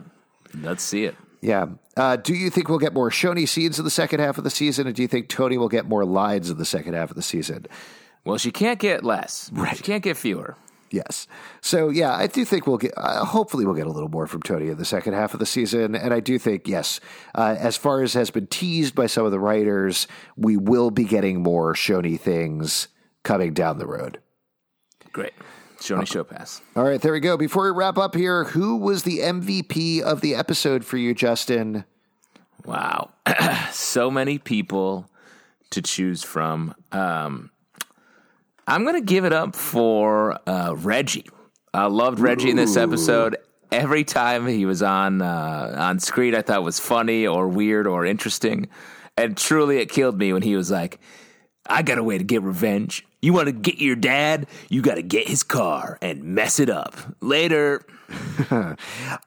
[0.63, 1.15] let's see it.
[1.41, 1.67] Yeah.
[1.97, 4.51] Uh, do you think we'll get more Choni scenes in the second half of the
[4.51, 7.17] season, and do you think Toni will get more lines in the second half of
[7.17, 7.67] the season?
[8.25, 9.51] Well, she can't get less.
[9.53, 9.77] Right.
[9.77, 10.57] She can't get fewer.
[10.91, 11.27] Yes.
[11.61, 12.95] So yeah, I do think we'll get.
[12.97, 15.47] Uh, hopefully, we'll get a little more from Toni in the second half of the
[15.47, 17.01] season, and I do think yes,
[17.35, 20.07] uh, as far as has been teased by some of the writers,
[20.37, 22.89] we will be getting more Choni things
[23.25, 24.21] coming down the road.
[25.13, 25.33] Great.
[25.79, 26.63] Choni Show Pass.
[26.77, 27.37] All right, there we go.
[27.37, 31.85] Before we wrap up here, who was the MVP of the episode for you, Justin?
[32.65, 33.11] Wow.
[33.73, 35.11] so many people
[35.71, 36.75] to choose from.
[36.93, 37.51] Um,
[38.67, 41.27] I'm going to give it up for uh, Reggie.
[41.73, 43.37] I loved Reggie in this episode.
[43.73, 48.07] Every time he was on uh, on screen, I thought was funny or weird or
[48.07, 48.69] interesting.
[49.17, 51.01] And truly, it killed me when he was like,
[51.67, 53.07] I got a way to get revenge.
[53.21, 54.47] You want to get your dad?
[54.69, 56.95] You got to get his car and mess it up.
[57.21, 57.83] Later.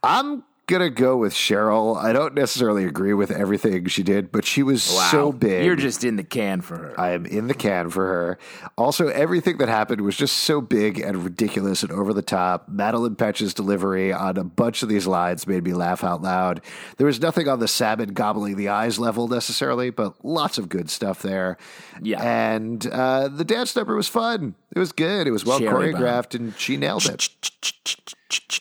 [0.04, 1.96] I'm gonna go with Cheryl.
[1.96, 5.66] I don't necessarily agree with everything she did, but she was so big.
[5.66, 7.00] You're just in the can for her.
[7.00, 8.38] I am in the can for her.
[8.78, 12.70] Also, everything that happened was just so big and ridiculous and over the top.
[12.70, 16.62] Madelaine Petsch's delivery on a bunch of these lines made me laugh out loud.
[16.98, 20.90] There was nothing on the salmon gobbling the eyes level necessarily, but lots of good
[20.90, 21.58] stuff there.
[22.02, 22.22] Yeah.
[22.22, 24.56] And uh, the dance number was fun.
[24.76, 25.28] It was good.
[25.28, 26.02] It was well Cherry bomb.
[26.02, 27.30] choreographed, and she nailed it.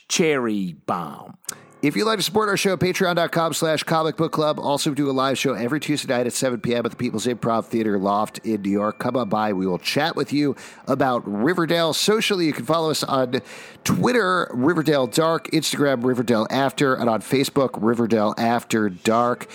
[0.09, 1.37] Cherry bomb.
[1.83, 4.59] If you'd like to support our show, patreon.com slash comic book club.
[4.59, 6.87] Also do a live show every Tuesday night at 7 p.m.
[6.87, 8.99] at the People's Improv Theater Loft in New York.
[8.99, 9.53] Come on by.
[9.53, 10.57] We will chat with you
[10.89, 11.93] about Riverdale.
[11.93, 13.43] Socially, you can follow us on
[13.85, 19.47] Twitter, Riverdale Dark, Instagram, Riverdale After, and on Facebook, Riverdale After Dark.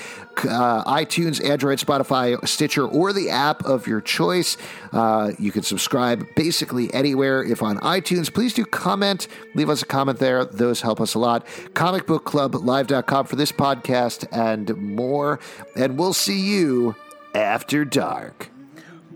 [0.46, 4.58] Uh, iTunes, Android, Spotify, Stitcher, or the app of your choice.
[4.92, 7.44] Uh, you can subscribe basically anywhere.
[7.44, 9.28] If on iTunes, please do comment.
[9.56, 10.46] Leave us a comment there.
[10.46, 11.46] Those help us a lot.
[11.74, 15.40] Comicbookclublive.com for this podcast and more.
[15.76, 16.96] And we'll see you
[17.34, 18.50] after dark.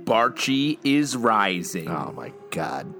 [0.03, 1.89] Barchi is rising.
[1.89, 2.93] Oh my God.